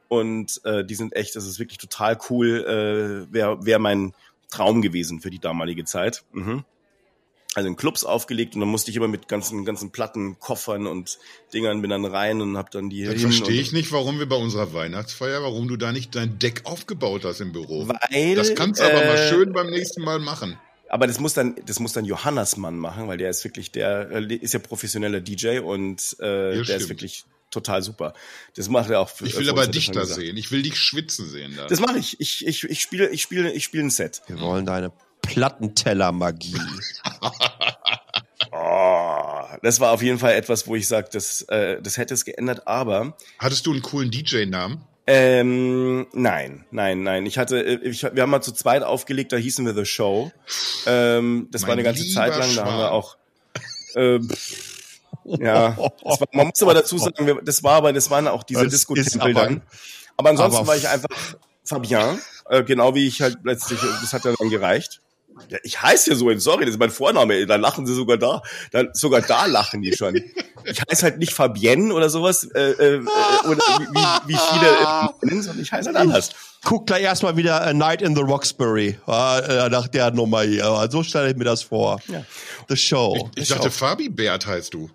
[0.08, 3.26] und äh, die sind echt, das ist wirklich total cool.
[3.28, 4.12] Äh, Wäre wär mein
[4.50, 6.24] Traum gewesen für die damalige Zeit.
[6.32, 6.64] Mhm.
[7.56, 11.18] Also in Clubs aufgelegt und dann musste ich immer mit ganzen ganzen Platten, Koffern und
[11.52, 13.04] Dingern bin dann rein und hab dann die.
[13.04, 16.62] Dann verstehe ich nicht, warum wir bei unserer Weihnachtsfeier, warum du da nicht dein Deck
[16.64, 17.86] aufgebaut hast im Büro.
[17.86, 20.58] Weil das kannst du aber äh, mal schön beim nächsten Mal machen.
[20.94, 24.12] Aber das muss dann, das muss dann Johannes Mann machen, weil der ist wirklich, der
[24.12, 26.80] äh, ist ja professioneller DJ und äh, der stimmt.
[26.82, 28.14] ist wirklich total super.
[28.54, 29.08] Das macht er auch.
[29.08, 30.36] Für, ich will aber dich da sehen.
[30.36, 31.56] Ich will dich schwitzen sehen.
[31.56, 31.66] Da.
[31.66, 32.20] Das mache ich.
[32.20, 34.22] Ich, ich, ich spiele, ich spiele, ich spiele ein Set.
[34.28, 34.92] Wir wollen deine
[35.22, 36.54] Plattenteller-Magie.
[38.52, 42.24] oh, das war auf jeden Fall etwas, wo ich sage, das, äh, das hätte es
[42.24, 42.68] geändert.
[42.68, 44.80] Aber hattest du einen coolen DJ-Namen?
[45.06, 47.26] Ähm, nein, nein, nein.
[47.26, 50.32] Ich hatte, ich, wir haben mal zu zweit aufgelegt, da hießen wir The Show.
[50.86, 53.16] Ähm, das mein war eine ganze Zeit lang, da haben wir auch.
[53.96, 54.28] Ähm,
[55.24, 59.34] ja, war, man muss aber dazu sagen, das war aber, das waren auch diese Disco-Tempel
[59.34, 59.62] dann.
[60.16, 64.24] Aber ansonsten aber war ich einfach Fabien, äh, genau wie ich halt letztlich, das hat
[64.24, 65.00] ja dann gereicht.
[65.48, 68.42] Ja, ich heiße ja so, sorry, das ist mein Vorname, da lachen sie sogar da,
[68.70, 70.16] da sogar da lachen die schon.
[70.64, 75.60] Ich heiße halt nicht Fabienne oder sowas, äh, äh, oder wie, wie viele äh, sondern
[75.60, 76.30] ich heiße halt anders.
[76.64, 80.88] Guck gleich erstmal wieder A Night in the Roxbury, äh, nach der Nummer hier.
[80.90, 82.00] So stelle ich mir das vor.
[82.08, 82.24] Ja.
[82.68, 83.30] The Show.
[83.34, 84.90] Ich, ich dachte, Fabi Bert heißt du.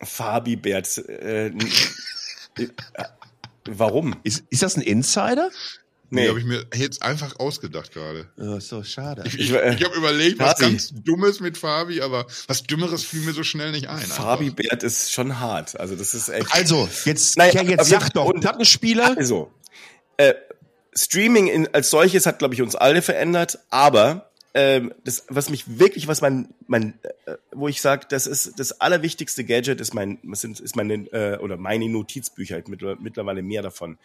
[0.00, 0.98] Fabi Bert.
[1.08, 1.46] Äh,
[2.58, 2.68] äh,
[3.66, 4.16] warum?
[4.22, 5.50] Ist, ist das ein Insider?
[6.10, 8.28] Nee, nee habe ich mir jetzt einfach ausgedacht gerade.
[8.38, 9.22] Oh, so schade.
[9.26, 13.32] Ich, ich, ich habe überlegt, was ganz Dummes mit Fabi, aber was Dümmeres fiel mir
[13.32, 13.98] so schnell nicht ein.
[13.98, 14.56] Fabi einfach.
[14.56, 15.78] Bert ist schon hart.
[15.78, 16.52] Also das ist echt.
[16.54, 18.26] Also jetzt, naja, jetzt sag doch.
[18.26, 19.16] Und Plattenspieler.
[19.16, 19.50] Also
[20.16, 20.34] äh,
[20.96, 25.80] Streaming in, als solches hat, glaube ich, uns alle verändert, aber ähm, das, was mich
[25.80, 26.94] wirklich, was mein, mein,
[27.26, 31.38] äh, wo ich sage, das ist das allerwichtigste Gadget, ist mein, sind, ist meine äh,
[31.38, 33.98] oder meine Notizbücher, ich mittlerweile mehr davon,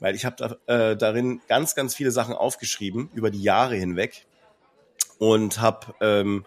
[0.00, 0.36] weil ich habe
[0.66, 4.26] da, äh, darin ganz, ganz viele Sachen aufgeschrieben über die Jahre hinweg
[5.18, 6.44] und habe ähm,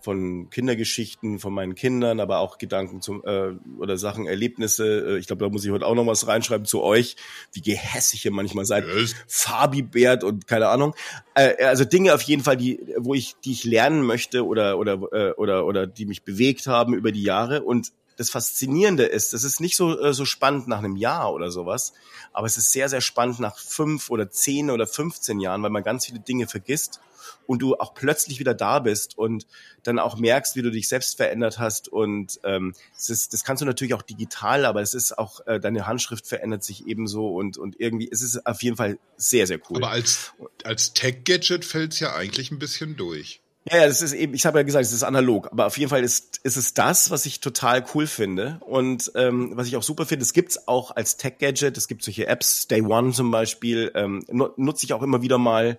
[0.00, 5.16] von Kindergeschichten von meinen Kindern, aber auch Gedanken zum äh, oder Sachen, Erlebnisse.
[5.16, 7.16] Äh, ich glaube, da muss ich heute auch noch was reinschreiben zu euch,
[7.52, 8.86] wie gehässig ihr manchmal seid.
[8.86, 9.14] Yes.
[9.26, 10.94] Fabi Bert und keine Ahnung.
[11.34, 15.00] Äh, also Dinge auf jeden Fall, die, wo ich, die ich lernen möchte oder oder
[15.12, 19.44] äh, oder oder die mich bewegt haben über die Jahre und das Faszinierende ist, das
[19.44, 21.94] ist nicht so, äh, so spannend nach einem Jahr oder sowas,
[22.32, 25.84] aber es ist sehr, sehr spannend nach fünf oder zehn oder 15 Jahren, weil man
[25.84, 27.00] ganz viele Dinge vergisst
[27.46, 29.46] und du auch plötzlich wieder da bist und
[29.82, 31.88] dann auch merkst, wie du dich selbst verändert hast.
[31.88, 35.60] Und ähm, das, ist, das kannst du natürlich auch digital, aber es ist auch, äh,
[35.60, 39.60] deine Handschrift verändert sich ebenso und, und irgendwie es ist auf jeden Fall sehr, sehr
[39.70, 39.78] cool.
[39.78, 40.32] Aber als,
[40.64, 43.40] als Tech-Gadget fällt es ja eigentlich ein bisschen durch.
[43.70, 45.90] Ja, ja, das ist eben, ich habe ja gesagt, es ist analog, aber auf jeden
[45.90, 49.82] Fall ist, ist es das, was ich total cool finde und ähm, was ich auch
[49.82, 53.90] super finde, es gibt's auch als Tech-Gadget, es gibt solche Apps, Day One zum Beispiel,
[53.94, 54.24] ähm,
[54.56, 55.78] nutze ich auch immer wieder mal,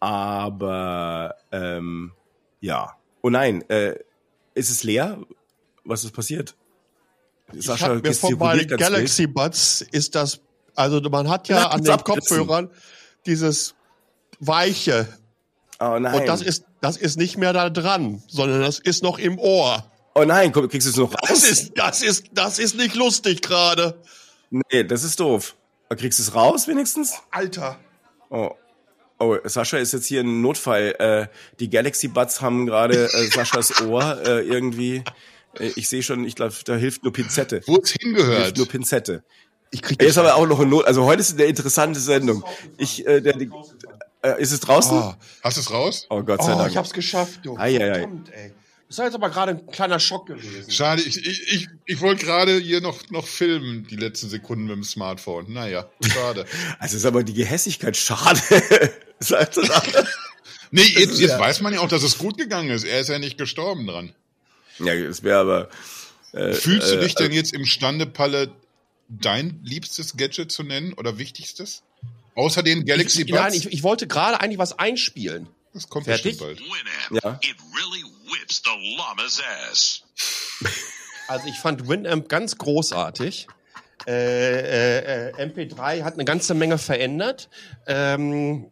[0.00, 2.12] aber ähm,
[2.60, 2.94] ja.
[3.22, 3.94] Oh nein, äh,
[4.54, 5.18] ist es leer?
[5.84, 6.54] Was ist passiert?
[7.52, 10.40] Sascha, ich mir vor bei Galaxy Buds ist das,
[10.74, 12.70] also man hat ja an den Kopfhörern
[13.26, 13.74] dieses
[14.40, 15.08] weiche.
[15.80, 16.20] Oh nein.
[16.20, 19.90] Und das ist, das ist nicht mehr da dran, sondern das ist noch im Ohr.
[20.14, 21.28] Oh nein, komm, kriegst du es noch raus?
[21.28, 23.98] Das ist, das ist, das ist nicht lustig gerade.
[24.50, 25.56] Nee, das ist doof.
[25.96, 27.14] Kriegst du es raus wenigstens?
[27.30, 27.78] Alter.
[28.28, 28.50] Oh.
[29.18, 30.94] Oh, Sascha ist jetzt hier ein Notfall.
[30.98, 31.26] Äh,
[31.58, 35.02] die Galaxy Buds haben gerade äh, Saschas Ohr äh, irgendwie.
[35.58, 37.62] Äh, ich sehe schon, ich glaube, da hilft nur Pinzette.
[37.66, 38.42] Wo es hingehört.
[38.42, 39.24] Hilft nur Pinzette.
[39.70, 40.84] Ich krieg Jetzt aber auch noch ein Not.
[40.84, 42.44] Also heute ist eine interessante Sendung.
[42.76, 43.34] Ich, äh, der,
[44.24, 44.96] äh, ist es draußen?
[44.96, 45.14] Oh.
[45.42, 46.06] Hast du es raus?
[46.10, 46.70] Oh Gott sei oh, Dank.
[46.70, 47.56] Ich hab's geschafft, du.
[47.56, 47.98] Ai, ai, ai.
[48.00, 48.52] Verdammt, ey.
[48.88, 50.70] Das ist jetzt aber gerade ein kleiner Schock gewesen.
[50.70, 54.76] Schade, ich, ich, ich, ich wollte gerade hier noch, noch filmen, die letzten Sekunden mit
[54.76, 55.52] dem Smartphone.
[55.52, 56.44] Naja, schade.
[56.78, 58.40] also ist aber die Gehässigkeit schade.
[59.20, 59.56] Sagt
[60.70, 61.38] nee, jetzt, jetzt ja.
[61.38, 62.84] weiß man ja auch, dass es gut gegangen ist.
[62.84, 64.12] Er ist ja nicht gestorben dran.
[64.78, 65.68] Ja, es wäre aber.
[66.32, 68.52] Äh, Fühlst du äh, dich denn äh, jetzt imstande, Palle,
[69.08, 71.82] dein liebstes Gadget zu nennen oder wichtigstes?
[72.34, 73.40] Außer den Galaxy ich, Buds?
[73.40, 75.48] Nein, ich, ich wollte gerade eigentlich was einspielen.
[75.72, 76.38] Das kommt Fertig?
[76.38, 76.60] bestimmt
[77.10, 77.24] bald.
[77.24, 77.40] Ja.
[81.26, 83.48] Also ich fand Winamp ganz großartig.
[84.06, 87.48] Äh, äh, MP3 hat eine ganze Menge verändert.
[87.86, 88.70] Ähm,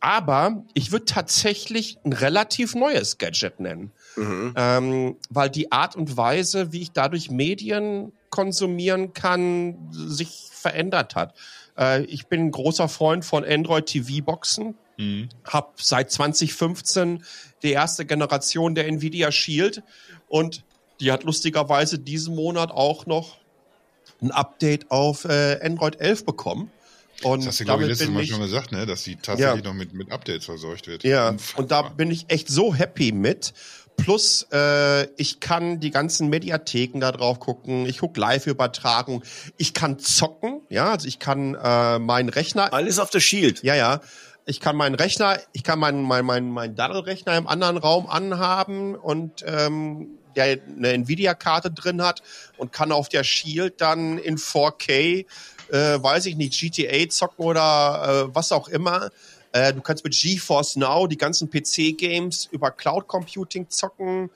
[0.00, 3.92] aber ich würde tatsächlich ein relativ neues Gadget nennen.
[4.16, 4.54] Mhm.
[4.56, 11.34] Ähm, weil die Art und Weise, wie ich dadurch Medien konsumieren kann, sich verändert hat.
[11.80, 14.74] Äh, ich bin ein großer Freund von Android TV-Boxen.
[14.98, 15.30] Mhm.
[15.44, 17.24] Hab seit 2015
[17.62, 19.82] die erste Generation der Nvidia Shield
[20.28, 20.62] und
[21.00, 23.38] die hat lustigerweise diesen Monat auch noch
[24.20, 26.70] ein Update auf äh, Android 11 bekommen.
[27.22, 28.86] Und das hast du, glaube ich, letztes Mal schon gesagt, ne?
[28.86, 29.70] dass sie tatsächlich ja.
[29.70, 31.04] noch mit, mit Updates versorgt wird.
[31.04, 31.60] Ja, Unfassbar.
[31.60, 33.52] und da bin ich echt so happy mit.
[34.02, 37.86] Plus, äh, ich kann die ganzen Mediatheken da drauf gucken.
[37.86, 39.22] Ich gucke Live-Übertragung.
[39.56, 40.62] Ich kann zocken.
[40.68, 42.72] Ja, also ich kann äh, meinen Rechner.
[42.72, 43.62] Alles auf der Shield.
[43.62, 44.00] Ja, ja.
[44.46, 48.96] Ich kann meinen Rechner, ich kann meinen mein, mein, mein Daddle-Rechner im anderen Raum anhaben
[48.96, 52.22] und ähm, der eine Nvidia-Karte drin hat
[52.56, 55.26] und kann auf der Shield dann in 4K,
[55.70, 59.10] äh, weiß ich nicht, GTA zocken oder äh, was auch immer.
[59.52, 64.30] Äh, du kannst mit GeForce Now die ganzen PC-Games über Cloud Computing zocken.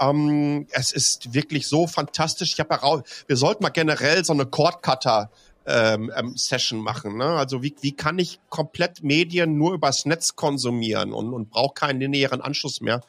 [0.00, 2.52] Ähm, es ist wirklich so fantastisch.
[2.52, 5.30] Ich habe wir sollten mal generell so eine Cord Cutter
[5.66, 7.16] ähm, ähm, Session machen.
[7.16, 7.24] Ne?
[7.24, 12.00] Also wie, wie kann ich komplett Medien nur übers Netz konsumieren und, und brauche keinen
[12.00, 13.00] linearen Anschluss mehr?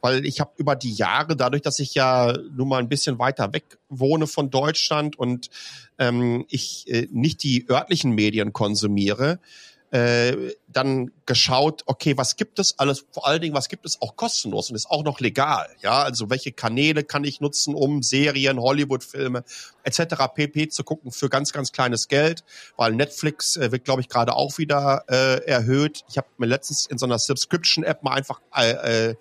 [0.00, 3.52] Weil ich habe über die Jahre, dadurch, dass ich ja nun mal ein bisschen weiter
[3.52, 5.50] weg wohne von Deutschland und
[5.98, 9.38] ähm, ich äh, nicht die örtlichen Medien konsumiere,
[9.90, 14.16] äh, dann geschaut, okay, was gibt es alles, vor allen Dingen, was gibt es auch
[14.16, 18.60] kostenlos und ist auch noch legal, ja, also welche Kanäle kann ich nutzen, um Serien,
[18.60, 19.44] Hollywood-Filme
[19.84, 20.00] etc.
[20.34, 20.68] pp.
[20.68, 22.44] zu gucken für ganz, ganz kleines Geld,
[22.76, 26.04] weil Netflix äh, wird, glaube ich, gerade auch wieder äh, erhöht.
[26.08, 29.14] Ich habe mir letztens in so einer Subscription-App mal einfach äh, äh,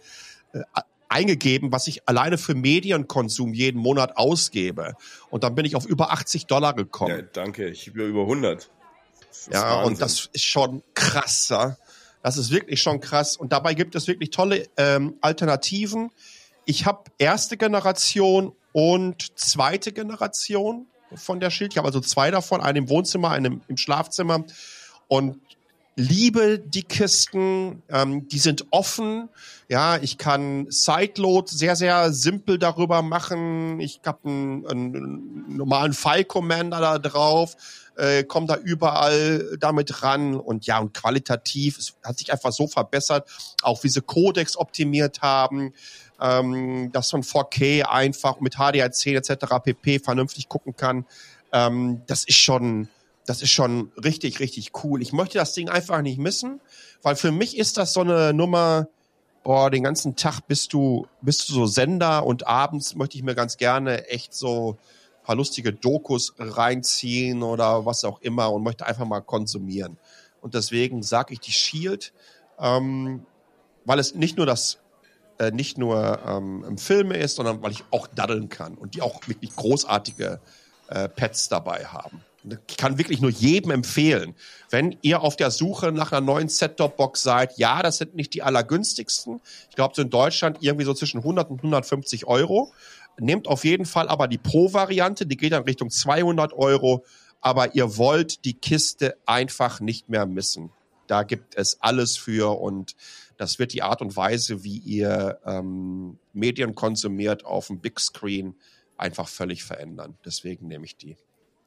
[1.09, 4.95] eingegeben, was ich alleine für Medienkonsum jeden Monat ausgebe.
[5.29, 7.17] Und dann bin ich auf über 80 Dollar gekommen.
[7.17, 8.69] Ja, danke, ich bin über 100
[9.51, 9.93] ja, Wahnsinn.
[9.93, 11.77] und das ist schon krasser.
[12.23, 13.37] Das ist wirklich schon krass.
[13.37, 16.09] Und dabei gibt es wirklich tolle ähm, Alternativen.
[16.65, 21.73] Ich habe erste Generation und zweite Generation von der Schild.
[21.73, 24.43] Ich habe also zwei davon, einen im Wohnzimmer, einen im Schlafzimmer.
[25.07, 25.39] Und
[25.95, 29.29] liebe die Kisten, ähm, die sind offen.
[29.69, 33.79] Ja, ich kann Sideload sehr, sehr simpel darüber machen.
[33.79, 37.55] Ich habe einen, einen normalen File-Commander da drauf
[37.97, 42.67] äh, kommen da überall damit ran und ja, und qualitativ, es hat sich einfach so
[42.67, 43.27] verbessert,
[43.61, 45.73] auch wie sie Codex optimiert haben,
[46.19, 49.63] ähm, dass man 4K einfach mit HDR10 etc.
[49.63, 49.99] pp.
[49.99, 51.05] vernünftig gucken kann.
[51.51, 52.89] Ähm, das ist schon,
[53.25, 55.01] das ist schon richtig, richtig cool.
[55.01, 56.61] Ich möchte das Ding einfach nicht missen,
[57.01, 58.87] weil für mich ist das so eine Nummer,
[59.43, 63.35] boah, den ganzen Tag bist du, bist du so Sender und abends möchte ich mir
[63.35, 64.77] ganz gerne echt so
[65.25, 69.97] paar lustige Dokus reinziehen oder was auch immer und möchte einfach mal konsumieren.
[70.41, 72.13] Und deswegen sage ich die Shield,
[72.59, 73.25] ähm,
[73.85, 74.79] weil es nicht nur das
[75.37, 79.27] äh, nicht nur ähm, Filme ist, sondern weil ich auch daddeln kann und die auch
[79.27, 80.39] wirklich großartige
[80.87, 82.21] äh, Pets dabei haben.
[82.69, 84.35] Ich kann wirklich nur jedem empfehlen,
[84.69, 88.43] wenn ihr auf der Suche nach einer neuen Set-Top-Box seid, ja, das sind nicht die
[88.43, 89.41] allergünstigsten.
[89.69, 92.71] Ich glaube, so in Deutschland irgendwie so zwischen 100 und 150 Euro.
[93.19, 97.05] Nehmt auf jeden Fall aber die Pro-Variante, die geht dann Richtung 200 Euro,
[97.41, 100.71] aber ihr wollt die Kiste einfach nicht mehr missen.
[101.07, 102.95] Da gibt es alles für und
[103.37, 108.55] das wird die Art und Weise, wie ihr ähm, Medien konsumiert auf dem Big Screen,
[108.97, 110.17] einfach völlig verändern.
[110.25, 111.17] Deswegen nehme ich die.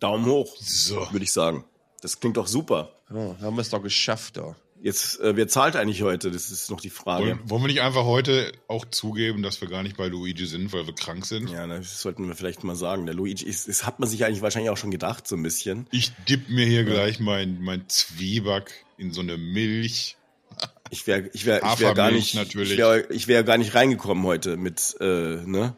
[0.00, 0.96] Daumen hoch, so.
[1.12, 1.64] würde ich sagen.
[2.00, 2.92] Das klingt doch super.
[3.10, 4.36] Ja, haben wir es doch geschafft.
[4.36, 4.54] Doch.
[4.80, 6.30] Jetzt, äh, wer zahlt eigentlich heute?
[6.30, 7.26] Das ist noch die Frage.
[7.26, 10.72] Wollen, wollen, wir nicht einfach heute auch zugeben, dass wir gar nicht bei Luigi sind,
[10.72, 11.50] weil wir krank sind?
[11.50, 13.06] Ja, das sollten wir vielleicht mal sagen.
[13.06, 15.86] Der Luigi, ist, das hat man sich eigentlich wahrscheinlich auch schon gedacht, so ein bisschen.
[15.90, 16.90] Ich dipp mir hier ja.
[16.90, 20.16] gleich mein, mein Zwieback in so eine Milch.
[20.90, 22.72] Ich wäre ich wär, ich wär gar nicht, natürlich.
[22.72, 25.76] ich wäre ich wär gar nicht reingekommen heute mit, äh, ne?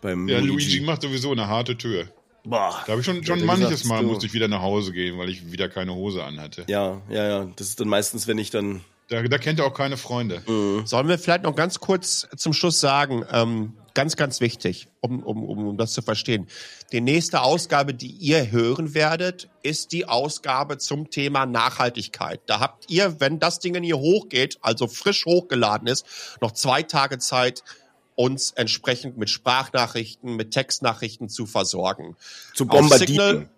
[0.00, 0.52] Beim ja, Luigi.
[0.52, 2.08] Luigi macht sowieso eine harte Tür.
[2.48, 5.28] Boah, da habe ich schon, schon manches Mal musste ich wieder nach Hause gehen, weil
[5.28, 6.64] ich wieder keine Hose anhatte.
[6.68, 7.48] Ja, ja, ja.
[7.56, 10.42] Das ist dann meistens, wenn ich dann Da, da kennt er auch keine Freunde.
[10.46, 10.86] Mhm.
[10.86, 15.42] Sollen wir vielleicht noch ganz kurz zum Schluss sagen, ähm, ganz, ganz wichtig, um, um,
[15.44, 16.46] um das zu verstehen.
[16.92, 22.40] Die nächste Ausgabe, die ihr hören werdet, ist die Ausgabe zum Thema Nachhaltigkeit.
[22.46, 26.06] Da habt ihr, wenn das Ding hier hochgeht, also frisch hochgeladen ist,
[26.40, 27.64] noch zwei Tage Zeit,
[28.18, 32.16] uns entsprechend mit Sprachnachrichten, mit Textnachrichten zu versorgen.
[32.52, 33.48] Zu bombardieren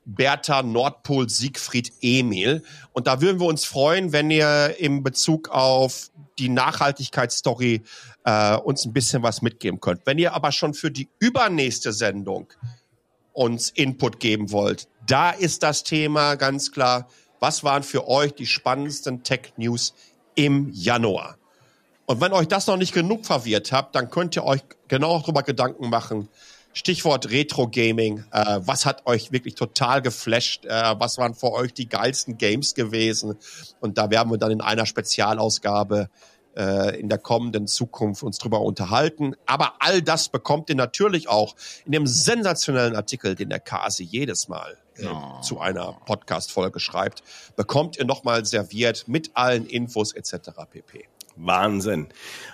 [0.05, 2.63] Bertha Nordpol Siegfried Emil.
[2.93, 7.83] Und da würden wir uns freuen, wenn ihr im Bezug auf die Nachhaltigkeitsstory
[8.25, 10.07] äh, uns ein bisschen was mitgeben könnt.
[10.07, 12.53] Wenn ihr aber schon für die übernächste Sendung
[13.33, 17.09] uns Input geben wollt, da ist das Thema ganz klar,
[17.41, 19.95] was waren für euch die spannendsten Tech-News
[20.35, 21.39] im Januar?
[22.07, 25.43] Und wenn euch das noch nicht genug verwirrt habt, dann könnt ihr euch genau darüber
[25.43, 26.29] Gedanken machen.
[26.73, 28.25] Stichwort Retro Gaming.
[28.33, 30.65] Äh, was hat euch wirklich total geflasht?
[30.65, 33.37] Äh, was waren für euch die geilsten Games gewesen?
[33.81, 36.09] Und da werden wir dann in einer Spezialausgabe
[36.57, 39.35] äh, in der kommenden Zukunft uns drüber unterhalten.
[39.47, 44.49] Aber all das bekommt ihr natürlich auch in dem sensationellen Artikel, den der Kasi jedes
[44.49, 45.41] Mal äh, oh.
[45.41, 47.23] zu einer Podcast-Folge schreibt,
[47.57, 50.51] bekommt ihr nochmal serviert mit allen Infos etc.
[50.71, 51.07] pp.
[51.37, 52.09] Wahnsinn.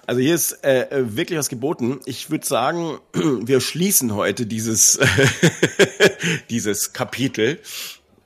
[0.07, 2.01] Also hier ist äh, wirklich was geboten.
[2.07, 4.99] Ich würde sagen, wir schließen heute dieses,
[6.51, 7.61] dieses Kapitel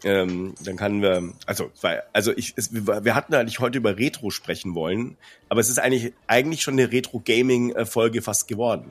[0.05, 4.31] ähm, dann kann wir, also, weil, also ich, es, wir hatten eigentlich heute über Retro
[4.31, 5.17] sprechen wollen,
[5.49, 8.91] aber es ist eigentlich, eigentlich schon eine Retro-Gaming-Folge fast geworden.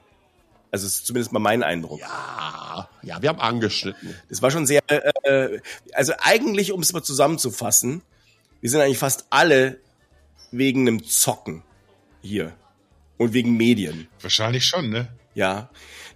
[0.71, 1.99] Also es ist zumindest mal mein Eindruck.
[1.99, 4.15] Ja, ja, wir haben angeschnitten.
[4.29, 5.59] Das war schon sehr, äh,
[5.93, 8.01] also eigentlich, um es mal zusammenzufassen,
[8.61, 9.79] wir sind eigentlich fast alle
[10.51, 11.63] wegen einem Zocken
[12.21, 12.55] hier
[13.17, 14.07] und wegen Medien.
[14.21, 15.09] Wahrscheinlich schon, ne?
[15.33, 15.69] Ja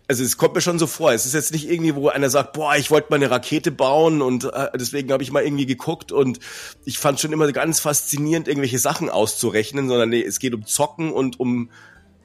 [0.07, 1.14] also es kommt mir schon so vor.
[1.14, 4.22] Es ist jetzt nicht irgendwie, wo einer sagt, boah, ich wollte mal eine Rakete bauen
[4.22, 6.40] und äh, deswegen habe ich mal irgendwie geguckt und
[6.84, 11.12] ich fand schon immer ganz faszinierend, irgendwelche Sachen auszurechnen, sondern nee, es geht um Zocken
[11.12, 11.70] und um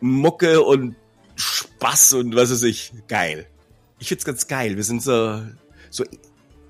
[0.01, 0.97] Mucke und
[1.37, 2.93] Spaß und was weiß ich.
[3.09, 3.47] Geil.
[3.99, 4.77] Ich find's ganz geil.
[4.77, 5.43] Wir sind so,
[5.91, 6.05] so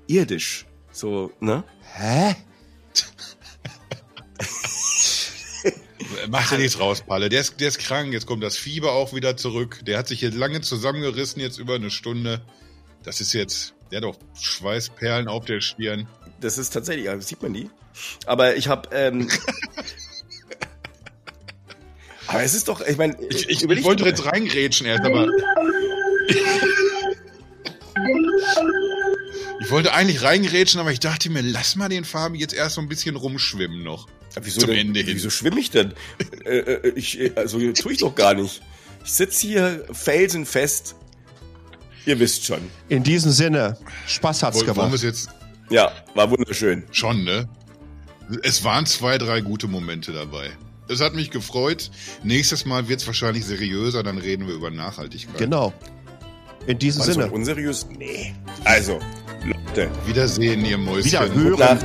[0.07, 0.65] irdisch.
[0.91, 1.63] So, ne?
[1.93, 2.35] Hä?
[6.29, 7.29] Mach dir nichts raus, Palle.
[7.29, 8.13] Der ist, der ist krank.
[8.13, 9.79] Jetzt kommt das Fieber auch wieder zurück.
[9.85, 12.41] Der hat sich hier lange zusammengerissen, jetzt über eine Stunde.
[13.03, 16.07] Das ist jetzt, der hat auch Schweißperlen auf der Stirn.
[16.39, 17.69] Das ist tatsächlich, sieht man die.
[18.25, 19.29] Aber ich habe, ähm,
[22.27, 25.27] aber es ist doch, ich meine, ich, ich, ich wollte jetzt reingrätschen erst, aber
[29.59, 32.81] ich wollte eigentlich reingrätschen, aber ich dachte mir, lass mal den Fabi jetzt erst so
[32.81, 34.07] ein bisschen rumschwimmen noch.
[34.41, 35.15] Wieso, zum Ende hin.
[35.15, 35.93] wieso schwimme ich denn?
[36.45, 38.61] äh, äh, ich, äh, also tue ich doch gar nicht.
[39.03, 40.95] Ich sitze hier felsenfest.
[42.05, 42.61] Ihr wisst schon.
[42.89, 43.77] In diesem Sinne,
[44.07, 45.03] Spaß hat's Woll, gemacht.
[45.03, 45.29] Jetzt
[45.69, 46.83] ja, war wunderschön.
[46.91, 47.47] Schon, ne?
[48.43, 50.51] Es waren zwei, drei gute Momente dabei.
[50.87, 51.89] Es hat mich gefreut.
[52.23, 55.37] Nächstes Mal wird's wahrscheinlich seriöser, dann reden wir über Nachhaltigkeit.
[55.37, 55.73] Genau.
[56.67, 57.31] In diesem Sinne.
[57.31, 57.87] unseriös?
[57.97, 58.35] Nee.
[58.65, 58.99] Also,
[59.43, 59.89] Leute.
[60.05, 61.05] Wiedersehen, ihr Mäuschen.
[61.05, 61.79] Wiederhören.